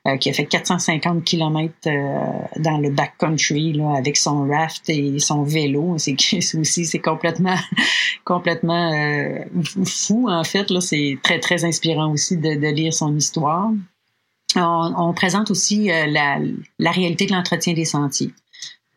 euh, 0.06 0.16
qui 0.16 0.30
a 0.30 0.32
fait 0.32 0.44
450 0.44 1.24
km 1.24 1.72
euh, 1.86 2.18
dans 2.58 2.78
le 2.78 2.90
backcountry 2.90 3.72
là, 3.72 3.96
avec 3.96 4.16
son 4.16 4.46
raft 4.48 4.88
et 4.90 5.18
son 5.18 5.42
vélo. 5.42 5.96
C'est 5.98 6.16
aussi 6.58 6.84
c'est 6.84 6.98
complètement 6.98 7.56
complètement 8.24 8.92
fou 9.84 10.28
en 10.28 10.44
fait. 10.44 10.70
Là, 10.70 10.80
c'est 10.80 11.18
très 11.22 11.40
très 11.40 11.64
inspirant 11.64 12.12
aussi 12.12 12.36
de, 12.36 12.54
de 12.54 12.68
lire 12.68 12.92
son 12.92 13.16
histoire. 13.16 13.70
On, 14.56 14.94
on 14.96 15.12
présente 15.14 15.50
aussi 15.50 15.86
la, 15.86 16.38
la 16.78 16.90
réalité 16.90 17.26
de 17.26 17.32
l'entretien 17.32 17.74
des 17.74 17.84
sentiers. 17.84 18.30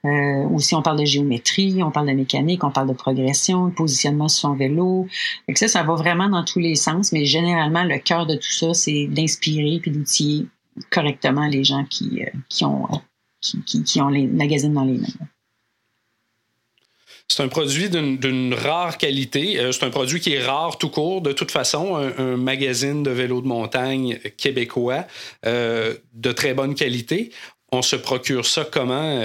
Euh, 0.07 0.47
aussi, 0.49 0.73
on 0.75 0.81
parle 0.81 0.99
de 0.99 1.05
géométrie, 1.05 1.83
on 1.83 1.91
parle 1.91 2.07
de 2.07 2.13
mécanique, 2.13 2.63
on 2.63 2.71
parle 2.71 2.87
de 2.87 2.93
progression, 2.93 3.67
de 3.67 3.73
positionnement 3.73 4.27
sur 4.29 4.49
son 4.49 4.55
vélo. 4.55 5.07
Donc 5.47 5.57
ça, 5.57 5.67
ça 5.67 5.83
va 5.83 5.95
vraiment 5.95 6.29
dans 6.29 6.45
tous 6.45 6.59
les 6.59 6.75
sens, 6.75 7.11
mais 7.11 7.25
généralement, 7.25 7.83
le 7.83 7.97
cœur 7.97 8.25
de 8.25 8.35
tout 8.35 8.51
ça, 8.51 8.73
c'est 8.73 9.07
d'inspirer 9.07 9.79
puis 9.81 9.91
d'outiller 9.91 10.45
correctement 10.91 11.47
les 11.47 11.63
gens 11.63 11.83
qui, 11.85 12.21
euh, 12.21 12.29
qui, 12.47 12.63
ont, 12.63 12.87
qui, 13.41 13.83
qui, 13.83 14.01
ont 14.01 14.09
les 14.09 14.27
magazines 14.27 14.73
dans 14.73 14.85
les 14.85 14.97
mains. 14.97 15.07
C'est 17.27 17.43
un 17.43 17.49
produit 17.49 17.89
d'une 17.89 18.53
rare 18.53 18.97
qualité. 18.97 19.59
Euh, 19.59 19.73
c'est 19.73 19.83
un 19.83 19.89
produit 19.89 20.21
qui 20.21 20.33
est 20.33 20.45
rare 20.45 20.77
tout 20.77 20.89
court. 20.89 21.21
De 21.21 21.33
toute 21.33 21.51
façon, 21.51 21.95
un, 21.95 22.37
magazine 22.37 23.03
de 23.03 23.11
vélo 23.11 23.41
de 23.41 23.47
montagne 23.47 24.19
québécois 24.37 25.05
euh, 25.45 25.95
de 26.13 26.31
très 26.31 26.53
bonne 26.53 26.75
qualité 26.75 27.31
on 27.71 27.81
se 27.81 27.95
procure 27.95 28.45
ça 28.45 28.65
comment? 28.65 29.19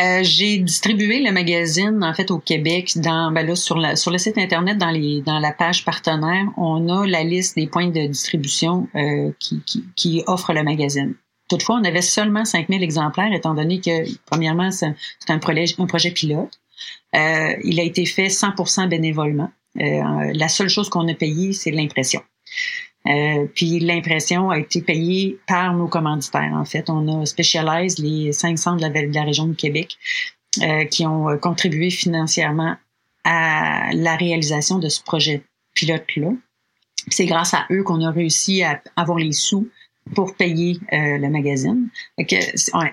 Euh, 0.00 0.20
j'ai 0.22 0.58
distribué 0.58 1.20
le 1.20 1.30
magazine 1.32 2.02
en 2.02 2.14
fait 2.14 2.30
au 2.30 2.38
Québec 2.38 2.92
dans 2.96 3.32
ben 3.32 3.46
là, 3.46 3.54
sur, 3.54 3.76
sur 3.98 4.10
le 4.10 4.18
site 4.18 4.38
internet 4.38 4.78
dans 4.78 4.90
les 4.90 5.20
dans 5.20 5.38
la 5.38 5.52
page 5.52 5.84
partenaire 5.84 6.46
on 6.56 6.88
a 6.88 7.06
la 7.06 7.22
liste 7.22 7.56
des 7.56 7.66
points 7.66 7.88
de 7.88 8.06
distribution 8.06 8.88
euh, 8.94 9.32
qui, 9.38 9.62
qui, 9.96 10.22
offrent 10.26 10.54
le 10.54 10.62
magazine. 10.62 11.14
Toutefois, 11.48 11.80
on 11.80 11.84
avait 11.84 12.02
seulement 12.02 12.44
5000 12.44 12.82
exemplaires 12.82 13.32
étant 13.32 13.54
donné 13.54 13.80
que 13.80 14.08
premièrement 14.24 14.70
c'est 14.70 14.94
un 15.28 15.38
projet 15.38 16.10
pilote. 16.12 16.60
il 17.12 17.80
a 17.80 17.82
été 17.82 18.06
fait 18.06 18.28
100% 18.28 18.88
bénévolement. 18.88 19.50
la 19.74 20.48
seule 20.48 20.68
chose 20.68 20.88
qu'on 20.88 21.08
a 21.08 21.14
payé 21.14 21.52
c'est 21.52 21.72
l'impression. 21.72 22.22
Euh, 23.06 23.46
puis 23.54 23.80
l'impression 23.80 24.50
a 24.50 24.58
été 24.58 24.82
payée 24.82 25.38
par 25.46 25.74
nos 25.74 25.88
commanditaires. 25.88 26.52
En 26.54 26.64
fait, 26.64 26.90
on 26.90 27.20
a 27.20 27.26
Specialized, 27.26 27.98
les 27.98 28.32
cinq 28.32 28.58
centres 28.58 28.76
de 28.76 28.92
la, 28.92 29.06
de 29.06 29.14
la 29.14 29.24
région 29.24 29.46
du 29.46 29.56
Québec, 29.56 29.96
euh, 30.62 30.84
qui 30.84 31.06
ont 31.06 31.38
contribué 31.38 31.90
financièrement 31.90 32.76
à 33.24 33.90
la 33.92 34.16
réalisation 34.16 34.78
de 34.78 34.88
ce 34.88 35.02
projet 35.02 35.42
pilote-là. 35.74 36.30
C'est 37.08 37.26
grâce 37.26 37.54
à 37.54 37.66
eux 37.70 37.82
qu'on 37.82 38.02
a 38.02 38.10
réussi 38.10 38.62
à 38.62 38.82
avoir 38.96 39.18
les 39.18 39.32
sous 39.32 39.68
pour 40.14 40.34
payer 40.34 40.78
euh, 40.92 41.18
le 41.18 41.28
magazine. 41.28 41.88
Que, 42.18 42.36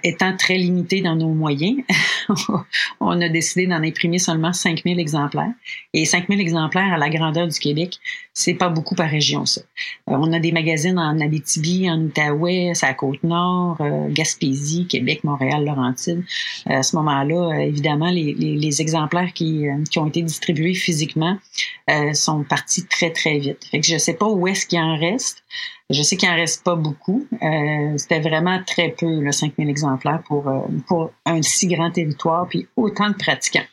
étant 0.03 0.35
très 0.37 0.57
limité 0.57 1.01
dans 1.01 1.15
nos 1.15 1.29
moyens, 1.29 1.77
on 2.99 3.21
a 3.21 3.29
décidé 3.29 3.67
d'en 3.67 3.83
imprimer 3.83 4.19
seulement 4.19 4.53
5000 4.53 4.99
exemplaires. 4.99 5.51
Et 5.93 6.05
5000 6.05 6.39
exemplaires 6.39 6.93
à 6.93 6.97
la 6.97 7.09
grandeur 7.09 7.47
du 7.47 7.59
Québec, 7.59 7.97
c'est 8.33 8.53
pas 8.53 8.69
beaucoup 8.69 8.95
par 8.95 9.09
région, 9.09 9.45
ça. 9.45 9.61
Euh, 10.09 10.13
on 10.17 10.31
a 10.33 10.39
des 10.39 10.51
magazines 10.51 10.99
en 10.99 11.19
Abitibi, 11.19 11.89
en 11.89 12.01
Outaouais, 12.01 12.73
à 12.81 12.93
Côte-Nord, 12.93 13.77
euh, 13.81 14.07
Gaspésie, 14.09 14.87
Québec, 14.87 15.23
Montréal, 15.23 15.65
Laurentide. 15.65 16.23
à 16.65 16.83
ce 16.83 16.95
moment-là, 16.97 17.61
évidemment, 17.61 18.09
les, 18.09 18.33
les, 18.33 18.55
les, 18.55 18.81
exemplaires 18.81 19.33
qui, 19.33 19.65
qui 19.89 19.99
ont 19.99 20.07
été 20.07 20.21
distribués 20.21 20.73
physiquement 20.73 21.37
sont 22.13 22.43
partis 22.43 22.85
très, 22.85 23.11
très 23.11 23.39
vite. 23.39 23.65
Fait 23.71 23.79
que 23.79 23.87
je 23.87 23.97
sais 23.97 24.13
pas 24.13 24.27
où 24.27 24.47
est-ce 24.47 24.65
qu'il 24.67 24.79
en 24.79 24.97
reste. 24.97 25.43
Je 25.89 26.01
sais 26.01 26.17
qu'il 26.17 26.29
en 26.29 26.35
reste 26.35 26.65
pas 26.65 26.75
beaucoup. 26.75 27.25
Euh, 27.41 27.97
C'était 27.97 28.19
vraiment 28.19 28.61
très 28.65 28.89
peu, 28.89 29.21
le 29.21 29.31
5000 29.31 29.69
exemplaires 29.69 30.21
pour, 30.27 30.47
euh, 30.49 30.59
pour 30.87 31.11
un 31.25 31.41
si 31.41 31.67
grand 31.67 31.91
territoire, 31.91 32.47
puis 32.49 32.67
autant 32.75 33.09
de 33.09 33.15
pratiquants. 33.15 33.65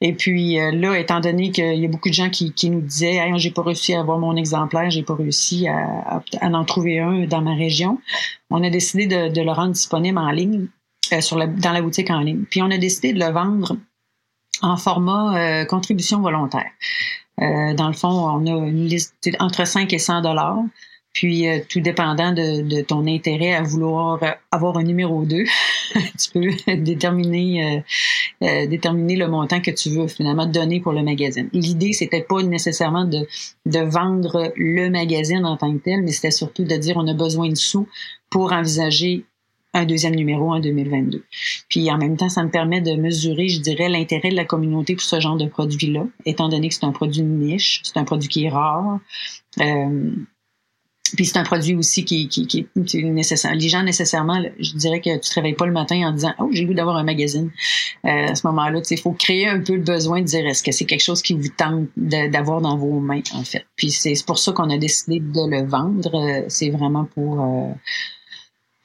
Et 0.00 0.14
puis 0.14 0.58
euh, 0.58 0.72
là, 0.72 0.98
étant 0.98 1.20
donné 1.20 1.52
qu'il 1.52 1.78
y 1.78 1.84
a 1.84 1.88
beaucoup 1.88 2.08
de 2.08 2.14
gens 2.14 2.30
qui, 2.30 2.52
qui 2.52 2.70
nous 2.70 2.80
disaient 2.80 3.16
hey, 3.16 3.38
j'ai 3.38 3.52
pas 3.52 3.62
réussi 3.62 3.94
à 3.94 4.00
avoir 4.00 4.18
mon 4.18 4.34
exemplaire, 4.34 4.90
j'ai 4.90 5.04
pas 5.04 5.14
réussi 5.14 5.68
à, 5.68 6.20
à, 6.40 6.48
en 6.48 6.64
trouver 6.64 6.98
un 6.98 7.26
dans 7.26 7.42
ma 7.42 7.54
région, 7.54 8.00
on 8.50 8.64
a 8.64 8.70
décidé 8.70 9.06
de, 9.06 9.28
de 9.28 9.40
le 9.40 9.52
rendre 9.52 9.72
disponible 9.72 10.18
en 10.18 10.30
ligne, 10.30 10.66
euh, 11.12 11.20
sur 11.20 11.38
la, 11.38 11.46
dans 11.46 11.72
la 11.72 11.82
boutique 11.82 12.10
en 12.10 12.20
ligne. 12.20 12.44
Puis 12.50 12.62
on 12.62 12.70
a 12.72 12.78
décidé 12.78 13.12
de 13.12 13.20
le 13.20 13.30
vendre 13.30 13.76
en 14.60 14.76
format 14.76 15.64
contribution 15.66 16.20
volontaire. 16.20 16.72
dans 17.38 17.86
le 17.86 17.92
fond, 17.92 18.08
on 18.08 18.44
a 18.46 18.66
une 18.66 18.86
liste 18.86 19.14
entre 19.38 19.64
5 19.64 19.92
et 19.92 20.00
100 20.00 20.22
dollars. 20.22 20.64
Puis, 21.12 21.48
euh, 21.48 21.58
tout 21.68 21.80
dépendant 21.80 22.32
de, 22.32 22.82
ton 22.82 23.06
intérêt 23.06 23.54
à 23.54 23.62
vouloir 23.62 24.20
avoir 24.52 24.76
un 24.76 24.84
numéro 24.84 25.24
2, 25.24 25.44
tu 25.94 26.30
peux 26.32 26.76
déterminer, 26.76 27.64
euh, 28.42 28.46
euh, 28.46 28.66
déterminer 28.66 29.16
le 29.16 29.28
montant 29.28 29.60
que 29.60 29.70
tu 29.70 29.90
veux 29.90 30.06
finalement 30.06 30.46
donner 30.46 30.80
pour 30.80 30.92
le 30.92 31.02
magazine. 31.02 31.48
L'idée, 31.52 31.92
c'était 31.92 32.22
pas 32.22 32.42
nécessairement 32.42 33.04
de, 33.04 33.26
de 33.66 33.80
vendre 33.80 34.52
le 34.56 34.90
magazine 34.90 35.44
en 35.44 35.56
tant 35.56 35.72
que 35.72 35.82
tel, 35.82 36.02
mais 36.02 36.12
c'était 36.12 36.30
surtout 36.30 36.64
de 36.64 36.76
dire 36.76 36.96
on 36.96 37.08
a 37.08 37.14
besoin 37.14 37.48
de 37.48 37.56
sous 37.56 37.88
pour 38.30 38.52
envisager 38.52 39.24
un 39.74 39.84
deuxième 39.84 40.14
numéro 40.14 40.52
en 40.52 40.60
2022. 40.60 41.24
Puis 41.68 41.90
en 41.90 41.98
même 41.98 42.16
temps, 42.16 42.28
ça 42.28 42.42
me 42.42 42.50
permet 42.50 42.80
de 42.80 42.92
mesurer, 42.94 43.48
je 43.48 43.60
dirais, 43.60 43.88
l'intérêt 43.88 44.30
de 44.30 44.36
la 44.36 44.44
communauté 44.44 44.94
pour 44.94 45.02
ce 45.02 45.20
genre 45.20 45.36
de 45.36 45.46
produit-là, 45.46 46.06
étant 46.24 46.48
donné 46.48 46.68
que 46.68 46.74
c'est 46.74 46.84
un 46.84 46.92
produit 46.92 47.22
niche, 47.22 47.80
c'est 47.84 47.98
un 47.98 48.04
produit 48.04 48.28
qui 48.28 48.44
est 48.44 48.48
rare. 48.48 48.98
Euh, 49.60 50.10
puis 51.14 51.26
c'est 51.26 51.38
un 51.38 51.44
produit 51.44 51.74
aussi 51.74 52.04
qui, 52.04 52.28
est 52.34 53.02
nécessaire. 53.02 53.54
Les 53.54 53.68
gens 53.68 53.82
nécessairement, 53.82 54.42
je 54.58 54.72
dirais 54.74 55.00
que 55.00 55.14
tu 55.14 55.28
te 55.30 55.34
réveilles 55.34 55.54
pas 55.54 55.66
le 55.66 55.72
matin 55.72 56.08
en 56.08 56.12
disant 56.12 56.34
oh 56.38 56.48
j'ai 56.52 56.64
le 56.64 56.74
d'avoir 56.74 56.96
un 56.96 57.04
magazine. 57.04 57.50
Euh, 58.04 58.28
à 58.28 58.34
ce 58.34 58.46
moment-là, 58.46 58.80
il 58.90 58.98
faut 58.98 59.12
créer 59.12 59.48
un 59.48 59.60
peu 59.60 59.74
le 59.74 59.82
besoin 59.82 60.20
de 60.20 60.26
dire 60.26 60.46
est-ce 60.46 60.62
que 60.62 60.72
c'est 60.72 60.84
quelque 60.84 61.02
chose 61.02 61.22
qui 61.22 61.34
vous 61.34 61.48
tente 61.56 61.88
d'avoir 61.96 62.60
dans 62.60 62.76
vos 62.76 63.00
mains 63.00 63.22
en 63.34 63.44
fait? 63.44 63.64
Puis 63.76 63.90
c'est 63.90 64.14
pour 64.26 64.38
ça 64.38 64.52
qu'on 64.52 64.70
a 64.70 64.78
décidé 64.78 65.20
de 65.20 65.50
le 65.50 65.66
vendre. 65.66 66.14
Euh, 66.14 66.44
c'est 66.48 66.70
vraiment 66.70 67.04
pour 67.14 67.40
euh, 67.40 67.72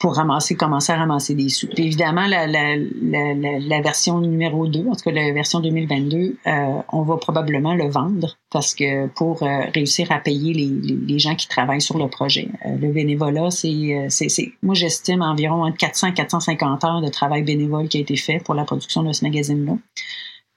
pour 0.04 0.16
ramasser, 0.16 0.54
commencer 0.54 0.92
à 0.92 0.96
ramasser 0.96 1.34
des 1.34 1.48
sous. 1.48 1.66
évidemment, 1.78 2.26
la, 2.26 2.46
la, 2.46 2.76
la, 2.76 3.32
la, 3.58 3.80
version 3.80 4.20
numéro 4.20 4.66
2, 4.66 4.80
en 4.80 4.94
tout 4.94 5.04
cas 5.04 5.12
la 5.12 5.32
version 5.32 5.60
2022, 5.60 6.36
euh, 6.46 6.50
on 6.92 7.00
va 7.04 7.16
probablement 7.16 7.74
le 7.74 7.88
vendre 7.88 8.36
parce 8.50 8.74
que 8.74 9.06
pour 9.06 9.42
euh, 9.42 9.62
réussir 9.74 10.12
à 10.12 10.18
payer 10.18 10.52
les, 10.52 10.98
les, 11.06 11.18
gens 11.18 11.34
qui 11.34 11.48
travaillent 11.48 11.80
sur 11.80 11.96
le 11.96 12.06
projet. 12.08 12.50
Euh, 12.66 12.76
le 12.76 12.92
bénévolat, 12.92 13.50
c'est, 13.50 14.08
c'est, 14.10 14.52
moi 14.62 14.74
j'estime 14.74 15.22
environ 15.22 15.64
entre 15.64 15.78
400 15.78 16.08
et 16.08 16.12
450 16.12 16.84
heures 16.84 17.00
de 17.00 17.08
travail 17.08 17.42
bénévole 17.42 17.88
qui 17.88 17.96
a 17.96 18.00
été 18.02 18.16
fait 18.16 18.40
pour 18.44 18.54
la 18.54 18.64
production 18.64 19.04
de 19.04 19.12
ce 19.14 19.24
magazine-là. 19.24 19.72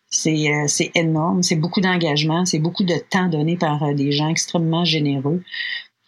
C'est, 0.10 0.52
c'est 0.68 0.92
énorme, 0.96 1.42
c'est 1.42 1.56
beaucoup 1.56 1.80
d'engagement, 1.80 2.46
c'est 2.46 2.60
beaucoup 2.60 2.84
de 2.84 2.96
temps 3.10 3.28
donné 3.28 3.56
par 3.56 3.94
des 3.94 4.12
gens 4.12 4.28
extrêmement 4.28 4.84
généreux. 4.84 5.42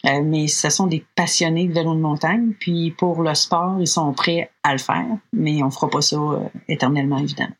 Euh, 0.06 0.22
mais 0.22 0.48
ce 0.48 0.70
sont 0.70 0.86
des 0.86 1.04
passionnés 1.14 1.66
de 1.66 1.72
vélo 1.72 1.94
de 1.94 2.00
montagne. 2.00 2.52
Puis 2.58 2.92
pour 2.92 3.22
le 3.22 3.34
sport, 3.34 3.76
ils 3.80 3.86
sont 3.86 4.12
prêts 4.12 4.50
à 4.62 4.72
le 4.72 4.78
faire, 4.78 5.06
mais 5.32 5.62
on 5.62 5.70
fera 5.70 5.90
pas 5.90 6.00
ça 6.00 6.16
euh, 6.16 6.38
éternellement, 6.68 7.18
évidemment. 7.18 7.54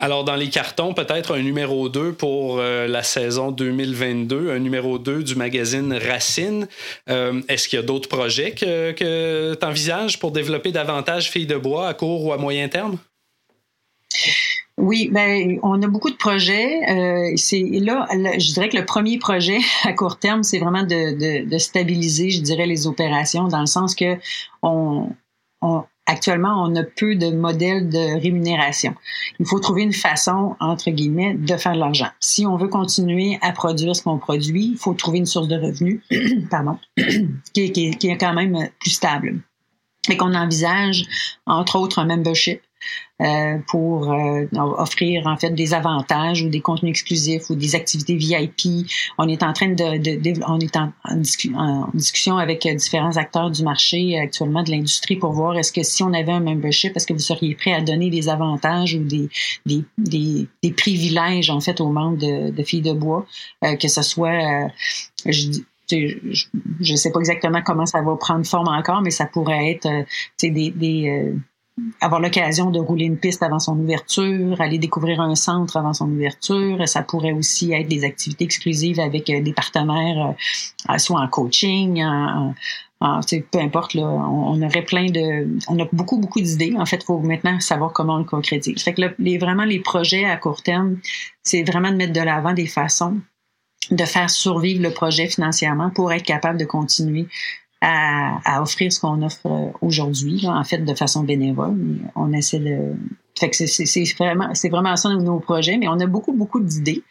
Alors, 0.00 0.24
dans 0.24 0.34
les 0.34 0.48
cartons, 0.48 0.94
peut-être 0.94 1.36
un 1.36 1.42
numéro 1.42 1.88
2 1.88 2.14
pour 2.14 2.58
euh, 2.58 2.88
la 2.88 3.04
saison 3.04 3.52
2022, 3.52 4.50
un 4.50 4.58
numéro 4.58 4.98
2 4.98 5.22
du 5.22 5.36
magazine 5.36 5.92
Racine. 5.92 6.66
Est-ce 7.06 7.68
qu'il 7.68 7.78
y 7.78 7.82
a 7.82 7.84
d'autres 7.84 8.08
projets 8.08 8.50
que, 8.50 8.90
que 8.90 9.54
tu 9.54 9.64
envisages 9.64 10.18
pour 10.18 10.32
développer 10.32 10.72
davantage 10.72 11.30
Filles 11.30 11.46
de 11.46 11.56
bois 11.56 11.86
à 11.86 11.94
court 11.94 12.24
ou 12.24 12.32
à 12.32 12.36
moyen 12.36 12.68
terme? 12.68 12.98
Oui, 14.78 15.10
ben 15.12 15.58
on 15.62 15.82
a 15.82 15.86
beaucoup 15.86 16.10
de 16.10 16.16
projets. 16.16 16.80
Euh, 16.90 17.32
c'est 17.36 17.60
là, 17.60 18.06
je 18.10 18.52
dirais 18.54 18.68
que 18.68 18.76
le 18.76 18.86
premier 18.86 19.18
projet 19.18 19.58
à 19.84 19.92
court 19.92 20.18
terme, 20.18 20.42
c'est 20.42 20.58
vraiment 20.58 20.82
de, 20.82 21.44
de, 21.44 21.58
stabiliser, 21.58 22.30
je 22.30 22.40
dirais, 22.40 22.66
les 22.66 22.86
opérations, 22.86 23.48
dans 23.48 23.60
le 23.60 23.66
sens 23.66 23.94
que 23.94 24.16
on, 24.62 25.10
actuellement, 26.06 26.64
on 26.64 26.74
a 26.74 26.82
peu 26.82 27.14
de 27.14 27.30
modèles 27.30 27.88
de 27.88 28.20
rémunération. 28.20 28.94
Il 29.38 29.46
faut 29.46 29.60
trouver 29.60 29.82
une 29.82 29.92
façon, 29.92 30.56
entre 30.58 30.90
guillemets, 30.90 31.34
de 31.34 31.56
faire 31.56 31.74
de 31.74 31.78
l'argent. 31.78 32.08
Si 32.20 32.46
on 32.46 32.56
veut 32.56 32.68
continuer 32.68 33.38
à 33.42 33.52
produire 33.52 33.94
ce 33.94 34.02
qu'on 34.02 34.18
produit, 34.18 34.72
il 34.72 34.78
faut 34.78 34.94
trouver 34.94 35.18
une 35.18 35.26
source 35.26 35.48
de 35.48 35.56
revenus, 35.56 36.00
pardon, 36.50 36.78
qui, 37.54 37.72
qui, 37.72 38.08
est 38.08 38.18
quand 38.18 38.34
même 38.34 38.68
plus 38.80 38.90
stable. 38.90 39.40
Et 40.08 40.16
qu'on 40.16 40.34
envisage, 40.34 41.04
entre 41.46 41.76
autres, 41.76 42.00
un 42.00 42.06
membership 42.06 42.60
pour 43.68 44.12
euh, 44.12 44.46
offrir 44.52 45.26
en 45.26 45.36
fait 45.36 45.50
des 45.50 45.74
avantages 45.74 46.42
ou 46.42 46.48
des 46.48 46.60
contenus 46.60 46.90
exclusifs 46.90 47.50
ou 47.50 47.54
des 47.54 47.74
activités 47.74 48.16
VIP. 48.16 48.86
On 49.18 49.28
est 49.28 49.42
en 49.42 49.52
train 49.52 49.68
de, 49.68 49.98
de, 49.98 50.40
on 50.48 50.58
est 50.58 50.76
en, 50.76 50.92
discussion 51.94 52.38
avec 52.38 52.66
euh, 52.66 52.74
différents 52.74 53.16
acteurs 53.16 53.50
du 53.50 53.62
marché 53.62 54.18
actuellement 54.18 54.62
de 54.62 54.70
l'industrie 54.70 55.16
pour 55.16 55.32
voir 55.32 55.56
est-ce 55.56 55.72
que 55.72 55.82
si 55.82 56.02
on 56.02 56.12
avait 56.12 56.32
un 56.32 56.40
membership, 56.40 56.96
est-ce 56.96 57.06
que 57.06 57.12
vous 57.12 57.20
seriez 57.20 57.54
prêt 57.54 57.72
à 57.72 57.80
donner 57.80 58.10
des 58.10 58.28
avantages 58.28 58.94
ou 58.94 59.04
des, 59.04 59.28
des, 59.66 59.84
des, 59.98 60.48
des 60.62 60.72
privilèges 60.72 61.50
en 61.50 61.60
fait 61.60 61.80
aux 61.80 61.90
membres 61.90 62.18
de, 62.18 62.50
de 62.50 62.62
filles 62.62 62.82
de 62.82 62.92
bois, 62.92 63.26
que 63.62 63.88
ce 63.88 64.02
soit 64.02 64.68
je, 65.26 65.50
je 65.90 66.92
ne 66.92 66.96
sais 66.96 67.12
pas 67.12 67.20
exactement 67.20 67.62
comment 67.62 67.86
ça 67.86 68.00
va 68.02 68.16
prendre 68.16 68.46
forme 68.46 68.68
encore, 68.68 69.02
mais 69.02 69.10
ça 69.10 69.26
pourrait 69.26 69.70
être 69.70 69.88
des, 70.40 70.70
des, 70.70 71.34
avoir 72.00 72.20
l'occasion 72.20 72.70
de 72.70 72.78
rouler 72.78 73.06
une 73.06 73.16
piste 73.16 73.42
avant 73.42 73.58
son 73.58 73.78
ouverture, 73.78 74.60
aller 74.60 74.78
découvrir 74.78 75.20
un 75.20 75.34
centre 75.34 75.76
avant 75.76 75.94
son 75.94 76.10
ouverture. 76.10 76.86
Ça 76.86 77.02
pourrait 77.02 77.32
aussi 77.32 77.72
être 77.72 77.88
des 77.88 78.04
activités 78.04 78.44
exclusives 78.44 79.00
avec 79.00 79.30
euh, 79.30 79.40
des 79.40 79.52
partenaires, 79.52 80.34
euh, 80.90 80.98
soit 80.98 81.20
en 81.20 81.28
coaching, 81.28 82.02
en, 82.04 82.54
peu 83.50 83.58
importe, 83.58 83.96
on, 83.96 84.62
aurait 84.62 84.82
plein 84.82 85.06
de, 85.06 85.48
on 85.68 85.78
a 85.80 85.88
beaucoup 85.92 86.18
beaucoup 86.18 86.40
d'idées. 86.40 86.74
En 86.78 86.86
fait, 86.86 86.98
il 86.98 87.04
faut 87.04 87.18
maintenant 87.18 87.58
savoir 87.58 87.92
comment 87.92 88.14
on 88.14 88.18
le 88.18 88.24
concrétise. 88.24 88.80
Fait 88.82 88.94
que 88.94 89.38
vraiment 89.38 89.64
les 89.64 89.80
projets 89.80 90.24
à 90.24 90.36
court 90.36 90.62
terme, 90.62 90.98
c'est 91.42 91.64
vraiment 91.64 91.90
de 91.90 91.96
mettre 91.96 92.12
de 92.12 92.20
l'avant 92.20 92.52
des 92.52 92.66
façons 92.66 93.20
de 93.90 94.04
faire 94.04 94.30
survivre 94.30 94.82
le 94.82 94.90
projet 94.90 95.26
financièrement 95.26 95.90
pour 95.90 96.12
être 96.12 96.22
capable 96.22 96.58
de 96.58 96.64
continuer 96.64 97.26
à, 97.84 98.62
offrir 98.62 98.92
ce 98.92 99.00
qu'on 99.00 99.22
offre 99.22 99.46
euh, 99.46 99.70
aujourd'hui, 99.80 100.46
en 100.46 100.62
fait, 100.62 100.78
de 100.78 100.94
façon 100.94 101.24
bénévole. 101.24 101.76
On 102.14 102.32
essaie 102.32 102.60
de. 102.60 102.94
Fait 103.38 103.50
que 103.50 103.56
c'est 103.56 104.04
vraiment, 104.18 104.54
c'est 104.54 104.68
vraiment 104.68 104.94
ça 104.94 105.08
nos 105.08 105.40
projets, 105.40 105.78
mais 105.78 105.88
on 105.88 105.98
a 105.98 106.06
beaucoup, 106.06 106.32
beaucoup 106.32 106.60
d'idées. 106.60 107.02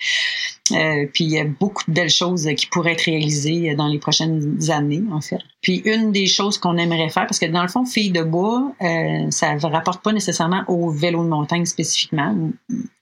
Euh, 0.72 1.07
puis 1.11 1.26
il 1.26 1.32
y 1.32 1.39
a 1.39 1.45
beaucoup 1.45 1.84
de 1.88 1.93
belles 1.93 2.11
choses 2.11 2.47
qui 2.55 2.67
pourraient 2.67 2.93
être 2.93 3.01
réalisées 3.01 3.76
dans 3.76 3.88
les 3.88 3.97
prochaines 3.99 4.57
années, 4.69 5.03
en 5.11 5.19
fait. 5.19 5.39
Puis 5.61 5.82
une 5.84 6.11
des 6.11 6.28
choses 6.28 6.57
qu'on 6.57 6.78
aimerait 6.78 7.09
faire, 7.09 7.26
parce 7.26 7.39
que 7.39 7.47
dans 7.47 7.63
le 7.63 7.67
fond, 7.67 7.86
Filles 7.86 8.11
de 8.11 8.24
bois, 8.24 8.72
euh, 8.82 9.30
ça 9.32 9.55
ne 9.55 9.65
rapporte 9.65 10.03
pas 10.03 10.13
nécessairement 10.13 10.63
au 10.67 10.91
vélo 10.91 11.24
de 11.24 11.30
montagne 11.30 11.65
spécifiquement. 11.65 12.38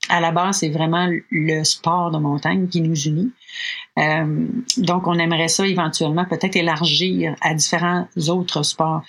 À 0.08 0.20
la 0.20 0.32
base, 0.32 0.58
c'est 0.60 0.70
vraiment 0.70 1.08
le 1.30 1.62
sport 1.62 2.10
de 2.10 2.18
montagne 2.18 2.66
qui 2.66 2.80
nous 2.80 3.00
unit. 3.02 3.30
Euh, 3.98 4.46
donc, 4.76 5.06
on 5.06 5.18
aimerait 5.18 5.48
ça 5.48 5.66
éventuellement 5.66 6.24
peut-être 6.24 6.56
élargir 6.56 7.34
à 7.40 7.54
différents 7.54 8.08
autres 8.28 8.62
sports. 8.62 9.02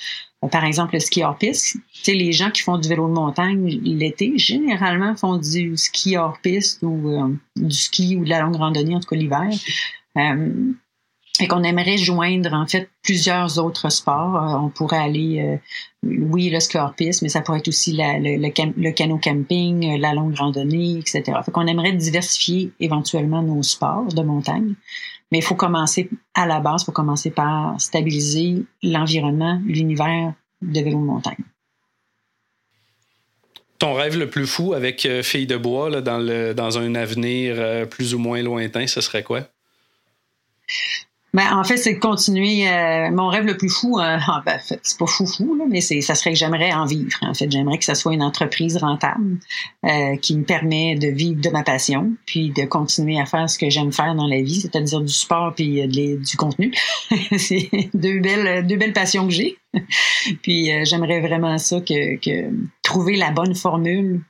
Par 0.52 0.66
exemple, 0.66 0.96
le 0.96 1.00
ski 1.00 1.24
hors 1.24 1.38
piste. 1.38 1.78
Tu 1.94 2.04
sais, 2.04 2.14
les 2.14 2.32
gens 2.32 2.50
qui 2.50 2.64
font 2.64 2.78
du 2.78 2.90
vélo 2.90 3.08
de 3.08 3.14
montagne 3.14 3.80
l'été, 3.84 4.34
généralement 4.38 5.16
font 5.16 5.38
du 5.38 5.78
ski 5.78 6.18
hors 6.18 6.40
piste 6.42 6.80
ou 6.82 7.38
du 7.56 7.72
ski 7.72 8.16
ou 8.16 8.24
de 8.24 8.30
la 8.30 8.42
longue 8.42 8.56
randonnée, 8.56 8.96
en 8.96 9.00
tout 9.00 9.08
cas 9.08 9.16
l'hiver. 9.16 9.50
Et 11.42 11.48
qu'on 11.48 11.64
aimerait 11.64 11.98
joindre 11.98 12.54
en 12.54 12.68
fait 12.68 12.90
plusieurs 13.04 13.58
autres 13.60 13.90
sports. 13.90 14.36
Euh, 14.36 14.66
on 14.66 14.70
pourrait 14.70 14.98
aller, 14.98 15.42
euh, 15.42 15.58
oui, 16.04 16.50
le 16.50 16.60
scorpis, 16.60 17.20
mais 17.22 17.30
ça 17.30 17.42
pourrait 17.42 17.60
être 17.60 17.68
aussi 17.68 17.94
le, 17.98 18.92
canot 18.92 19.18
camping, 19.18 19.96
euh, 19.96 19.98
la 19.98 20.14
longue 20.14 20.36
randonnée, 20.36 21.00
etc. 21.00 21.24
Fait 21.44 21.52
qu'on 21.52 21.68
aimerait 21.68 21.94
diversifier 21.94 22.72
éventuellement 22.80 23.42
nos 23.42 23.64
sports 23.64 24.14
de 24.14 24.22
montagne, 24.22 24.76
mais 25.32 25.40
il 25.40 25.44
faut 25.44 25.56
commencer 25.56 26.10
à 26.34 26.46
la 26.46 26.60
base, 26.60 26.84
il 26.84 26.86
faut 26.86 26.92
commencer 26.92 27.32
par 27.32 27.80
stabiliser 27.80 28.64
l'environnement, 28.84 29.60
l'univers 29.66 30.34
de 30.62 30.80
vélo 30.80 31.00
de 31.00 31.06
montagne. 31.06 31.44
Ton 33.80 33.96
rêve 33.96 34.16
le 34.16 34.30
plus 34.30 34.46
fou 34.46 34.74
avec 34.74 35.08
Fille 35.24 35.48
de 35.48 35.58
bois 35.58 35.90
là, 35.90 36.02
dans, 36.02 36.20
le, 36.20 36.54
dans 36.54 36.78
un 36.78 36.94
avenir 36.94 37.88
plus 37.90 38.14
ou 38.14 38.20
moins 38.20 38.44
lointain, 38.44 38.86
ce 38.86 39.02
serait 39.02 39.24
quoi? 39.24 39.48
Ben, 41.34 41.56
en 41.56 41.64
fait, 41.64 41.78
c'est 41.78 41.94
de 41.94 42.00
continuer. 42.00 42.68
Euh, 42.68 43.10
mon 43.10 43.30
rêve 43.30 43.46
le 43.46 43.56
plus 43.56 43.70
fou, 43.70 44.00
euh, 44.00 44.18
ben, 44.46 44.60
c'est 44.66 44.98
pas 44.98 45.06
fou 45.06 45.26
fou, 45.26 45.56
là, 45.56 45.66
mais 45.70 45.80
c'est, 45.80 46.02
ça 46.02 46.14
serait 46.14 46.32
que 46.32 46.38
j'aimerais 46.38 46.74
en 46.74 46.86
vivre. 46.86 47.18
En 47.22 47.34
fait, 47.34 47.50
j'aimerais 47.50 47.78
que 47.78 47.86
ça 47.86 47.96
soit 47.96 48.14
une 48.14 48.24
entreprise 48.24 48.78
rentable 48.78 49.38
euh, 49.86 50.18
qui 50.18 50.36
me 50.36 50.44
permet 50.44 50.96
de 50.96 51.08
vivre 51.08 51.40
de 51.40 51.50
ma 51.50 51.64
passion, 51.64 52.12
puis 52.26 52.50
de 52.50 52.66
continuer 52.66 53.20
à 53.20 53.26
faire 53.26 53.50
ce 53.50 53.58
que 53.58 53.70
j'aime 53.70 53.94
faire 53.94 54.14
dans 54.16 54.28
la 54.28 54.42
vie, 54.42 54.60
c'est-à-dire 54.62 55.00
du 55.00 55.14
sport 55.14 55.54
puis 55.56 55.88
du 55.88 56.38
contenu. 56.38 56.74
c'est 57.38 57.70
deux 57.94 58.20
belles, 58.20 58.68
deux 58.68 58.78
belles 58.78 58.94
passions 58.94 59.26
que 59.26 59.34
j'ai. 59.34 59.58
puis 60.42 60.70
j'aimerais 60.86 61.22
vraiment 61.22 61.58
ça 61.58 61.80
que, 61.80 62.18
que 62.18 62.52
trouver 62.82 63.16
la 63.16 63.32
bonne 63.32 63.56
formule 63.56 64.22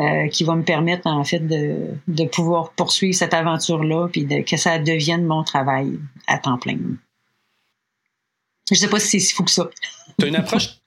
euh, 0.00 0.26
qui 0.28 0.44
va 0.44 0.54
me 0.54 0.62
permettre 0.62 1.06
en 1.06 1.22
fait 1.22 1.40
de, 1.40 1.90
de 2.08 2.24
pouvoir 2.24 2.72
poursuivre 2.72 3.14
cette 3.14 3.34
aventure-là, 3.34 4.08
puis 4.08 4.24
de, 4.24 4.40
que 4.40 4.56
ça 4.56 4.78
devienne 4.78 5.26
mon 5.26 5.44
travail 5.44 6.00
à 6.26 6.38
temps 6.38 6.56
plein. 6.56 6.78
Je 8.70 8.76
sais 8.76 8.88
pas 8.88 8.98
si 8.98 9.08
c'est 9.08 9.18
si 9.20 9.34
fou 9.34 9.44
que 9.44 9.50
ça. 9.50 9.68
Tu 10.18 10.24
as 10.24 10.28
une 10.28 10.36
approche? 10.36 10.68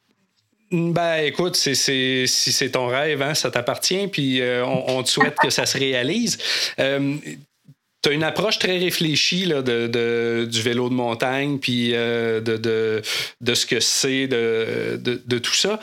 Ben, 0.72 1.24
écoute, 1.24 1.56
c'est, 1.56 1.76
si 1.76 2.28
c'est 2.28 2.72
ton 2.72 2.88
rêve, 2.88 3.22
hein, 3.22 3.36
ça 3.36 3.52
t'appartient, 3.52 4.08
puis 4.08 4.42
euh, 4.42 4.66
on, 4.66 5.04
te 5.04 5.10
souhaite 5.10 5.36
que 5.36 5.52
ça 5.52 5.68
se 5.68 5.78
réalise. 5.78 6.40
Euh, 6.80 7.18
tu 8.06 8.12
as 8.12 8.14
une 8.14 8.24
approche 8.24 8.60
très 8.60 8.78
réfléchie 8.78 9.46
là, 9.46 9.64
de, 9.64 10.46
du 10.46 10.62
vélo 10.62 10.90
de 10.90 10.94
montagne, 10.94 11.58
puis 11.58 11.92
de, 11.92 12.40
de, 12.40 13.02
de, 13.42 13.56
ce 13.56 13.66
que 13.66 13.80
c'est 13.80 14.28
de, 14.28 15.02
de, 15.02 15.38
tout 15.40 15.56
ça. 15.56 15.80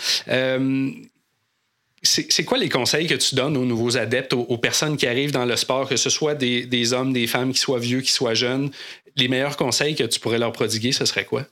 C'est 2.05 2.45
quoi 2.45 2.59
les 2.59 2.68
conseils 2.68 3.09
que 3.09 3.16
tu 3.16 3.35
donnes 3.35 3.57
aux 3.57 3.64
nouveaux 3.64 3.97
adeptes, 3.97 4.35
aux, 4.35 4.59
personnes 4.59 4.97
qui 4.97 5.09
arrivent 5.09 5.33
dans 5.33 5.47
le 5.47 5.57
sport, 5.57 5.89
que 5.89 5.97
ce 5.97 6.11
soit 6.11 6.37
des, 6.37 6.64
des, 6.64 6.93
hommes, 6.93 7.12
des 7.12 7.27
femmes, 7.27 7.53
qui 7.53 7.59
soient 7.59 7.81
vieux, 7.81 8.03
qui 8.03 8.12
soient 8.12 8.35
jeunes? 8.35 8.70
Les 9.16 9.27
meilleurs 9.27 9.57
conseils 9.57 9.97
que 9.97 10.05
tu 10.05 10.20
pourrais 10.20 10.39
leur 10.39 10.53
prodiguer, 10.53 10.93
ce 10.93 11.05
serait 11.05 11.25
quoi? 11.25 11.45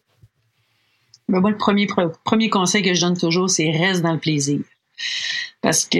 Ben 1.28 1.40
moi, 1.40 1.50
le 1.50 1.56
premier, 1.56 1.88
premier 2.24 2.48
conseil 2.48 2.82
que 2.82 2.94
je 2.94 3.00
donne 3.00 3.18
toujours, 3.18 3.50
c'est 3.50 3.70
reste 3.72 4.02
dans 4.02 4.12
le 4.12 4.20
plaisir. 4.20 4.60
Parce 5.62 5.84
que 5.84 5.98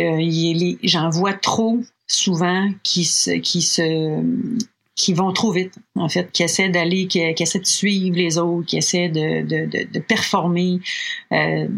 j'en 0.85 1.11
vois 1.11 1.33
trop 1.33 1.81
souvent 2.11 2.71
qui 2.83 3.05
se, 3.05 3.31
qui 3.31 3.63
se, 3.63 4.23
qui 4.97 5.15
vont 5.15 5.33
trop 5.33 5.53
vite, 5.53 5.79
en 5.95 6.09
fait, 6.09 6.31
qui 6.33 6.43
essaient 6.43 6.69
d'aller, 6.69 7.07
qui, 7.07 7.21
essaient 7.21 7.61
de 7.61 7.67
suivre 7.67 8.17
les 8.17 8.39
autres, 8.39 8.67
qui 8.67 8.77
essaient 8.77 9.09
de, 9.09 9.43
de, 9.43 9.67
de, 9.67 9.99
performer. 10.01 10.81
Euh, 11.33 11.69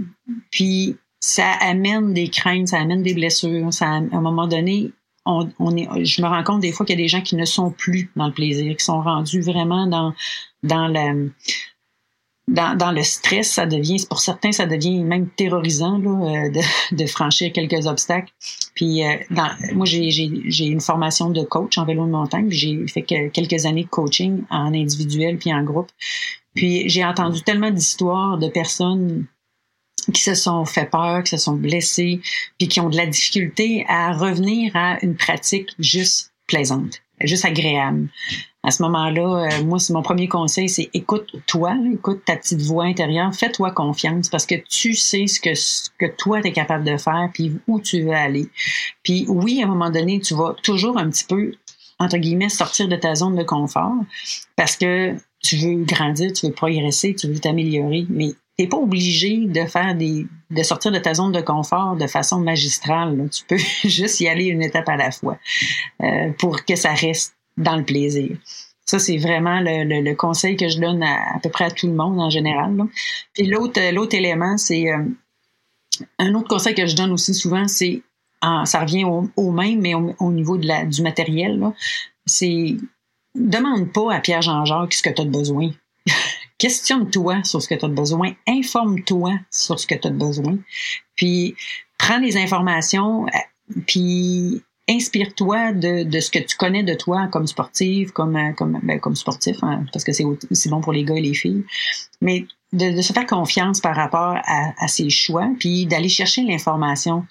puis 0.51 0.97
ça 1.21 1.53
amène 1.61 2.15
des 2.15 2.29
craintes, 2.29 2.69
ça 2.69 2.81
amène 2.81 3.03
des 3.03 3.15
blessures. 3.15 3.73
Ça, 3.73 3.87
à 3.89 3.97
un 3.97 4.21
moment 4.21 4.47
donné, 4.47 4.91
on, 5.27 5.49
on 5.59 5.77
est, 5.77 6.05
je 6.05 6.23
me 6.23 6.27
rends 6.27 6.43
compte 6.43 6.61
des 6.61 6.73
fois 6.73 6.85
qu'il 6.85 6.99
y 6.99 7.01
a 7.01 7.03
des 7.03 7.09
gens 7.09 7.21
qui 7.21 7.37
ne 7.37 7.45
sont 7.45 7.71
plus 7.71 8.11
dans 8.17 8.27
le 8.27 8.33
plaisir, 8.33 8.77
qui 8.77 8.85
sont 8.85 9.01
rendus 9.01 9.41
vraiment 9.41 9.87
dans 9.87 10.15
dans 10.63 10.89
le 10.89 11.31
dans, 12.49 12.77
dans 12.77 12.91
le 12.91 13.03
stress, 13.03 13.53
ça 13.53 13.67
devient, 13.67 14.05
pour 14.09 14.21
certains, 14.21 14.53
ça 14.53 14.67
devient 14.67 15.03
même 15.05 15.29
terrorisant 15.29 15.99
là, 15.99 16.11
euh, 16.11 16.51
de, 16.51 16.61
de 16.97 17.07
franchir 17.07 17.53
quelques 17.53 17.87
obstacles. 17.87 18.33
Puis, 18.75 19.05
euh, 19.05 19.17
dans, 19.31 19.51
moi, 19.75 19.87
j'ai, 19.87 20.27
une 20.65 20.81
formation 20.81 21.31
de 21.31 21.43
coach 21.43 21.79
en 21.79 21.85
vélo 21.85 22.05
de 22.05 22.11
montagne. 22.11 22.51
J'ai 22.51 22.87
fait 22.89 23.03
quelques 23.03 23.67
années 23.67 23.85
de 23.85 23.89
coaching 23.89 24.43
en 24.51 24.75
individuel 24.75 25.39
puis 25.39 25.53
en 25.53 25.63
groupe. 25.63 25.91
Puis, 26.55 26.89
j'ai 26.89 27.05
entendu 27.05 27.43
tellement 27.43 27.71
d'histoires 27.71 28.39
de 28.39 28.49
personnes 28.49 29.27
qui 30.13 30.23
se 30.23 30.35
sont 30.35 30.65
fait 30.65 30.91
peur, 30.91 31.23
qui 31.23 31.31
se 31.31 31.37
sont 31.37 31.55
blessés, 31.55 32.21
puis 32.59 32.67
qui 32.67 32.81
ont 32.81 32.89
de 32.89 32.97
la 32.97 33.07
difficulté 33.07 33.85
à 33.89 34.13
revenir 34.13 34.75
à 34.75 34.99
une 35.05 35.15
pratique 35.15 35.71
juste 35.79 36.33
plaisante, 36.49 37.03
juste 37.21 37.45
agréable. 37.45 38.09
À 38.65 38.71
ce 38.71 38.83
moment-là, 38.85 39.49
euh, 39.49 39.65
moi, 39.65 39.81
c'est 39.81 39.93
mon 39.93 40.03
premier 40.03 40.29
conseil, 40.29 40.69
c'est 40.69 40.89
écoute-toi, 40.95 41.77
écoute 41.93 42.23
ta 42.25 42.37
petite 42.37 42.63
voix 42.63 42.85
intérieure, 42.85 43.35
fais-toi 43.35 43.73
confiance 43.73 44.29
parce 44.29 44.47
que 44.47 44.55
tu 44.55 44.95
sais 44.95 45.27
ce 45.27 45.41
que, 45.41 45.55
ce 45.55 45.91
que 45.99 46.07
toi, 46.17 46.41
tu 46.41 46.49
es 46.49 46.53
capable 46.53 46.85
de 46.85 46.97
faire, 46.97 47.29
puis 47.35 47.53
où 47.67 47.81
tu 47.81 48.03
veux 48.03 48.13
aller. 48.13 48.49
Puis 49.03 49.25
oui, 49.29 49.61
à 49.63 49.67
un 49.67 49.69
moment 49.69 49.91
donné, 49.91 50.21
tu 50.21 50.35
vas 50.35 50.55
toujours 50.63 50.97
un 50.97 51.11
petit 51.11 51.25
peu, 51.25 51.53
entre 51.99 52.19
guillemets, 52.19 52.49
sortir 52.51 52.87
de 52.87 52.97
ta 52.97 53.17
zone 53.17 53.35
de 53.35 53.43
confort 53.43 53.95
parce 54.55 54.77
que 54.77 55.17
tu 55.43 55.57
veux 55.57 55.85
grandir, 55.85 56.33
tu 56.33 56.47
veux 56.47 56.53
progresser, 56.53 57.17
tu 57.17 57.27
veux 57.27 57.41
t'améliorer, 57.41 58.07
mais 58.09 58.31
t'es 58.57 58.69
pas 58.69 58.77
obligé 58.77 59.39
de 59.39 59.65
faire 59.65 59.97
des 59.97 60.27
de 60.51 60.63
sortir 60.63 60.93
de 60.93 60.99
ta 60.99 61.15
zone 61.15 61.33
de 61.33 61.41
confort 61.41 61.97
de 61.97 62.07
façon 62.07 62.39
magistrale. 62.39 63.29
Tu 63.33 63.45
peux 63.45 63.57
juste 63.89 64.21
y 64.21 64.29
aller 64.29 64.45
une 64.45 64.63
étape 64.63 64.89
à 64.89 64.97
la 64.97 65.11
fois 65.11 65.39
euh, 66.03 66.31
pour 66.39 66.65
que 66.65 66.77
ça 66.77 66.93
reste 66.93 67.35
dans 67.57 67.77
le 67.77 67.85
plaisir. 67.85 68.37
Ça, 68.85 68.99
c'est 68.99 69.17
vraiment 69.17 69.61
le, 69.61 70.15
conseil 70.15 70.57
que 70.57 70.69
je 70.69 70.79
donne 70.79 71.03
à, 71.03 71.39
peu 71.43 71.51
près 71.51 71.65
à 71.65 71.71
tout 71.71 71.87
le 71.87 71.95
monde 71.95 72.21
en 72.21 72.31
général. 72.31 72.77
Puis 73.33 73.47
l'autre, 73.47 73.81
l'autre 73.93 74.15
élément, 74.15 74.59
c'est 74.59 74.93
euh, 74.93 75.05
un 76.19 76.35
autre 76.35 76.49
conseil 76.49 76.75
que 76.75 76.87
je 76.87 76.97
donne 76.97 77.13
aussi 77.13 77.35
souvent, 77.35 77.69
c'est 77.69 78.03
ça 78.65 78.81
revient 78.81 79.05
au, 79.05 79.53
même, 79.53 79.81
mais 79.81 79.95
au, 79.95 80.33
niveau 80.33 80.59
de 80.59 80.67
la, 80.67 80.85
du 80.85 81.03
matériel, 81.03 81.61
c'est 82.27 82.77
demande 83.35 83.93
pas 83.93 84.15
à 84.15 84.21
Pierre 84.21 84.43
Jean-Jacques 84.43 84.95
ce 84.95 85.03
que 85.03 85.11
tu 85.11 85.23
as 85.23 85.27
besoin. 85.27 85.71
Questionne-toi 86.59 87.45
sur 87.45 87.63
ce 87.63 87.69
que 87.69 87.75
tu 87.75 87.85
as 87.85 87.89
besoin, 87.89 88.33
informe-toi 88.49 89.35
sur 89.51 89.79
ce 89.79 89.87
que 89.87 89.95
tu 89.95 90.09
as 90.09 90.11
besoin, 90.11 90.59
puis 91.17 91.55
prends 91.99 92.19
les 92.19 92.37
informations, 92.37 93.27
euh, 93.27 93.81
puis 93.87 94.63
inspire-toi 94.89 95.73
de, 95.73 96.03
de, 96.03 96.21
ce 96.21 96.31
que 96.31 96.39
tu 96.39 96.57
connais 96.57 96.83
de 96.83 96.95
toi 96.95 97.29
comme 97.31 97.47
sportive, 97.47 98.13
comme 98.13 98.37
euh, 98.37 98.53
comme 98.53 98.81
ben, 98.83 98.99
comme 98.99 99.17
sportif, 99.17 99.57
hein, 99.63 99.85
parce 99.93 100.05
que 100.05 100.13
c'est 100.13 100.25
aussi 100.51 100.69
bon 100.69 100.81
pour 100.81 100.93
les 100.93 101.05
gars 101.05 101.15
et 101.15 101.21
les 101.21 101.35
filles, 101.35 101.65
mais 102.21 102.47
de, 102.73 102.97
de 102.97 103.03
se 103.03 103.13
faire 103.13 103.27
confiance 103.27 103.81
par 103.81 103.95
rapport 103.95 104.37
à, 104.45 104.73
à 104.79 104.89
ses 104.89 105.11
choix, 105.11 105.49
puis 105.59 105.87
d'aller 105.87 106.09
chercher 106.09 106.43
l'information 106.43 107.25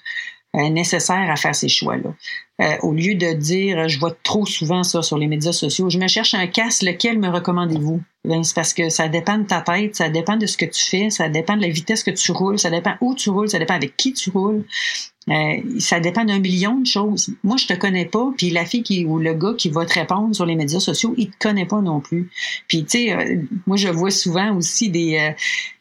euh, 0.56 0.70
nécessaire 0.70 1.30
à 1.30 1.36
faire 1.38 1.56
ces 1.56 1.70
choix-là. 1.70 2.14
Euh, 2.60 2.76
au 2.84 2.94
lieu 2.94 3.16
de 3.16 3.34
dire, 3.34 3.88
je 3.90 4.00
vois 4.00 4.16
trop 4.24 4.46
souvent 4.46 4.84
ça 4.84 5.02
sur 5.02 5.18
les 5.18 5.28
médias 5.28 5.54
sociaux, 5.54 5.90
je 5.90 5.98
me 5.98 6.08
cherche 6.08 6.34
un 6.36 6.46
casque, 6.46 6.84
lequel 6.84 7.18
me 7.18 7.30
recommandez-vous? 7.30 8.02
Ben, 8.24 8.44
c'est 8.44 8.54
parce 8.54 8.74
que 8.76 8.90
ça 8.90 9.08
dépend 9.08 9.40
de 9.40 9.46
ta 9.46 9.62
tête, 9.62 9.96
ça 9.96 10.10
dépend 10.10 10.38
de 10.38 10.46
ce 10.46 10.58
que 10.58 10.66
tu 10.66 10.84
fais, 10.84 11.10
ça 11.10 11.28
dépend 11.28 11.58
de 11.58 11.62
la 11.62 11.70
vitesse 11.70 12.04
que 12.04 12.12
tu 12.12 12.32
roules, 12.32 12.60
ça 12.60 12.70
dépend 12.70 12.94
où 13.02 13.16
tu 13.16 13.32
roules, 13.32 13.50
ça 13.50 13.58
dépend 13.58 13.74
avec 13.74 13.98
qui 13.98 14.14
tu 14.14 14.30
roules. 14.30 14.64
Euh, 15.30 15.58
ça 15.80 16.00
dépend 16.00 16.26
d'un 16.26 16.40
million 16.40 16.80
de 16.80 16.86
choses. 16.86 17.30
Moi, 17.44 17.58
je 17.58 17.68
te 17.68 17.74
connais 17.74 18.06
pas, 18.06 18.32
puis 18.36 18.50
la 18.50 18.66
fille 18.66 18.82
qui 18.82 19.06
ou 19.06 19.20
le 19.20 19.36
gars 19.36 19.54
qui 19.56 19.70
va 19.70 19.86
te 19.86 19.94
répondre 19.94 20.36
sur 20.36 20.48
les 20.48 20.56
médias 20.56 20.80
sociaux, 20.80 21.14
il 21.18 21.30
te 21.30 21.38
connaît 21.40 21.68
pas 21.68 21.80
non 21.82 22.00
plus. 22.00 22.30
Puis 22.68 22.84
tu 22.84 22.90
sais, 22.90 23.14
euh, 23.14 23.42
moi 23.68 23.78
je 23.78 23.88
vois 23.88 24.10
souvent 24.10 24.56
aussi 24.56 24.90
des, 24.90 25.18
euh, 25.18 25.32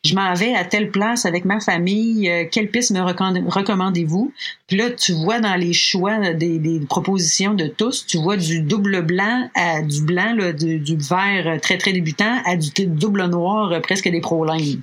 je 0.04 0.14
m'en 0.14 0.34
vais 0.34 0.54
à 0.54 0.64
telle 0.64 0.90
place 0.90 1.24
avec 1.24 1.46
ma 1.46 1.58
famille, 1.60 2.30
quelle 2.50 2.70
piste 2.70 2.90
me 2.90 3.00
recommandez-vous? 3.00 4.32
Puis 4.70 4.78
là, 4.78 4.88
tu 4.88 5.12
vois 5.12 5.40
dans 5.40 5.56
les 5.56 5.72
choix 5.72 6.32
des, 6.32 6.80
propositions 6.88 7.54
de 7.54 7.66
tous, 7.66 8.06
tu 8.06 8.18
vois 8.18 8.36
du 8.36 8.62
double 8.62 9.02
blanc 9.02 9.50
à 9.56 9.82
du 9.82 10.00
blanc, 10.00 10.32
là, 10.32 10.52
du, 10.52 10.96
vert 10.96 11.60
très 11.60 11.76
très 11.76 11.92
débutant 11.92 12.40
à 12.44 12.54
du 12.54 12.70
double 12.86 13.24
noir 13.26 13.82
presque 13.82 14.08
des 14.08 14.20
pro 14.20 14.44
lines 14.44 14.80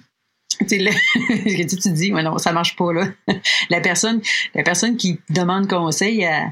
tu, 0.67 0.67
tu 0.67 1.77
te 1.77 1.89
dis, 1.89 2.11
ouais, 2.11 2.23
non, 2.23 2.38
ça 2.38 2.51
marche 2.51 2.75
pas 2.75 2.91
là. 2.91 3.07
la 3.69 3.79
personne, 3.79 4.21
la 4.55 4.63
personne 4.63 4.97
qui 4.97 5.19
demande 5.29 5.69
conseil, 5.69 6.21
elle, 6.21 6.51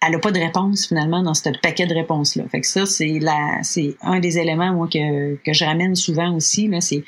elle 0.00 0.16
a 0.16 0.18
pas 0.18 0.32
de 0.32 0.40
réponse 0.40 0.88
finalement 0.88 1.22
dans 1.22 1.34
ce 1.34 1.50
paquet 1.62 1.86
de 1.86 1.94
réponses 1.94 2.34
là. 2.34 2.44
Fait 2.50 2.62
que 2.62 2.66
ça, 2.66 2.84
c'est 2.84 3.96
un 4.00 4.18
des 4.18 4.38
éléments 4.38 4.72
moi 4.72 4.88
que, 4.88 5.36
que 5.36 5.52
je 5.52 5.64
ramène 5.64 5.94
souvent 5.94 6.34
aussi 6.34 6.66
là, 6.66 6.80
c'est 6.80 7.04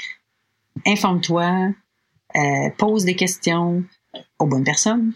informe-toi, 0.87 1.71
euh, 2.37 2.71
pose 2.79 3.05
des 3.05 3.17
questions 3.17 3.83
aux 4.39 4.47
bonnes 4.47 4.65
personnes, 4.65 5.13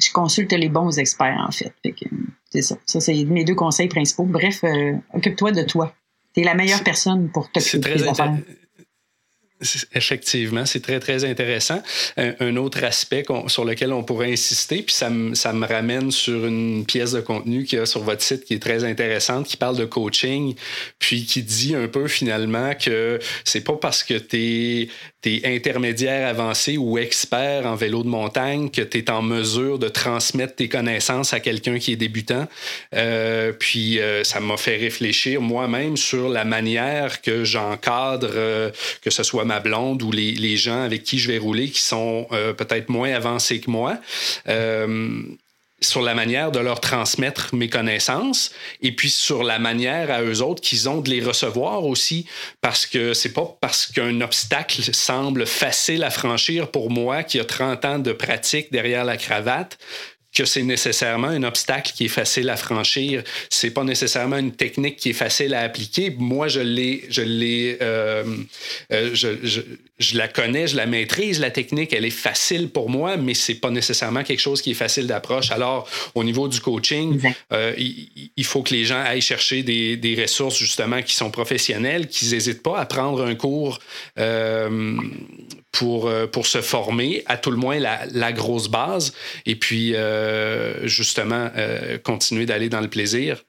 tu 0.00 0.12
consultes 0.12 0.52
les 0.52 0.68
bons 0.68 0.98
experts 0.98 1.44
en 1.46 1.52
fait. 1.52 1.72
fait 1.82 1.92
que, 1.92 2.06
c'est 2.50 2.62
ça. 2.62 2.76
Ça 2.86 3.00
c'est 3.00 3.24
mes 3.24 3.44
deux 3.44 3.54
conseils 3.54 3.88
principaux. 3.88 4.24
Bref, 4.24 4.64
euh, 4.64 4.94
occupe-toi 5.14 5.52
de 5.52 5.62
toi. 5.62 5.94
Tu 6.34 6.40
es 6.40 6.44
la 6.44 6.54
meilleure 6.54 6.82
personne 6.82 7.30
pour 7.30 7.50
t'occuper 7.50 7.94
des 7.94 8.08
affaires 8.08 8.34
Effectivement, 9.94 10.66
c'est 10.66 10.80
très, 10.80 11.00
très 11.00 11.24
intéressant. 11.24 11.82
Un, 12.18 12.56
autre 12.56 12.84
aspect 12.84 13.24
sur 13.46 13.64
lequel 13.64 13.92
on 13.92 14.02
pourrait 14.02 14.30
insister, 14.30 14.82
puis 14.82 14.94
ça 14.94 15.08
me, 15.08 15.66
ramène 15.66 16.10
sur 16.10 16.46
une 16.46 16.84
pièce 16.84 17.12
de 17.12 17.20
contenu 17.20 17.64
qu'il 17.64 17.78
y 17.78 17.82
a 17.82 17.86
sur 17.86 18.02
votre 18.02 18.22
site 18.22 18.44
qui 18.44 18.54
est 18.54 18.62
très 18.62 18.84
intéressante, 18.84 19.46
qui 19.46 19.56
parle 19.56 19.78
de 19.78 19.86
coaching, 19.86 20.54
puis 20.98 21.24
qui 21.24 21.42
dit 21.42 21.74
un 21.74 21.88
peu 21.88 22.06
finalement 22.06 22.72
que 22.74 23.18
c'est 23.44 23.62
pas 23.62 23.76
parce 23.76 24.04
que 24.04 24.14
tu 24.14 24.82
es, 24.82 24.88
intermédiaire 25.44 26.28
avancé 26.28 26.76
ou 26.76 26.98
expert 26.98 27.66
en 27.66 27.74
vélo 27.74 28.04
de 28.04 28.08
montagne 28.08 28.70
que 28.70 28.82
tu 28.82 28.98
es 28.98 29.10
en 29.10 29.22
mesure 29.22 29.76
de 29.76 29.88
transmettre 29.88 30.54
tes 30.54 30.68
connaissances 30.68 31.32
à 31.32 31.40
quelqu'un 31.40 31.80
qui 31.80 31.92
est 31.92 31.96
débutant. 31.96 32.46
Euh, 32.94 33.52
puis 33.52 33.98
euh, 33.98 34.22
ça 34.22 34.38
m'a 34.38 34.56
fait 34.56 34.76
réfléchir 34.76 35.40
moi-même 35.40 35.96
sur 35.96 36.28
la 36.28 36.44
manière 36.44 37.22
que 37.22 37.42
j'encadre, 37.42 38.30
euh, 38.34 38.70
que 39.02 39.10
ce 39.10 39.24
soit 39.24 39.45
ma 39.46 39.60
blonde 39.60 40.02
ou 40.02 40.12
les, 40.12 40.56
gens 40.56 40.82
avec 40.82 41.02
qui 41.02 41.18
je 41.18 41.28
vais 41.28 41.38
rouler 41.38 41.70
qui 41.70 41.80
sont 41.80 42.26
euh, 42.32 42.52
peut-être 42.52 42.88
moins 42.88 43.12
avancés 43.12 43.60
que 43.60 43.70
moi. 43.70 43.98
Euh, 44.48 45.22
sur 45.80 46.00
la 46.00 46.14
manière 46.14 46.52
de 46.52 46.58
leur 46.58 46.80
transmettre 46.80 47.54
mes 47.54 47.68
connaissances 47.68 48.50
et 48.80 48.92
puis 48.92 49.10
sur 49.10 49.42
la 49.42 49.58
manière 49.58 50.10
à 50.10 50.22
eux 50.22 50.40
autres 50.40 50.62
qu'ils 50.62 50.88
ont 50.88 51.02
de 51.02 51.10
les 51.10 51.22
recevoir 51.22 51.84
aussi 51.84 52.26
parce 52.62 52.86
que 52.86 53.12
c'est 53.12 53.32
pas 53.32 53.56
parce 53.60 53.86
qu'un 53.86 54.22
obstacle 54.22 54.82
semble 54.94 55.46
facile 55.46 56.02
à 56.02 56.10
franchir 56.10 56.70
pour 56.70 56.90
moi 56.90 57.22
qui 57.22 57.38
a 57.38 57.44
30 57.44 57.84
ans 57.84 57.98
de 57.98 58.12
pratique 58.12 58.72
derrière 58.72 59.04
la 59.04 59.18
cravate 59.18 59.78
que 60.36 60.44
c'est 60.44 60.62
nécessairement 60.62 61.28
un 61.28 61.42
obstacle 61.42 61.92
qui 61.94 62.04
est 62.04 62.08
facile 62.08 62.50
à 62.50 62.56
franchir. 62.56 63.22
C'est 63.48 63.70
pas 63.70 63.84
nécessairement 63.84 64.36
une 64.36 64.52
technique 64.52 64.96
qui 64.96 65.10
est 65.10 65.20
facile 65.24 65.54
à 65.54 65.60
appliquer. 65.60 66.14
Moi, 66.18 66.48
je 66.48 66.60
l'ai, 66.60 67.04
je 67.08 67.22
l'ai, 67.22 67.78
euh, 67.80 68.24
euh, 68.92 69.10
je, 69.14 69.28
je, 69.42 69.60
je, 69.98 70.16
la 70.18 70.28
connais, 70.28 70.66
je 70.66 70.76
la 70.76 70.86
maîtrise. 70.86 71.40
La 71.40 71.50
technique, 71.50 71.92
elle 71.92 72.04
est 72.04 72.10
facile 72.10 72.68
pour 72.68 72.90
moi, 72.90 73.16
mais 73.16 73.34
c'est 73.34 73.54
pas 73.54 73.70
nécessairement 73.70 74.24
quelque 74.24 74.40
chose 74.40 74.60
qui 74.60 74.72
est 74.72 74.74
facile 74.74 75.06
d'approche. 75.06 75.50
Alors, 75.50 75.88
au 76.14 76.22
niveau 76.22 76.48
du 76.48 76.60
coaching, 76.60 77.20
euh, 77.52 77.72
il, 77.78 78.30
il, 78.36 78.44
faut 78.44 78.62
que 78.62 78.74
les 78.74 78.84
gens 78.84 79.00
aillent 79.00 79.20
chercher 79.22 79.62
des, 79.62 79.96
des 79.96 80.20
ressources 80.20 80.58
justement 80.58 81.00
qui 81.02 81.14
sont 81.14 81.30
professionnelles, 81.30 82.08
qu'ils 82.08 82.30
n'hésitent 82.30 82.62
pas 82.62 82.78
à 82.78 82.84
prendre 82.84 83.24
un 83.24 83.34
cours 83.34 83.78
pour, 85.76 86.06
euh, 86.06 86.26
pour 86.26 86.46
se 86.46 86.62
former, 86.62 87.22
à 87.26 87.36
tout 87.36 87.50
le 87.50 87.58
moins 87.58 87.78
la, 87.78 88.06
la 88.12 88.32
grosse 88.32 88.68
base, 88.68 89.12
et 89.44 89.56
puis 89.56 89.94
euh, 89.94 90.86
justement 90.86 91.50
euh, 91.56 91.98
continuer 91.98 92.46
d'aller 92.46 92.70
dans 92.70 92.80
le 92.80 92.88
plaisir. 92.88 93.44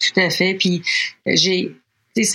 Tout 0.00 0.20
à 0.20 0.30
fait. 0.30 0.54
Puis 0.54 0.82
j'ai. 1.26 1.76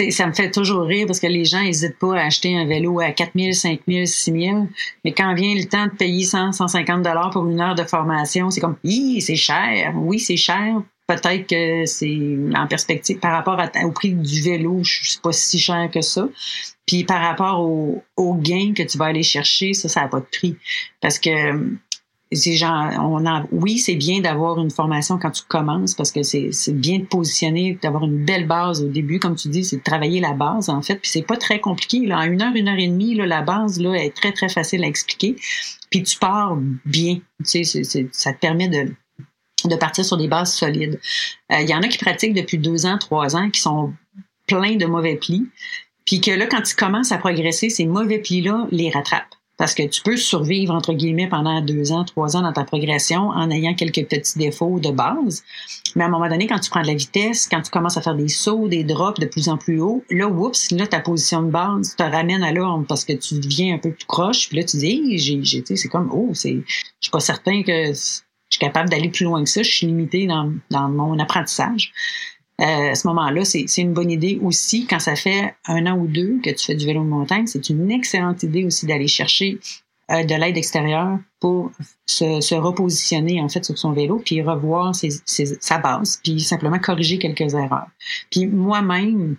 Ça 0.09 0.27
me 0.27 0.34
fait 0.34 0.51
toujours 0.51 0.84
rire 0.84 1.07
parce 1.07 1.21
que 1.21 1.27
les 1.27 1.45
gens 1.45 1.63
n'hésitent 1.63 1.99
pas 1.99 2.19
à 2.19 2.25
acheter 2.25 2.53
un 2.53 2.65
vélo 2.65 2.99
à 2.99 3.11
4 3.11 3.32
000, 3.34 3.53
5 3.53 3.80
000, 3.88 4.05
6 4.05 4.32
000. 4.32 4.67
Mais 5.05 5.13
quand 5.13 5.34
vient 5.36 5.55
le 5.55 5.63
temps 5.69 5.86
de 5.86 5.91
payer 5.91 6.25
100, 6.25 6.51
150 6.51 7.01
dollars 7.01 7.30
pour 7.30 7.47
une 7.47 7.61
heure 7.61 7.75
de 7.75 7.86
formation, 7.86 8.49
c'est 8.49 8.59
comme, 8.59 8.75
c'est 8.84 9.36
cher. 9.38 9.93
Oui, 9.95 10.19
c'est 10.19 10.36
cher. 10.36 10.82
Peut-être 11.10 11.47
que 11.47 11.88
c'est 11.88 12.38
en 12.55 12.68
perspective 12.68 13.18
par 13.18 13.32
rapport 13.32 13.60
au 13.84 13.91
prix 13.91 14.14
du 14.14 14.43
vélo, 14.43 14.84
sais 14.84 15.20
pas 15.24 15.32
si 15.32 15.57
cher 15.57 15.89
que 15.91 16.01
ça. 16.01 16.30
Puis 16.86 17.03
par 17.03 17.20
rapport 17.20 17.62
au, 17.62 18.36
gain 18.36 18.74
que 18.76 18.84
tu 18.84 18.99
vas 18.99 19.05
aller 19.05 19.24
chercher, 19.24 19.74
ça, 19.74 19.89
ça 19.89 20.01
n'a 20.01 20.07
pas 20.07 20.20
de 20.20 20.28
prix. 20.32 20.55
Parce 21.01 21.18
que 21.18 21.78
c'est 22.32 22.57
genre, 22.57 22.91
on 22.99 23.24
oui, 23.51 23.80
c'est 23.80 23.95
bien 23.95 24.22
d'avoir 24.22 24.60
une 24.60 24.70
formation 24.70 25.18
quand 25.18 25.32
tu 25.32 25.41
commences 25.47 25.95
parce 25.95 26.12
que 26.12 26.22
c'est, 26.22 26.51
bien 26.74 26.99
de 26.99 27.05
positionner, 27.05 27.80
d'avoir 27.82 28.03
une 28.03 28.24
belle 28.24 28.45
base 28.45 28.84
au 28.84 28.88
début, 28.88 29.18
comme 29.18 29.36
tu 29.36 29.47
dis, 29.47 29.64
c'est 29.64 29.78
de 29.78 29.84
travailler 29.84 30.20
la 30.20 30.34
base 30.34 30.70
en 30.70 30.84
fait. 30.84 30.97
Puis 30.97 31.10
c'est 31.10 31.26
pas 31.26 31.38
très 31.38 31.60
compliqué. 31.60 32.05
Là. 32.05 32.20
En 32.20 32.24
une 32.26 32.43
heure, 32.43 32.53
une 32.53 32.68
heure 32.68 32.78
et 32.78 32.88
demie, 32.88 33.16
là, 33.16 33.26
la 33.26 33.41
base 33.41 33.80
là, 33.80 33.95
est 33.95 34.16
très, 34.16 34.32
très 34.32 34.49
facile 34.49 34.84
à 34.84 34.88
expliquer. 34.88 35.38
Puis 35.89 36.03
tu 36.03 36.20
pars 36.20 36.55
bien. 36.86 37.18
Tu 37.43 37.66
sais, 37.66 37.84
ça 38.12 38.32
te 38.32 38.39
permet 38.39 38.68
de, 38.68 38.93
de 39.66 39.76
partir 39.76 40.05
sur 40.05 40.18
des 40.18 40.28
bases 40.28 40.53
solides. 40.53 40.99
Euh, 41.51 41.62
il 41.62 41.70
y 41.70 41.74
en 41.74 41.82
a 41.82 41.88
qui 41.88 41.97
pratiquent 41.97 42.34
depuis 42.34 42.57
deux 42.57 42.86
ans, 42.86 42.97
trois 42.97 43.36
ans, 43.36 43.49
qui 43.49 43.60
sont 43.60 43.93
pleins 44.47 44.76
de 44.76 44.86
mauvais 44.86 45.16
plis. 45.16 45.47
Puis 46.05 46.22
que 46.22 46.32
là, 46.32 46.47
quand 46.47 46.62
tu 46.62 46.76
commences 46.76 47.12
à 47.12 47.18
progresser, 47.18 47.70
ces 47.70 47.86
mauvais 47.86 48.20
plis-là 48.20 48.68
les 48.72 48.89
rattrapent. 48.89 49.36
Parce 49.60 49.74
que 49.74 49.84
tu 49.84 50.01
peux 50.01 50.16
survivre, 50.16 50.74
entre 50.74 50.93
guillemets, 50.93 51.28
pendant 51.28 51.60
deux 51.60 51.91
ans, 51.91 52.05
trois 52.05 52.38
ans 52.38 52.41
dans 52.41 52.53
ta 52.53 52.64
progression 52.64 53.28
en 53.28 53.51
ayant 53.51 53.74
quelques 53.74 54.07
petits 54.07 54.39
défauts 54.39 54.80
de 54.80 54.89
base. 54.89 55.43
Mais 55.97 56.05
à 56.05 56.07
un 56.07 56.10
moment 56.10 56.30
donné, 56.30 56.47
quand 56.47 56.60
tu 56.60 56.70
prends 56.70 56.82
de 56.82 56.88
la 56.88 56.93
vitesse, 56.93 57.49
quand 57.51 57.62
tu 57.62 57.70
commences 57.70 57.97
à 57.97 58.01
faire 58.01 58.16
des 58.16 58.30
sauts, 58.30 58.70
des 58.70 58.86
drops 58.86 59.20
de 59.20 59.26
plus 59.26 59.49
en 59.49 59.57
plus 59.57 59.82
haut, 59.82 60.01
là, 60.10 60.30
oups, 60.30 60.72
là, 60.72 60.88
ta 60.88 61.01
position 61.01 61.41
de 61.41 61.51
base 61.51 61.93
te 61.97 62.03
ramène 62.03 62.41
à 62.41 62.53
l'ordre 62.53 62.86
parce 62.88 63.03
que 63.03 63.12
tu 63.12 63.38
deviens 63.39 63.76
un 63.76 63.80
peu 63.80 63.91
plus 63.91 64.05
croche. 64.05 64.47
Puis 64.47 64.57
là, 64.57 64.64
tu 64.64 64.78
dis, 64.78 65.18
j'ai, 65.18 65.43
j'ai, 65.43 65.62
c'est 65.66 65.89
comme, 65.89 66.10
oh, 66.14 66.30
c'est, 66.34 66.64
je 66.66 66.76
suis 67.01 67.12
pas 67.12 67.20
certain 67.20 67.62
que 67.62 67.91
je 68.50 68.58
suis 68.58 68.60
capable 68.60 68.89
d'aller 68.89 69.10
plus 69.10 69.26
loin 69.26 69.43
que 69.43 69.50
ça. 69.50 69.64
Je 69.64 69.72
suis 69.72 69.88
limité 69.88 70.28
dans, 70.28 70.52
dans 70.72 70.89
mon 70.89 71.20
apprentissage. 71.20 71.91
Euh, 72.62 72.91
à 72.91 72.95
ce 72.95 73.08
moment-là, 73.08 73.45
c'est 73.45 73.66
une 73.78 73.93
bonne 73.93 74.12
idée 74.12 74.38
aussi 74.41 74.86
quand 74.86 75.00
ça 75.00 75.16
fait 75.16 75.56
un 75.66 75.86
an 75.86 75.97
ou 75.97 76.08
deux 76.08 76.39
que 76.43 76.50
tu 76.50 76.66
fais 76.66 76.76
du 76.76 76.86
vélo 76.86 77.04
de 77.04 77.10
montagne. 77.10 77.47
C'est 77.47 77.70
une 77.70 77.89
excellente 77.89 78.43
idée 78.43 78.66
aussi 78.66 78.86
d'aller 78.86 79.08
chercher 79.08 79.60
euh, 80.12 80.24
de 80.24 80.36
l'aide 80.36 80.58
extérieure 80.58 81.20
pour 81.39 81.72
se, 82.06 82.41
se, 82.41 82.56
repositionner 82.56 83.39
en 83.41 83.47
fait 83.47 83.64
sur 83.64 83.78
son 83.78 83.93
vélo 83.93 84.22
puis 84.26 84.41
revoir 84.41 84.93
ses, 84.93 85.10
sa 85.26 85.78
base 85.78 86.20
puis 86.22 86.41
simplement 86.41 86.80
corriger 86.80 87.18
quelques 87.18 87.54
erreurs. 87.54 87.88
Puis 88.30 88.47
moi-même, 88.47 89.38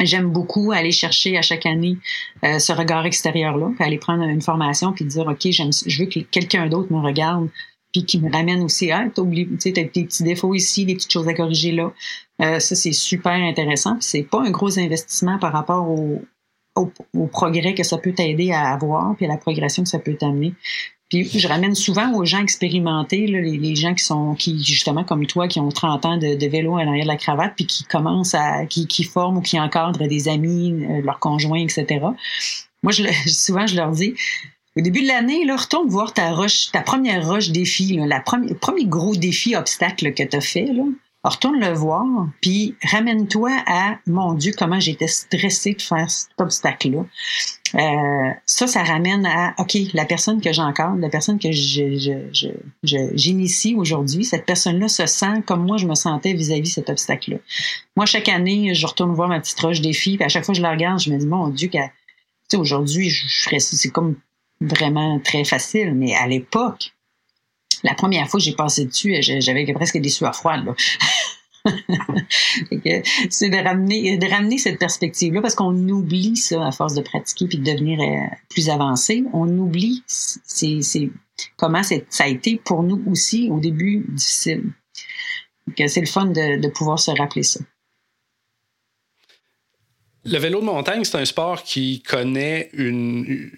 J'aime 0.00 0.30
beaucoup 0.30 0.72
aller 0.72 0.90
chercher 0.90 1.36
à 1.36 1.42
chaque 1.42 1.66
année 1.66 1.98
euh, 2.44 2.58
ce 2.58 2.72
regard 2.72 3.06
extérieur-là, 3.06 3.70
aller 3.78 3.98
prendre 3.98 4.24
une 4.24 4.42
formation 4.42 4.92
puis 4.92 5.04
dire 5.04 5.26
ok, 5.26 5.50
je 5.50 5.98
veux 5.98 6.08
que 6.08 6.20
quelqu'un 6.20 6.66
d'autre 6.66 6.92
me 6.92 6.98
regarde 6.98 7.48
puis 7.94 8.04
qui 8.04 8.20
me 8.20 8.30
ramène 8.30 8.60
aussi, 8.62 8.90
ah, 8.90 9.06
t'as 9.14 9.22
oublié, 9.22 9.46
tu 9.46 9.56
sais, 9.60 9.70
des 9.70 9.84
petits 9.84 10.24
défauts 10.24 10.52
ici, 10.52 10.84
des 10.84 10.96
petites 10.96 11.12
choses 11.12 11.28
à 11.28 11.34
corriger 11.34 11.70
là. 11.70 11.92
Euh, 12.42 12.58
ça, 12.58 12.74
c'est 12.74 12.92
super 12.92 13.32
intéressant. 13.32 13.92
Puis 13.94 14.02
c'est 14.02 14.22
pas 14.24 14.42
un 14.42 14.50
gros 14.50 14.80
investissement 14.80 15.38
par 15.38 15.52
rapport 15.52 15.88
au, 15.88 16.20
au, 16.74 17.26
progrès 17.28 17.72
que 17.74 17.84
ça 17.84 17.96
peut 17.96 18.12
t'aider 18.12 18.50
à 18.50 18.72
avoir, 18.72 19.14
puis 19.14 19.26
à 19.26 19.28
la 19.28 19.36
progression 19.36 19.84
que 19.84 19.88
ça 19.88 20.00
peut 20.00 20.14
t'amener. 20.14 20.54
Puis 21.08 21.38
je 21.38 21.46
ramène 21.46 21.76
souvent 21.76 22.12
aux 22.14 22.24
gens 22.24 22.40
expérimentés, 22.40 23.28
là, 23.28 23.40
les, 23.40 23.76
gens 23.76 23.94
qui 23.94 24.02
sont, 24.02 24.34
qui 24.34 24.60
justement 24.64 25.04
comme 25.04 25.24
toi, 25.26 25.46
qui 25.46 25.60
ont 25.60 25.68
30 25.68 26.04
ans 26.04 26.16
de, 26.16 26.34
de 26.34 26.46
vélo 26.48 26.76
à 26.76 26.84
l'arrière 26.84 27.04
de 27.04 27.10
la 27.10 27.16
cravate, 27.16 27.52
puis 27.54 27.66
qui 27.66 27.84
commencent 27.84 28.34
à, 28.34 28.66
qui, 28.66 28.88
qui 28.88 29.04
forment 29.04 29.36
ou 29.36 29.40
qui 29.40 29.60
encadrent 29.60 30.08
des 30.08 30.26
amis, 30.28 30.72
euh, 30.72 31.00
leurs 31.02 31.20
conjoints, 31.20 31.60
etc. 31.60 32.00
Moi, 32.82 32.92
je, 32.92 33.04
souvent, 33.28 33.68
je 33.68 33.76
leur 33.76 33.92
dis, 33.92 34.14
au 34.76 34.80
début 34.80 35.02
de 35.02 35.08
l'année, 35.08 35.44
retourne 35.50 35.88
voir 35.88 36.12
ta 36.12 36.32
roche, 36.32 36.70
ta 36.72 36.80
première 36.80 37.26
roche 37.26 37.50
défi, 37.50 37.96
là, 37.96 38.06
la 38.06 38.20
première, 38.20 38.50
le 38.50 38.56
premier 38.56 38.86
gros 38.86 39.14
défi 39.14 39.54
obstacle 39.54 40.12
que 40.14 40.22
tu 40.22 40.36
as 40.36 40.40
fait. 40.40 40.66
Là. 40.66 40.82
Retourne 41.22 41.58
le 41.58 41.72
voir, 41.72 42.04
puis 42.42 42.74
ramène-toi 42.82 43.50
à 43.66 43.96
mon 44.06 44.34
Dieu, 44.34 44.52
comment 44.58 44.78
j'étais 44.78 45.06
stressée 45.06 45.72
de 45.72 45.80
faire 45.80 46.10
cet 46.10 46.38
obstacle-là. 46.38 47.06
Euh, 47.76 48.30
ça, 48.44 48.66
ça 48.66 48.82
ramène 48.84 49.24
à 49.24 49.54
OK, 49.56 49.74
la 49.94 50.04
personne 50.04 50.42
que 50.42 50.52
j'encadre, 50.52 50.98
la 50.98 51.08
personne 51.08 51.38
que 51.38 51.50
je, 51.50 51.96
je, 51.96 52.48
je, 52.82 52.98
j'initie 53.14 53.74
aujourd'hui, 53.74 54.24
cette 54.24 54.44
personne-là 54.44 54.88
se 54.88 55.06
sent 55.06 55.42
comme 55.46 55.64
moi 55.64 55.78
je 55.78 55.86
me 55.86 55.94
sentais 55.94 56.34
vis-à-vis 56.34 56.60
de 56.60 56.66
cet 56.66 56.90
obstacle-là. 56.90 57.38
Moi, 57.96 58.04
chaque 58.04 58.28
année, 58.28 58.74
je 58.74 58.86
retourne 58.86 59.14
voir 59.14 59.28
ma 59.28 59.40
petite 59.40 59.58
roche 59.60 59.80
défi, 59.80 60.16
puis 60.16 60.24
à 60.24 60.28
chaque 60.28 60.44
fois 60.44 60.52
que 60.52 60.58
je 60.58 60.62
la 60.62 60.72
regarde, 60.72 61.00
je 61.00 61.10
me 61.10 61.16
dis, 61.16 61.26
mon 61.26 61.48
Dieu, 61.48 61.70
aujourd'hui, 62.52 63.08
je 63.08 63.44
ferais 63.44 63.60
ça. 63.60 63.76
C'est 63.76 63.88
comme 63.88 64.16
vraiment 64.60 65.18
très 65.20 65.44
facile. 65.44 65.94
Mais 65.94 66.14
à 66.14 66.26
l'époque, 66.26 66.92
la 67.82 67.94
première 67.94 68.28
fois 68.28 68.38
que 68.38 68.44
j'ai 68.44 68.54
passé 68.54 68.86
dessus, 68.86 69.16
j'avais 69.20 69.70
presque 69.72 69.98
des 69.98 70.08
sueurs 70.08 70.34
froides. 70.34 70.64
c'est 73.30 73.48
de 73.48 73.64
ramener, 73.64 74.18
de 74.18 74.26
ramener 74.26 74.58
cette 74.58 74.78
perspective-là 74.78 75.40
parce 75.40 75.54
qu'on 75.54 75.88
oublie 75.88 76.36
ça 76.36 76.66
à 76.66 76.72
force 76.72 76.94
de 76.94 77.00
pratiquer 77.00 77.46
puis 77.46 77.58
de 77.58 77.64
devenir 77.64 78.00
euh, 78.00 78.34
plus 78.50 78.68
avancé. 78.68 79.24
On 79.32 79.48
oublie 79.58 80.02
c'est, 80.06 81.10
comment 81.56 81.82
ça 81.82 81.96
a 82.18 82.28
été 82.28 82.56
pour 82.56 82.82
nous 82.82 83.02
aussi 83.10 83.48
au 83.50 83.60
début 83.60 84.04
difficile. 84.08 84.72
c'est 85.86 86.00
le 86.00 86.06
fun 86.06 86.26
de, 86.26 86.68
pouvoir 86.68 86.98
se 86.98 87.10
rappeler 87.10 87.42
ça. 87.42 87.60
Le 90.26 90.38
vélo 90.38 90.60
de 90.60 90.66
montagne, 90.66 91.04
c'est 91.04 91.18
un 91.18 91.24
sport 91.24 91.62
qui 91.62 92.02
connaît 92.02 92.70
une, 92.72 93.50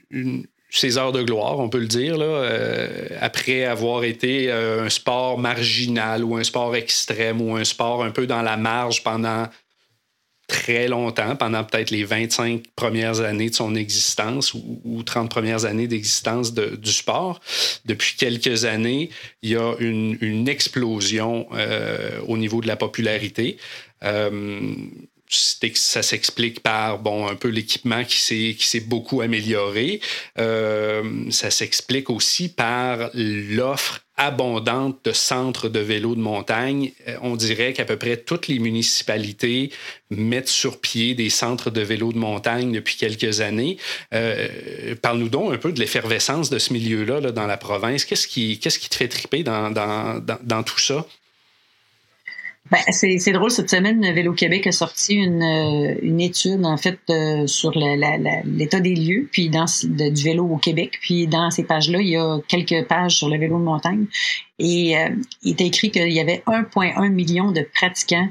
ses 0.70 0.98
heures 0.98 1.12
de 1.12 1.22
gloire, 1.22 1.58
on 1.58 1.68
peut 1.68 1.78
le 1.78 1.86
dire, 1.86 2.16
là, 2.16 2.24
euh, 2.24 3.08
après 3.20 3.64
avoir 3.64 4.04
été 4.04 4.50
euh, 4.50 4.84
un 4.84 4.88
sport 4.88 5.38
marginal 5.38 6.24
ou 6.24 6.36
un 6.36 6.44
sport 6.44 6.74
extrême 6.74 7.40
ou 7.40 7.56
un 7.56 7.64
sport 7.64 8.04
un 8.04 8.10
peu 8.10 8.26
dans 8.26 8.42
la 8.42 8.56
marge 8.56 9.02
pendant 9.02 9.46
très 10.48 10.86
longtemps, 10.86 11.34
pendant 11.34 11.64
peut-être 11.64 11.90
les 11.90 12.04
25 12.04 12.62
premières 12.76 13.20
années 13.20 13.50
de 13.50 13.54
son 13.54 13.74
existence 13.74 14.54
ou, 14.54 15.02
30 15.02 15.28
premières 15.28 15.64
années 15.64 15.88
d'existence 15.88 16.54
du 16.54 16.92
sport. 16.92 17.40
Depuis 17.84 18.14
quelques 18.16 18.64
années, 18.64 19.10
il 19.42 19.50
y 19.50 19.56
a 19.56 19.74
une, 19.80 20.48
explosion 20.48 21.48
euh, 21.52 22.20
au 22.28 22.36
niveau 22.36 22.60
de 22.60 22.68
la 22.68 22.76
popularité 22.76 23.56
ça 25.28 26.02
s'explique 26.02 26.60
par 26.60 26.98
bon 26.98 27.26
un 27.26 27.34
peu 27.34 27.48
l'équipement 27.48 28.04
qui 28.04 28.16
s'est 28.16 28.54
qui 28.58 28.66
s'est 28.66 28.80
beaucoup 28.80 29.20
amélioré. 29.20 30.00
Euh, 30.38 31.30
ça 31.30 31.50
s'explique 31.50 32.10
aussi 32.10 32.48
par 32.48 33.10
l'offre 33.14 34.00
abondante 34.16 35.04
de 35.04 35.12
centres 35.12 35.68
de 35.68 35.78
vélos 35.80 36.14
de 36.14 36.20
montagne. 36.20 36.92
Euh, 37.08 37.18
on 37.22 37.36
dirait 37.36 37.72
qu'à 37.72 37.84
peu 37.84 37.96
près 37.96 38.16
toutes 38.16 38.48
les 38.48 38.58
municipalités 38.58 39.70
mettent 40.10 40.48
sur 40.48 40.80
pied 40.80 41.14
des 41.14 41.28
centres 41.28 41.70
de 41.70 41.82
vélos 41.82 42.12
de 42.12 42.18
montagne 42.18 42.72
depuis 42.72 42.96
quelques 42.96 43.40
années. 43.40 43.76
Euh, 44.14 44.94
Parle-nous 45.02 45.28
donc 45.28 45.52
un 45.52 45.58
peu 45.58 45.72
de 45.72 45.80
l'effervescence 45.80 46.48
de 46.50 46.58
ce 46.58 46.72
milieu-là 46.72 47.20
là, 47.20 47.32
dans 47.32 47.46
la 47.46 47.56
province. 47.56 48.04
Qu'est-ce 48.04 48.28
qui, 48.28 48.58
qui 48.58 48.88
te 48.88 48.94
fait 48.94 49.08
triper 49.08 49.42
dans, 49.42 49.70
dans, 49.70 50.22
dans 50.42 50.62
tout 50.62 50.78
ça? 50.78 51.06
Ben, 52.70 52.80
c'est 52.90 53.32
drôle, 53.32 53.50
cette 53.50 53.70
semaine, 53.70 54.00
Vélo 54.12 54.32
Québec 54.32 54.66
a 54.66 54.72
sorti 54.72 55.14
une, 55.14 55.42
euh, 55.42 55.94
une 56.02 56.20
étude, 56.20 56.64
en 56.64 56.76
fait, 56.76 56.98
euh, 57.10 57.46
sur 57.46 57.70
l'état 57.70 58.80
des 58.80 58.94
lieux 58.96 59.28
puis 59.30 59.48
dans, 59.48 59.66
du 59.84 60.24
vélo 60.24 60.44
au 60.46 60.56
Québec. 60.56 60.98
Puis 61.00 61.28
dans 61.28 61.50
ces 61.50 61.62
pages-là, 61.62 62.00
il 62.00 62.08
y 62.08 62.16
a 62.16 62.38
quelques 62.48 62.88
pages 62.88 63.16
sur 63.16 63.28
le 63.28 63.38
vélo 63.38 63.58
de 63.58 63.62
montagne. 63.62 64.06
Et 64.58 64.98
euh, 64.98 65.10
il 65.42 65.50
est 65.50 65.60
écrit 65.60 65.92
qu'il 65.92 66.12
y 66.12 66.18
avait 66.18 66.42
1,1 66.46 67.08
million 67.10 67.52
de 67.52 67.64
pratiquants 67.74 68.28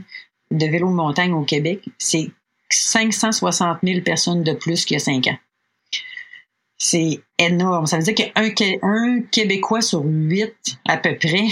de 0.52 0.66
vélo 0.66 0.90
de 0.90 0.96
montagne 0.96 1.32
au 1.32 1.44
Québec. 1.44 1.80
C'est 1.98 2.30
560 2.70 3.78
000 3.84 4.02
personnes 4.02 4.44
de 4.44 4.54
plus 4.54 4.84
qu'il 4.84 4.96
y 4.96 4.98
a 4.98 5.00
cinq 5.00 5.28
ans. 5.28 5.38
C'est 6.88 7.20
énorme. 7.40 7.88
Ça 7.88 7.98
veut 7.98 8.04
dire 8.04 8.14
a 8.36 8.42
un, 8.84 9.22
Québécois 9.32 9.82
sur 9.82 10.04
huit, 10.06 10.78
à 10.88 10.98
peu 10.98 11.18
près, 11.18 11.48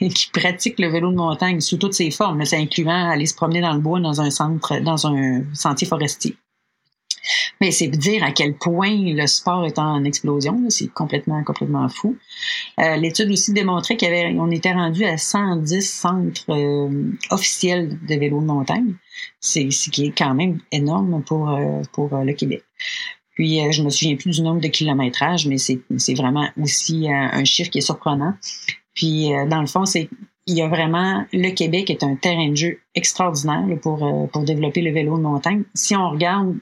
qui 0.08 0.28
pratique 0.32 0.80
le 0.80 0.88
vélo 0.88 1.12
de 1.12 1.16
montagne 1.16 1.60
sous 1.60 1.76
toutes 1.76 1.94
ses 1.94 2.10
formes, 2.10 2.44
c'est 2.44 2.56
incluant 2.56 3.10
aller 3.10 3.26
se 3.26 3.34
promener 3.36 3.60
dans 3.60 3.74
le 3.74 3.78
bois 3.78 4.00
dans 4.00 4.20
un 4.20 4.32
centre, 4.32 4.80
dans 4.80 5.06
un 5.06 5.44
sentier 5.54 5.86
forestier. 5.86 6.36
Mais 7.60 7.70
c'est 7.70 7.86
dire 7.86 8.24
à 8.24 8.32
quel 8.32 8.54
point 8.54 8.90
le 8.90 9.24
sport 9.28 9.64
est 9.66 9.78
en 9.78 10.02
explosion. 10.02 10.68
C'est 10.68 10.88
complètement, 10.88 11.44
complètement 11.44 11.88
fou. 11.88 12.16
Euh, 12.80 12.96
l'étude 12.96 13.30
aussi 13.30 13.52
démontrait 13.52 13.96
qu'on 13.96 14.50
était 14.50 14.72
rendu 14.72 15.04
à 15.04 15.16
110 15.16 15.80
centres 15.88 16.50
euh, 16.50 17.12
officiels 17.30 18.00
de 18.04 18.16
vélo 18.16 18.40
de 18.40 18.46
montagne. 18.46 18.94
C'est 19.38 19.70
ce 19.70 19.90
qui 19.90 20.06
est 20.06 20.18
quand 20.18 20.34
même 20.34 20.58
énorme 20.72 21.22
pour, 21.22 21.50
euh, 21.50 21.82
pour 21.92 22.08
le 22.16 22.32
Québec. 22.32 22.64
Puis, 23.42 23.60
euh, 23.60 23.72
je 23.72 23.82
me 23.82 23.90
souviens 23.90 24.14
plus 24.14 24.36
du 24.36 24.42
nombre 24.42 24.60
de 24.60 24.68
kilométrages, 24.68 25.48
mais 25.48 25.58
c'est 25.58 26.14
vraiment 26.14 26.46
aussi 26.62 27.08
euh, 27.08 27.12
un 27.12 27.42
chiffre 27.42 27.70
qui 27.70 27.78
est 27.78 27.80
surprenant. 27.80 28.34
Puis, 28.94 29.34
euh, 29.34 29.48
dans 29.48 29.60
le 29.60 29.66
fond, 29.66 29.84
c'est 29.84 30.08
il 30.46 30.56
y 30.56 30.62
a 30.62 30.68
vraiment 30.68 31.24
le 31.32 31.50
Québec 31.50 31.90
est 31.90 32.04
un 32.04 32.14
terrain 32.14 32.50
de 32.50 32.54
jeu 32.54 32.78
extraordinaire 32.94 33.66
pour 33.82 34.28
pour 34.32 34.44
développer 34.44 34.80
le 34.80 34.92
vélo 34.92 35.16
de 35.16 35.22
montagne. 35.22 35.64
Si 35.74 35.96
on 35.96 36.10
regarde 36.10 36.54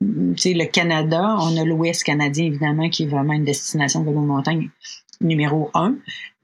le 0.00 0.64
Canada, 0.66 1.38
on 1.40 1.56
a 1.56 1.64
l'Ouest 1.64 2.04
canadien 2.04 2.44
évidemment 2.44 2.88
qui 2.88 3.02
est 3.02 3.06
vraiment 3.06 3.32
une 3.32 3.44
destination 3.44 4.00
de 4.00 4.06
vélo 4.06 4.20
de 4.20 4.26
montagne 4.26 4.70
numéro 5.20 5.70
un, 5.74 5.96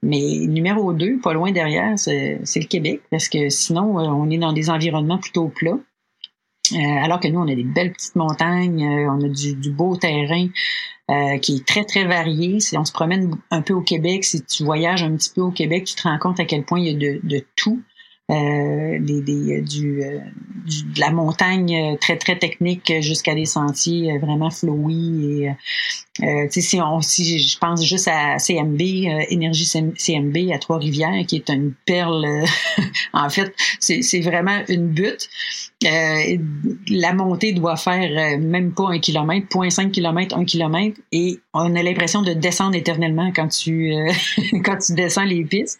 mais 0.03 0.45
numéro 0.45 0.91
deux, 0.91 1.19
pas 1.19 1.31
loin 1.33 1.53
derrière, 1.53 1.97
c'est 1.97 2.39
le 2.41 2.67
Québec 2.67 2.99
parce 3.11 3.29
que 3.29 3.47
sinon 3.47 3.95
on 3.95 4.29
est 4.29 4.37
dans 4.37 4.51
des 4.51 4.69
environnements 4.69 5.19
plutôt 5.19 5.47
plats. 5.47 5.79
Euh, 6.73 7.03
alors 7.03 7.19
que 7.19 7.27
nous, 7.27 7.39
on 7.39 7.47
a 7.47 7.55
des 7.55 7.63
belles 7.63 7.91
petites 7.93 8.15
montagnes, 8.15 8.83
euh, 8.83 9.11
on 9.11 9.23
a 9.23 9.29
du, 9.29 9.71
beau 9.71 9.95
terrain 9.95 10.47
euh, 11.09 11.37
qui 11.39 11.57
est 11.57 11.65
très, 11.65 11.83
très 11.83 12.05
varié. 12.05 12.59
Si 12.59 12.77
on 12.77 12.85
se 12.85 12.91
promène 12.91 13.35
un 13.51 13.61
peu 13.61 13.73
au 13.73 13.81
Québec, 13.81 14.23
si 14.23 14.43
tu 14.43 14.63
voyages 14.63 15.03
un 15.03 15.15
petit 15.15 15.31
peu 15.33 15.41
au 15.41 15.51
Québec, 15.51 15.85
tu 15.85 15.95
te 15.95 16.03
rends 16.03 16.19
compte 16.19 16.39
à 16.39 16.45
quel 16.45 16.63
point 16.63 16.79
il 16.79 16.85
y 16.85 16.89
a 16.89 16.93
de, 16.93 17.19
de 17.23 17.45
tout. 17.55 17.81
Des, 18.31 18.99
des, 18.99 19.61
du, 19.61 20.03
de 20.03 20.99
la 20.99 21.09
montagne 21.09 21.97
très 21.99 22.15
très 22.15 22.37
technique 22.37 22.93
jusqu'à 23.01 23.33
des 23.33 23.45
sentiers 23.45 24.19
vraiment 24.19 24.51
flowy 24.51 25.47
si 26.51 26.79
on 26.79 27.01
si 27.01 27.39
je 27.39 27.57
pense 27.57 27.83
juste 27.83 28.07
à 28.07 28.37
CMB 28.37 28.79
énergie 29.29 29.65
CMB 29.65 30.51
à 30.53 30.59
Trois-Rivières 30.59 31.25
qui 31.25 31.37
est 31.37 31.49
une 31.49 31.73
perle 31.87 32.45
en 33.13 33.31
fait 33.31 33.51
c'est 33.79 34.21
vraiment 34.21 34.61
une 34.67 34.89
butte 34.89 35.27
euh, 35.85 36.37
la 36.89 37.13
montée 37.13 37.53
doit 37.53 37.77
faire 37.77 38.11
euh, 38.11 38.37
même 38.37 38.73
pas 38.73 38.89
un 38.89 38.99
kilomètre, 38.99 39.47
0.5 39.47 39.91
kilomètre, 39.91 40.35
un 40.35 40.43
kilomètre, 40.43 40.99
et 41.13 41.39
on 41.53 41.73
a 41.73 41.81
l'impression 41.81 42.21
de 42.21 42.33
descendre 42.33 42.75
éternellement 42.75 43.31
quand 43.33 43.47
tu 43.47 43.93
euh, 43.93 44.11
quand 44.65 44.77
tu 44.77 44.93
descends 44.93 45.23
les 45.23 45.45
pistes. 45.45 45.79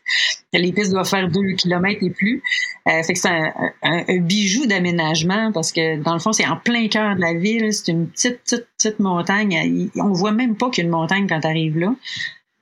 Les 0.54 0.72
pistes 0.72 0.92
doivent 0.92 1.10
faire 1.10 1.28
deux 1.30 1.52
kilomètres 1.58 2.02
et 2.02 2.12
plus. 2.12 2.42
fait 2.86 3.14
que 3.14 3.20
c'est 3.20 3.28
un, 3.28 3.52
un, 3.84 4.18
bijou 4.20 4.66
d'aménagement 4.68 5.52
parce 5.52 5.74
que 5.74 6.02
dans 6.02 6.14
le 6.14 6.20
fond 6.20 6.32
c'est 6.32 6.48
en 6.48 6.56
plein 6.56 6.88
cœur 6.88 7.18
de 7.18 7.22
la 7.22 7.34
ville. 7.34 7.74
C'est 7.74 7.92
une 7.92 8.08
petite 8.08 8.42
petite 8.44 8.68
petite 8.78 9.00
montagne. 9.00 9.90
On 9.98 10.14
voit 10.14 10.32
même 10.32 10.56
pas 10.56 10.70
qu'il 10.70 10.86
y 10.86 10.86
a 10.86 10.90
une 10.90 10.96
montagne 10.96 11.28
quand 11.28 11.42
tu 11.42 11.48
arrives 11.48 11.78
là. 11.78 11.94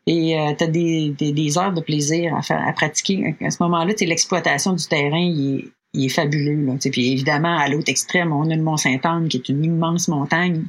Et 0.07 0.35
tu 0.57 0.63
as 0.63 0.67
des, 0.67 1.13
des, 1.17 1.33
des, 1.33 1.57
heures 1.57 1.73
de 1.73 1.81
plaisir 1.81 2.33
à 2.35 2.41
faire 2.41 2.65
à 2.65 2.71
pratiquer. 2.71 3.35
À 3.41 3.51
ce 3.51 3.61
moment-là, 3.63 3.93
l'exploitation 3.99 4.73
du 4.73 4.85
terrain, 4.85 5.19
il 5.19 5.59
est, 5.59 5.65
il 5.97 6.05
est 6.05 6.09
fabuleux. 6.09 6.65
Là, 6.65 6.75
puis 6.91 7.11
évidemment, 7.11 7.57
à 7.57 7.67
l'autre 7.67 7.89
extrême, 7.89 8.31
on 8.31 8.49
a 8.49 8.55
le 8.55 8.61
Mont-Saint-Anne, 8.61 9.27
qui 9.27 9.37
est 9.37 9.49
une 9.49 9.63
immense 9.63 10.07
montagne 10.07 10.63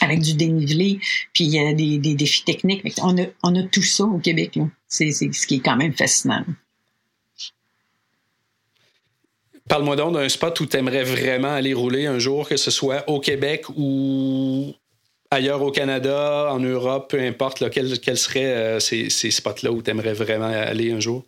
avec 0.00 0.20
du 0.20 0.34
dénivelé, 0.34 0.98
puis 1.32 1.44
il 1.44 1.50
y 1.50 1.58
a 1.58 1.72
des, 1.72 1.98
défis 2.14 2.44
techniques. 2.44 2.82
On 3.02 3.16
a, 3.18 3.26
on 3.42 3.54
a 3.54 3.62
tout 3.64 3.82
ça 3.82 4.04
au 4.04 4.18
Québec. 4.18 4.58
C'est 4.88 5.12
ce 5.12 5.46
qui 5.46 5.56
est 5.56 5.60
quand 5.60 5.76
même 5.76 5.92
fascinant. 5.92 6.44
Parle-moi 9.68 9.96
donc 9.96 10.14
d'un 10.14 10.28
spot 10.28 10.58
où 10.60 10.66
tu 10.66 10.76
aimerais 10.76 11.04
vraiment 11.04 11.52
aller 11.52 11.72
rouler 11.72 12.06
un 12.06 12.18
jour, 12.18 12.48
que 12.48 12.56
ce 12.56 12.70
soit 12.70 13.08
au 13.08 13.20
Québec 13.20 13.66
ou 13.76 14.74
ailleurs 15.30 15.62
au 15.62 15.70
Canada, 15.70 16.48
en 16.50 16.58
Europe, 16.58 17.10
peu 17.10 17.20
importe, 17.20 17.70
quels 17.70 18.18
seraient 18.18 18.44
euh, 18.44 18.80
ces, 18.80 19.08
ces 19.08 19.30
spots-là 19.30 19.72
où 19.72 19.80
tu 19.80 19.90
aimerais 19.90 20.12
vraiment 20.12 20.46
aller 20.46 20.92
un 20.92 21.00
jour? 21.00 21.24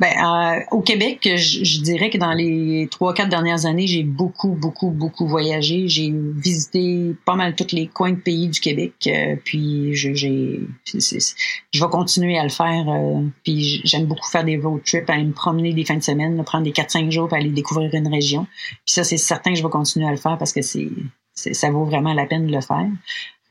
Ben, 0.00 0.14
euh, 0.16 0.60
au 0.70 0.80
Québec, 0.80 1.28
je, 1.36 1.82
dirais 1.82 2.08
que 2.08 2.16
dans 2.16 2.32
les 2.32 2.88
trois, 2.90 3.12
quatre 3.12 3.28
dernières 3.28 3.66
années, 3.66 3.86
j'ai 3.86 4.02
beaucoup, 4.02 4.52
beaucoup, 4.52 4.90
beaucoup 4.90 5.26
voyagé. 5.26 5.88
J'ai 5.88 6.10
visité 6.10 7.14
pas 7.26 7.34
mal 7.34 7.54
tous 7.54 7.72
les 7.72 7.86
coins 7.86 8.12
de 8.12 8.16
pays 8.16 8.48
du 8.48 8.60
Québec. 8.60 8.94
Euh, 9.06 9.36
puis 9.44 9.94
je, 9.94 10.14
j'ai, 10.14 10.60
je 10.86 11.84
vais 11.84 11.90
continuer 11.90 12.38
à 12.38 12.44
le 12.44 12.48
faire. 12.48 12.88
Euh, 12.88 13.26
puis 13.44 13.82
j'aime 13.84 14.06
beaucoup 14.06 14.30
faire 14.30 14.44
des 14.44 14.56
road 14.56 14.80
trips, 14.84 15.10
aller 15.10 15.24
me 15.24 15.32
promener 15.32 15.74
des 15.74 15.84
fins 15.84 15.98
de 15.98 16.02
semaine, 16.02 16.42
prendre 16.44 16.64
des 16.64 16.72
4-5 16.72 17.10
jours 17.10 17.28
pour 17.28 17.36
aller 17.36 17.50
découvrir 17.50 17.94
une 17.94 18.08
région. 18.08 18.46
Puis 18.86 18.94
ça, 18.94 19.04
c'est 19.04 19.18
certain 19.18 19.50
que 19.50 19.58
je 19.58 19.62
vais 19.62 19.68
continuer 19.68 20.06
à 20.06 20.12
le 20.12 20.16
faire 20.16 20.38
parce 20.38 20.54
que 20.54 20.62
c'est, 20.62 20.88
ça 21.34 21.70
vaut 21.70 21.84
vraiment 21.84 22.14
la 22.14 22.24
peine 22.24 22.46
de 22.46 22.52
le 22.52 22.62
faire. 22.62 22.88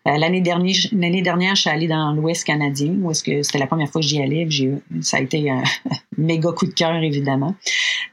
Euh, 0.07 0.17
l'année 0.17 0.41
dernière, 0.41 0.75
l'année 0.91 1.21
dernière, 1.21 1.55
je 1.55 1.61
suis 1.61 1.69
allée 1.69 1.87
dans 1.87 2.13
l'Ouest 2.13 2.45
canadien, 2.45 2.95
où 3.01 3.11
est-ce 3.11 3.23
que 3.23 3.43
c'était 3.43 3.59
la 3.59 3.67
première 3.67 3.89
fois 3.89 4.01
que 4.01 4.07
j'y 4.07 4.21
allais. 4.21 4.45
J'ai, 4.49 4.71
ça 5.01 5.17
a 5.17 5.19
été 5.19 5.49
un 5.49 5.63
méga 6.17 6.51
coup 6.51 6.65
de 6.65 6.73
cœur, 6.73 6.95
évidemment. 6.95 7.55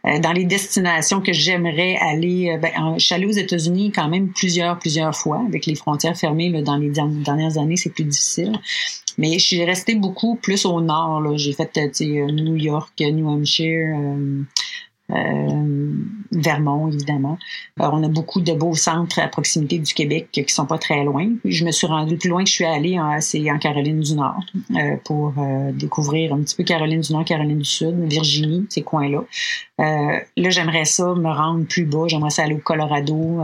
Euh, 0.07 0.19
dans 0.19 0.33
les 0.33 0.45
destinations 0.45 1.21
que 1.21 1.33
j'aimerais 1.33 1.97
aller, 1.97 2.51
euh, 2.51 2.59
ben, 2.59 2.95
je 2.99 3.05
suis 3.05 3.15
allée 3.15 3.27
aux 3.27 3.31
États-Unis 3.31 3.93
quand 3.93 4.09
même 4.09 4.29
plusieurs, 4.33 4.79
plusieurs 4.79 5.15
fois, 5.15 5.43
avec 5.47 5.67
les 5.67 5.75
frontières 5.75 6.17
fermées 6.17 6.51
dans 6.63 6.77
les 6.77 6.91
dernières 6.91 7.59
années, 7.59 7.77
c'est 7.77 7.91
plus 7.91 8.05
difficile. 8.05 8.53
Mais 9.19 9.39
je 9.39 9.47
suis 9.47 9.65
restée 9.65 9.95
beaucoup 9.95 10.37
plus 10.37 10.67
au 10.67 10.81
nord. 10.81 11.37
J'ai 11.39 11.53
fait 11.53 11.71
New 12.03 12.57
York, 12.57 12.93
New 13.01 13.29
Hampshire. 13.29 13.97
Euh, 13.99 14.43
Vermont, 16.33 16.89
évidemment. 16.89 17.39
Euh, 17.81 17.89
on 17.93 18.03
a 18.03 18.09
beaucoup 18.09 18.41
de 18.41 18.53
beaux 18.53 18.75
centres 18.75 19.19
à 19.19 19.29
proximité 19.29 19.79
du 19.79 19.95
Québec 19.95 20.29
qui 20.33 20.45
sont 20.49 20.67
pas 20.67 20.79
très 20.79 21.05
loin. 21.05 21.29
Je 21.45 21.65
me 21.65 21.71
suis 21.71 21.87
rendue 21.87 22.17
plus 22.17 22.29
loin 22.29 22.43
que 22.43 22.51
je 22.51 22.55
suis 22.55 22.65
allée, 22.65 22.99
c'est 23.21 23.51
en 23.51 23.59
Caroline 23.59 24.01
du 24.01 24.15
Nord 24.15 24.41
euh, 24.75 24.97
pour 25.05 25.35
découvrir 25.73 26.33
un 26.35 26.41
petit 26.41 26.57
peu 26.57 26.65
Caroline 26.65 27.01
du 27.01 27.13
Nord, 27.13 27.25
Caroline 27.25 27.59
du 27.59 27.65
Sud, 27.65 27.95
Virginie, 28.05 28.67
ces 28.69 28.83
coins-là. 28.83 29.23
là, 29.79 30.51
j'aimerais 30.51 30.85
ça 30.85 31.15
me 31.15 31.29
rendre 31.29 31.67
plus 31.67 31.85
bas. 31.85 32.05
J'aimerais 32.09 32.31
ça 32.31 32.43
aller 32.43 32.55
au 32.55 32.59
Colorado, 32.59 33.43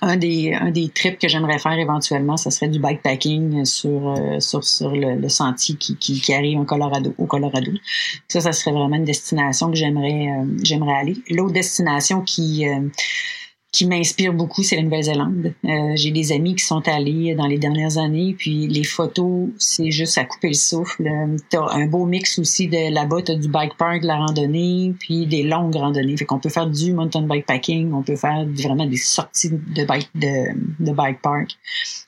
un 0.00 0.16
des, 0.16 0.54
un 0.54 0.70
des 0.70 0.88
trips 0.88 1.18
que 1.18 1.28
j'aimerais 1.28 1.58
faire 1.58 1.78
éventuellement, 1.78 2.36
ce 2.36 2.50
serait 2.50 2.68
du 2.68 2.78
bikepacking 2.78 3.64
sur, 3.64 4.10
euh, 4.10 4.40
sur, 4.40 4.64
sur 4.64 4.90
le, 4.94 5.28
sentier 5.28 5.76
qui, 5.76 5.96
qui, 5.96 6.32
arrive 6.32 6.58
en 6.58 6.64
Colorado, 6.64 7.14
au 7.18 7.26
Colorado. 7.26 7.72
Ça, 8.28 8.40
ça 8.40 8.52
serait 8.52 8.72
vraiment 8.72 8.96
une 8.96 9.04
destination 9.04 9.70
que 9.70 9.76
j'aimerais 9.76 10.28
euh, 10.28 10.44
j'aimerais 10.62 10.94
aller. 10.94 11.16
L'autre 11.30 11.52
destination 11.52 12.22
qui, 12.22 12.68
euh, 12.68 12.80
qui 13.70 13.86
m'inspire 13.86 14.32
beaucoup, 14.32 14.62
c'est 14.62 14.76
la 14.76 14.82
Nouvelle-Zélande. 14.82 15.52
Euh, 15.64 15.92
j'ai 15.94 16.10
des 16.10 16.32
amis 16.32 16.54
qui 16.54 16.64
sont 16.64 16.86
allés 16.88 17.34
dans 17.34 17.46
les 17.46 17.58
dernières 17.58 17.98
années, 17.98 18.34
puis 18.36 18.66
les 18.66 18.84
photos, 18.84 19.48
c'est 19.58 19.90
juste 19.90 20.16
à 20.16 20.24
couper 20.24 20.48
le 20.48 20.54
souffle. 20.54 21.06
T'as 21.50 21.70
un 21.72 21.86
beau 21.86 22.06
mix 22.06 22.38
aussi 22.38 22.66
de 22.68 22.92
là-bas, 22.92 23.22
t'as 23.24 23.34
du 23.34 23.48
bike 23.48 23.76
park, 23.76 24.02
de 24.02 24.06
la 24.06 24.16
randonnée, 24.16 24.94
puis 24.98 25.26
des 25.26 25.42
longues 25.42 25.76
randonnées. 25.76 26.16
Fait 26.16 26.24
qu'on 26.24 26.38
peut 26.38 26.48
faire 26.48 26.66
du 26.66 26.94
mountain 26.94 27.22
bikepacking, 27.22 27.92
on 27.92 28.02
peut 28.02 28.16
faire 28.16 28.46
vraiment 28.46 28.86
des 28.86 28.96
sorties 28.96 29.50
de 29.50 29.84
bike 29.84 30.08
de, 30.14 30.54
de 30.80 30.92
bike 30.92 31.20
park. 31.20 31.58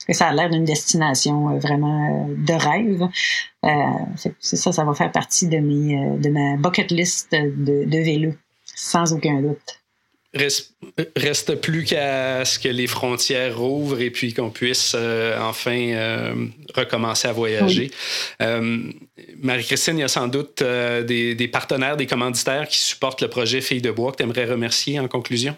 ça 0.08 0.28
a 0.28 0.32
l'air 0.32 0.48
d'une 0.48 0.64
destination 0.64 1.50
euh, 1.50 1.58
vraiment 1.58 2.26
euh, 2.26 2.34
de 2.38 2.52
rêve. 2.54 3.06
Euh, 3.64 3.68
c'est 4.16 4.56
ça, 4.56 4.72
ça 4.72 4.84
va 4.84 4.94
faire 4.94 5.12
partie 5.12 5.46
de 5.46 5.58
mes 5.58 6.18
de 6.18 6.30
ma 6.30 6.56
bucket 6.56 6.90
list 6.90 7.30
de, 7.32 7.84
de 7.84 7.98
vélo, 7.98 8.32
sans 8.64 9.12
aucun 9.12 9.42
doute. 9.42 9.79
Reste, 10.32 10.76
reste 11.16 11.56
plus 11.56 11.82
qu'à 11.82 12.44
ce 12.44 12.60
que 12.60 12.68
les 12.68 12.86
frontières 12.86 13.58
rouvrent 13.58 14.00
et 14.00 14.10
puis 14.10 14.32
qu'on 14.32 14.50
puisse 14.50 14.92
euh, 14.94 15.36
enfin 15.40 15.88
euh, 15.90 16.46
recommencer 16.72 17.26
à 17.26 17.32
voyager. 17.32 17.90
Euh, 18.40 18.92
Marie-Christine, 19.42 19.98
il 19.98 20.02
y 20.02 20.04
a 20.04 20.08
sans 20.08 20.28
doute 20.28 20.62
des, 20.62 21.34
des, 21.34 21.48
partenaires, 21.48 21.96
des 21.96 22.06
commanditaires 22.06 22.68
qui 22.68 22.78
supportent 22.78 23.22
le 23.22 23.28
projet 23.28 23.60
Filles 23.60 23.82
de 23.82 23.90
bois 23.90 24.12
que 24.12 24.18
tu 24.18 24.22
aimerais 24.22 24.44
remercier 24.44 25.00
en 25.00 25.08
conclusion? 25.08 25.56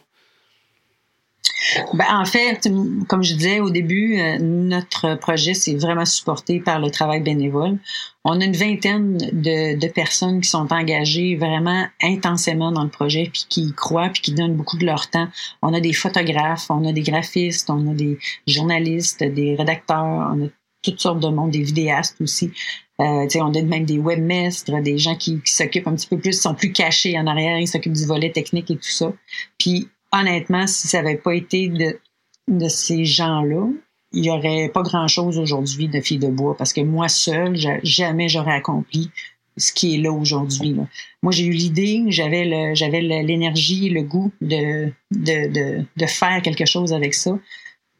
Ben, 1.95 2.05
en 2.11 2.25
fait, 2.25 2.69
comme 3.09 3.23
je 3.23 3.35
disais 3.35 3.61
au 3.61 3.71
début, 3.71 4.19
euh, 4.19 4.39
notre 4.39 5.15
projet, 5.17 5.55
c'est 5.55 5.75
vraiment 5.75 6.05
supporté 6.05 6.61
par 6.61 6.81
le 6.81 6.91
travail 6.91 7.21
bénévole. 7.21 7.79
On 8.25 8.41
a 8.41 8.45
une 8.45 8.57
vingtaine 8.57 9.17
de, 9.19 9.79
de, 9.79 9.89
personnes 9.89 10.41
qui 10.41 10.49
sont 10.49 10.73
engagées 10.73 11.37
vraiment 11.37 11.87
intensément 12.03 12.73
dans 12.73 12.85
le 12.85 12.91
projet, 12.91 13.29
puis 13.33 13.47
qui 13.49 13.63
y 13.63 13.73
croient, 13.73 14.11
puis 14.11 14.23
qui 14.23 14.33
donnent 14.33 14.57
beaucoup 14.57 14.79
de 14.79 14.87
leur 14.87 15.11
temps. 15.11 15.29
On 15.61 15.73
a 15.75 15.81
des 15.81 15.93
photographes, 15.93 16.67
on 16.71 16.85
a 16.87 16.93
des 16.93 17.03
graphistes, 17.03 17.71
on 17.71 17.91
a 17.91 17.95
des 17.95 18.19
journalistes, 18.47 19.23
des 19.23 19.55
rédacteurs, 19.57 20.33
on 20.35 20.47
a 20.47 20.49
toutes 20.83 21.01
sortes 21.01 21.21
de 21.21 21.29
monde, 21.29 21.51
des 21.51 21.63
vidéastes 21.63 22.21
aussi. 22.21 22.51
Euh, 23.01 23.27
on 23.37 23.55
a 23.55 23.63
même 23.63 23.85
des 23.85 23.99
webmestres, 23.99 24.81
des 24.83 24.99
gens 24.99 25.17
qui, 25.17 25.41
qui 25.41 25.53
s'occupent 25.53 25.89
un 25.89 25.95
petit 25.95 26.07
peu 26.07 26.19
plus, 26.19 26.41
sont 26.41 26.55
plus 26.55 26.73
cachés 26.73 27.19
en 27.19 27.27
arrière, 27.27 27.59
ils 27.59 27.67
s'occupent 27.67 27.95
du 27.95 28.07
volet 28.07 28.31
technique 28.31 28.71
et 28.71 28.77
tout 28.77 28.83
ça. 28.83 29.13
Puis 29.59 29.89
honnêtement, 30.13 30.67
si 30.67 30.89
ça 30.89 31.03
n'avait 31.03 31.17
pas 31.17 31.35
été 31.35 31.69
de, 31.69 32.69
ces 32.69 33.05
gens-là, 33.05 33.69
il 34.13 34.23
n'y 34.23 34.31
aurait 34.31 34.69
pas 34.69 34.83
grand-chose 34.83 35.39
aujourd'hui 35.39 35.89
de 35.89 36.01
Filles 36.01 36.19
de 36.19 36.29
bois 36.29 36.57
parce 36.57 36.73
que 36.73 36.83
moi 36.83 37.09
seule, 37.09 37.57
jamais 37.83 38.29
j'aurais 38.29 38.53
accompli 38.53 39.11
ce 39.57 39.73
qui 39.73 39.95
est 39.95 39.99
là 39.99 40.13
aujourd'hui. 40.13 40.77
Moi, 41.23 41.33
j'ai 41.33 41.45
eu 41.45 41.53
l'idée, 41.53 42.05
j'avais 42.09 42.45
l'énergie, 42.45 43.89
le 43.91 44.03
goût 44.03 44.33
de, 44.41 44.93
de, 45.11 45.53
de, 45.53 45.85
de, 45.97 46.07
faire 46.07 46.41
quelque 46.43 46.67
chose 46.67 46.93
avec 46.93 47.15
ça, 47.15 47.39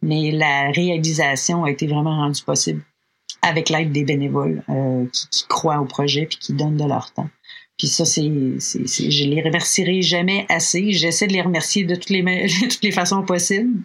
mais 0.01 0.31
la 0.31 0.71
réalisation 0.71 1.65
a 1.65 1.71
été 1.71 1.87
vraiment 1.87 2.17
rendue 2.17 2.43
possible 2.43 2.83
avec 3.43 3.69
l'aide 3.71 3.93
des 3.93 4.05
bénévoles 4.05 4.63
euh, 4.69 5.05
qui, 5.13 5.29
qui, 5.29 5.47
croient 5.47 5.81
au 5.81 5.85
projet 5.85 6.27
puis 6.27 6.39
qui 6.39 6.53
donnent 6.53 6.77
de 6.77 6.85
leur 6.85 7.13
temps. 7.13 7.29
Puis 7.79 7.89
ça, 7.89 8.05
c'est, 8.05 8.31
c'est, 8.59 9.11
je 9.11 9.25
les 9.25 9.43
remercierai 9.43 10.03
jamais 10.03 10.47
assez. 10.49 10.93
J'essaie 10.93 11.27
de 11.27 11.33
les 11.33 11.43
remercier 11.43 11.85
de 11.85 11.95
toutes 11.95 12.11
les, 12.11 12.23
toutes 12.61 12.83
les 12.83 12.93
façons 12.93 13.23
possibles. 13.23 13.81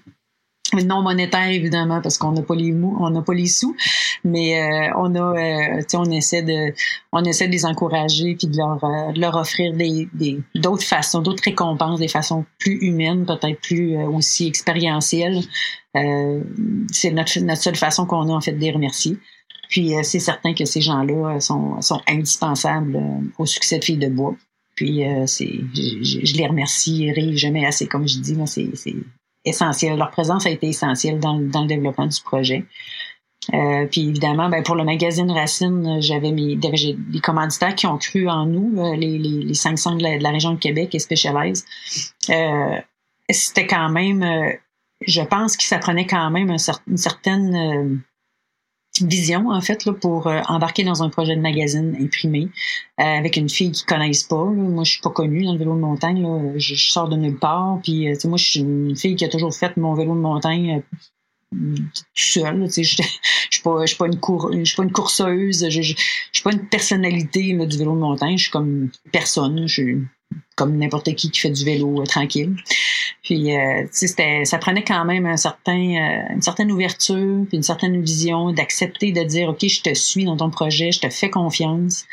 Non 0.74 1.02
monétaire 1.02 1.48
évidemment 1.48 2.02
parce 2.02 2.18
qu'on 2.18 2.34
n'a 2.34 2.42
pas 2.42 2.56
les 2.56 2.74
mous, 2.74 2.98
on 3.00 3.10
n'a 3.10 3.22
pas 3.22 3.34
les 3.34 3.48
sous, 3.48 3.74
mais 4.26 4.60
euh, 4.60 4.92
on 4.98 5.16
a, 5.16 5.78
euh, 5.78 5.82
on 5.94 6.12
essaie 6.12 6.42
de, 6.42 6.74
on 7.14 7.24
essaie 7.24 7.48
de 7.48 7.54
les 7.54 7.66
encourager 7.66 8.36
puis 8.36 8.48
de 8.48 8.58
leur, 8.58 8.84
euh, 8.84 9.14
de 9.14 9.22
leur 9.22 9.36
offrir 9.38 9.72
des, 9.74 10.10
des, 10.14 10.42
d'autres 10.56 10.84
façons, 10.84 11.22
d'autres 11.22 11.44
récompenses, 11.46 12.00
des 12.00 12.10
façons 12.10 12.46
plus 12.60 12.78
humaines, 12.82 13.26
peut-être 13.26 13.62
plus 13.62 13.98
aussi 14.08 14.46
expérientielles. 14.48 15.42
c'est 15.94 17.12
notre, 17.12 17.40
notre 17.40 17.62
seule 17.62 17.78
façon 17.78 18.06
qu'on 18.06 18.28
a 18.30 18.34
en 18.34 18.42
fait 18.42 18.52
de 18.52 18.60
les 18.60 18.72
remercier. 18.72 19.18
Puis 19.70 19.95
euh, 19.95 20.03
c'est 20.03 20.20
certain 20.20 20.53
que 20.53 20.65
ces 20.65 20.82
gens-là 20.82 21.36
euh, 21.36 21.39
sont, 21.39 21.82
sont 21.82 22.01
indispensables 22.07 22.95
euh, 22.95 23.28
au 23.38 23.45
succès 23.45 23.80
de 23.80 23.84
Filles 23.84 23.97
de 23.97 24.09
Bois. 24.09 24.36
Puis 24.76 25.01
c'est, 25.26 25.59
je, 25.74 26.24
je, 26.24 26.36
les 26.36 26.45
remercierai 26.45 27.36
jamais 27.36 27.65
assez, 27.65 27.88
comme 27.88 28.07
je 28.07 28.20
dis, 28.20 28.38
c'est, 28.45 28.93
essentiel. 29.43 29.97
Leur 29.97 30.11
présence 30.11 30.45
a 30.45 30.51
été 30.51 30.68
essentielle 30.68 31.20
dans, 31.20 31.39
dans 31.39 31.61
le 31.61 31.68
développement 31.68 32.05
du 32.05 32.22
projet. 32.22 32.63
Euh, 33.55 33.88
puis 33.88 34.07
évidemment, 34.09 34.49
ben, 34.49 34.61
pour 34.61 34.76
le 34.76 34.84
magazine 34.84 35.32
Racine, 35.32 35.99
j'avais 35.99 36.32
mes 36.32 36.55
des 36.55 37.20
commanditaires 37.22 37.74
qui 37.74 37.88
ont 37.88 37.97
cru 37.97 38.30
en 38.30 38.45
nous, 38.45 38.93
les, 38.93 39.18
les, 39.18 39.43
les 39.43 39.53
500 39.55 39.95
de 39.95 40.03
la, 40.03 40.18
de 40.20 40.24
la, 40.24 40.30
région 40.30 40.53
de 40.53 40.59
Québec 40.59 40.93
et 40.93 40.99
Specialized. 40.99 41.65
Euh, 42.30 42.80
c'était 43.32 43.65
quand 43.65 43.89
même, 43.89 44.24
je 45.01 45.22
pense 45.22 45.57
que 45.57 45.63
ça 45.63 45.80
prenait 45.80 46.05
quand 46.05 46.30
même 46.30 46.51
un, 46.51 46.57
une 46.88 46.97
certaine 46.97 48.03
vision 49.06 49.50
en 49.50 49.62
fait 49.62 49.86
là, 49.86 49.93
pour 49.93 50.28
euh, 50.28 50.41
embarquer 50.48 50.84
dans 50.84 51.04
un 51.04 51.10
projet 51.10 51.36
de 51.36 51.41
magazine 51.41 51.95
imprimé 52.00 52.50
euh, 53.00 53.04
avec 53.04 53.38
une 53.38 53.50
fille 53.50 53.72
qui 53.72 53.86
connaissent 53.86 54.24
pas. 54.24 54.43
Moi, 54.43 54.84
je 54.84 54.91
suis 54.91 55.02
pas 55.02 55.10
connue 55.10 55.45
dans 55.45 55.54
le 55.54 55.60
vélo 55.60 55.76
de 55.76 55.80
montagne. 55.80 56.22
Là. 56.22 56.54
Je, 56.58 56.76
sors 56.76 57.10
de 57.10 57.16
nulle 57.16 57.38
part. 57.38 57.80
Puis, 57.84 58.08
euh, 58.08 58.16
moi, 58.26 58.38
je 58.38 58.50
suis 58.50 58.60
une 58.62 58.95
fille 58.95 59.16
qui 59.16 59.26
a 59.26 59.30
toujours 59.30 59.54
fait 59.54 59.78
mon 59.78 59.93
vélo 59.93 60.16
de 60.16 60.20
montagne 60.22 60.82
tout 61.52 62.04
seul. 62.16 62.68
Je 62.70 62.82
suis 62.82 63.62
pas, 63.64 63.86
je 63.86 63.88
suis 63.88 63.98
pas 63.98 64.08
une 64.08 64.20
pas 64.20 64.84
une 64.84 64.91
courseuse. 64.91 65.70
Je, 65.70 65.82
je, 65.82 65.93
suis 66.34 66.43
pas 66.43 66.52
une 66.52 66.68
personnalité 66.68 67.54
là, 67.54 67.66
du 67.66 67.78
vélo 67.78 67.93
de 67.93 68.00
montagne. 68.00 68.38
Je 68.38 68.43
suis 68.43 68.52
comme 68.52 68.89
personne. 69.12 69.68
Je 69.68 69.74
suis 69.74 69.98
comme 70.57 70.75
n'importe 70.78 71.13
qui 71.13 71.30
qui 71.30 71.39
fait 71.39 71.51
du 71.51 71.63
vélo 71.63 72.03
tranquille. 72.05 72.55
Puis, 73.23 73.55
euh, 73.55 73.86
c'était, 73.91 74.43
ça 74.45 74.57
prenait 74.57 74.84
quand 74.84 75.05
même 75.05 75.25
un 75.25 75.38
certain, 75.38 75.78
euh, 75.78 76.34
une 76.34 76.41
certaine 76.41 76.71
ouverture, 76.71 77.45
puis 77.47 77.57
une 77.57 77.63
certaine 77.63 78.01
vision, 78.01 78.51
d'accepter 78.51 79.11
de 79.11 79.23
dire, 79.23 79.49
OK, 79.49 79.67
je 79.67 79.82
te 79.82 79.93
suis 79.93 80.25
dans 80.25 80.38
ton 80.38 80.49
projet, 80.49 80.91
je 80.91 80.99
te 80.99 81.09
fais 81.09 81.30
confiance 81.30 82.05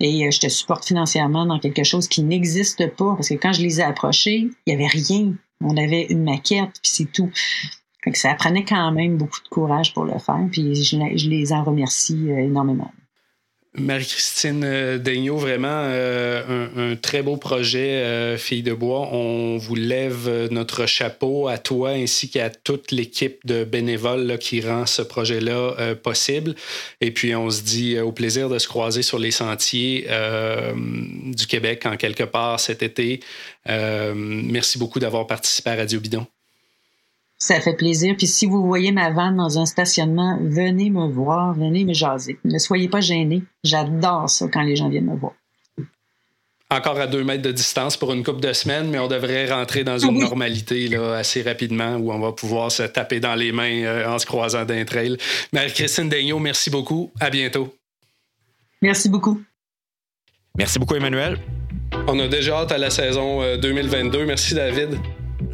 et 0.00 0.26
euh, 0.26 0.30
je 0.30 0.40
te 0.40 0.48
supporte 0.48 0.86
financièrement 0.86 1.46
dans 1.46 1.58
quelque 1.58 1.84
chose 1.84 2.08
qui 2.08 2.22
n'existe 2.22 2.86
pas. 2.96 3.14
Parce 3.14 3.28
que 3.28 3.34
quand 3.34 3.52
je 3.52 3.62
les 3.62 3.80
ai 3.80 3.82
approchés, 3.82 4.48
il 4.66 4.70
y 4.70 4.72
avait 4.72 4.86
rien. 4.86 5.34
On 5.60 5.76
avait 5.76 6.06
une 6.08 6.24
maquette, 6.24 6.72
puis 6.82 6.90
c'est 6.92 7.12
tout. 7.12 7.30
Fait 8.02 8.10
que 8.10 8.18
ça 8.18 8.34
prenait 8.34 8.64
quand 8.64 8.90
même 8.92 9.16
beaucoup 9.16 9.42
de 9.42 9.48
courage 9.48 9.92
pour 9.92 10.04
le 10.04 10.18
faire, 10.18 10.48
puis 10.50 10.74
je, 10.74 10.96
je 11.14 11.28
les 11.28 11.52
en 11.52 11.62
remercie 11.62 12.30
énormément. 12.30 12.90
Marie-Christine 13.74 14.64
euh, 14.64 14.98
Daigneault, 14.98 15.38
vraiment 15.38 15.68
euh, 15.70 16.92
un, 16.92 16.96
très 16.96 17.22
beau 17.22 17.38
projet, 17.38 18.02
euh, 18.02 18.36
Fille 18.36 18.62
de 18.62 18.74
bois. 18.74 19.08
On 19.12 19.56
vous 19.56 19.74
lève 19.74 20.48
notre 20.50 20.84
chapeau 20.84 21.48
à 21.48 21.56
toi 21.56 21.90
ainsi 21.90 22.28
qu'à 22.28 22.50
toute 22.50 22.90
l'équipe 22.90 23.38
de 23.46 23.64
bénévoles 23.64 24.36
qui 24.38 24.60
rend 24.60 24.84
ce 24.84 25.00
projet-là 25.00 25.94
possible. 25.94 26.54
Et 27.00 27.12
puis, 27.12 27.34
on 27.34 27.48
se 27.48 27.62
dit 27.62 27.98
au 27.98 28.12
plaisir 28.12 28.50
de 28.50 28.58
se 28.58 28.68
croiser 28.68 29.02
sur 29.02 29.18
les 29.18 29.30
sentiers 29.30 30.06
du 30.74 31.46
Québec 31.46 31.86
en 31.86 31.96
quelque 31.96 32.24
part 32.24 32.60
cet 32.60 32.82
été. 32.82 33.20
merci 33.66 34.78
beaucoup 34.78 34.98
d'avoir 34.98 35.26
participé 35.26 35.70
à 35.70 35.76
Radio 35.76 36.00
Bidon. 36.00 36.26
Ça 37.42 37.60
fait 37.60 37.74
plaisir. 37.74 38.14
Puis 38.16 38.28
si 38.28 38.46
vous 38.46 38.64
voyez 38.64 38.92
ma 38.92 39.10
vanne 39.10 39.36
dans 39.36 39.58
un 39.58 39.66
stationnement, 39.66 40.38
venez 40.40 40.90
me 40.90 41.08
voir, 41.08 41.52
venez 41.54 41.84
me 41.84 41.92
jaser. 41.92 42.38
Ne 42.44 42.56
soyez 42.56 42.88
pas 42.88 43.00
gênés. 43.00 43.42
J'adore 43.64 44.30
ça 44.30 44.46
quand 44.46 44.62
les 44.62 44.76
gens 44.76 44.88
viennent 44.88 45.10
me 45.10 45.16
voir. 45.16 45.32
Encore 46.70 47.00
à 47.00 47.08
deux 47.08 47.24
mètres 47.24 47.42
de 47.42 47.50
distance 47.50 47.96
pour 47.96 48.12
une 48.12 48.22
couple 48.22 48.38
de 48.38 48.52
semaines, 48.52 48.90
mais 48.90 49.00
on 49.00 49.08
devrait 49.08 49.52
rentrer 49.52 49.82
dans 49.82 49.98
une 49.98 50.20
normalité 50.20 50.86
là, 50.86 51.16
assez 51.16 51.42
rapidement 51.42 51.96
où 51.96 52.12
on 52.12 52.20
va 52.20 52.30
pouvoir 52.30 52.70
se 52.70 52.84
taper 52.84 53.18
dans 53.18 53.34
les 53.34 53.50
mains 53.50 53.82
euh, 53.82 54.06
en 54.06 54.20
se 54.20 54.26
croisant 54.26 54.64
d'un 54.64 54.84
trail. 54.84 55.16
Marie-Christine 55.52 56.08
Daigneault, 56.08 56.38
merci 56.38 56.70
beaucoup. 56.70 57.10
À 57.18 57.28
bientôt. 57.28 57.76
Merci 58.80 59.08
beaucoup. 59.08 59.42
Merci 60.56 60.78
beaucoup, 60.78 60.94
Emmanuel. 60.94 61.40
On 62.06 62.20
a 62.20 62.28
déjà 62.28 62.58
hâte 62.58 62.70
à 62.70 62.78
la 62.78 62.90
saison 62.90 63.40
2022. 63.56 64.18
Euh, 64.20 64.26
merci, 64.26 64.54
David. 64.54 64.96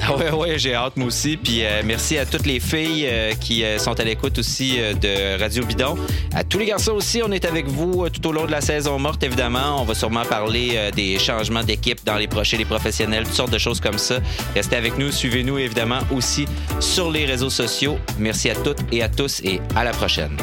Oui, 0.08 0.24
oui, 0.32 0.48
j'ai 0.58 0.74
hâte, 0.74 0.96
moi 0.96 1.08
aussi. 1.08 1.36
Puis 1.36 1.64
euh, 1.64 1.82
merci 1.84 2.18
à 2.18 2.26
toutes 2.26 2.46
les 2.46 2.60
filles 2.60 3.06
euh, 3.06 3.32
qui 3.34 3.64
euh, 3.64 3.78
sont 3.78 3.98
à 3.98 4.04
l'écoute 4.04 4.38
aussi 4.38 4.78
de 4.78 5.38
Radio 5.38 5.64
Bidon. 5.64 5.96
À 6.34 6.44
tous 6.44 6.58
les 6.58 6.66
garçons 6.66 6.92
aussi, 6.92 7.20
on 7.24 7.30
est 7.30 7.44
avec 7.44 7.66
vous 7.66 8.08
tout 8.08 8.26
au 8.28 8.32
long 8.32 8.46
de 8.46 8.50
la 8.50 8.60
saison 8.60 8.98
morte, 8.98 9.22
évidemment. 9.22 9.80
On 9.80 9.84
va 9.84 9.94
sûrement 9.94 10.24
parler 10.24 10.90
des 10.94 11.18
changements 11.18 11.64
d'équipe 11.64 12.04
dans 12.04 12.16
les 12.16 12.28
prochains, 12.28 12.56
les 12.56 12.64
professionnels, 12.64 13.24
toutes 13.24 13.34
sortes 13.34 13.52
de 13.52 13.58
choses 13.58 13.80
comme 13.80 13.98
ça. 13.98 14.18
Restez 14.54 14.76
avec 14.76 14.98
nous, 14.98 15.10
suivez-nous 15.10 15.58
évidemment 15.58 16.00
aussi 16.12 16.46
sur 16.80 17.10
les 17.10 17.24
réseaux 17.26 17.50
sociaux. 17.50 17.98
Merci 18.18 18.50
à 18.50 18.54
toutes 18.54 18.80
et 18.92 19.02
à 19.02 19.08
tous 19.08 19.40
et 19.44 19.60
à 19.74 19.84
la 19.84 19.90
prochaine. 19.90 20.36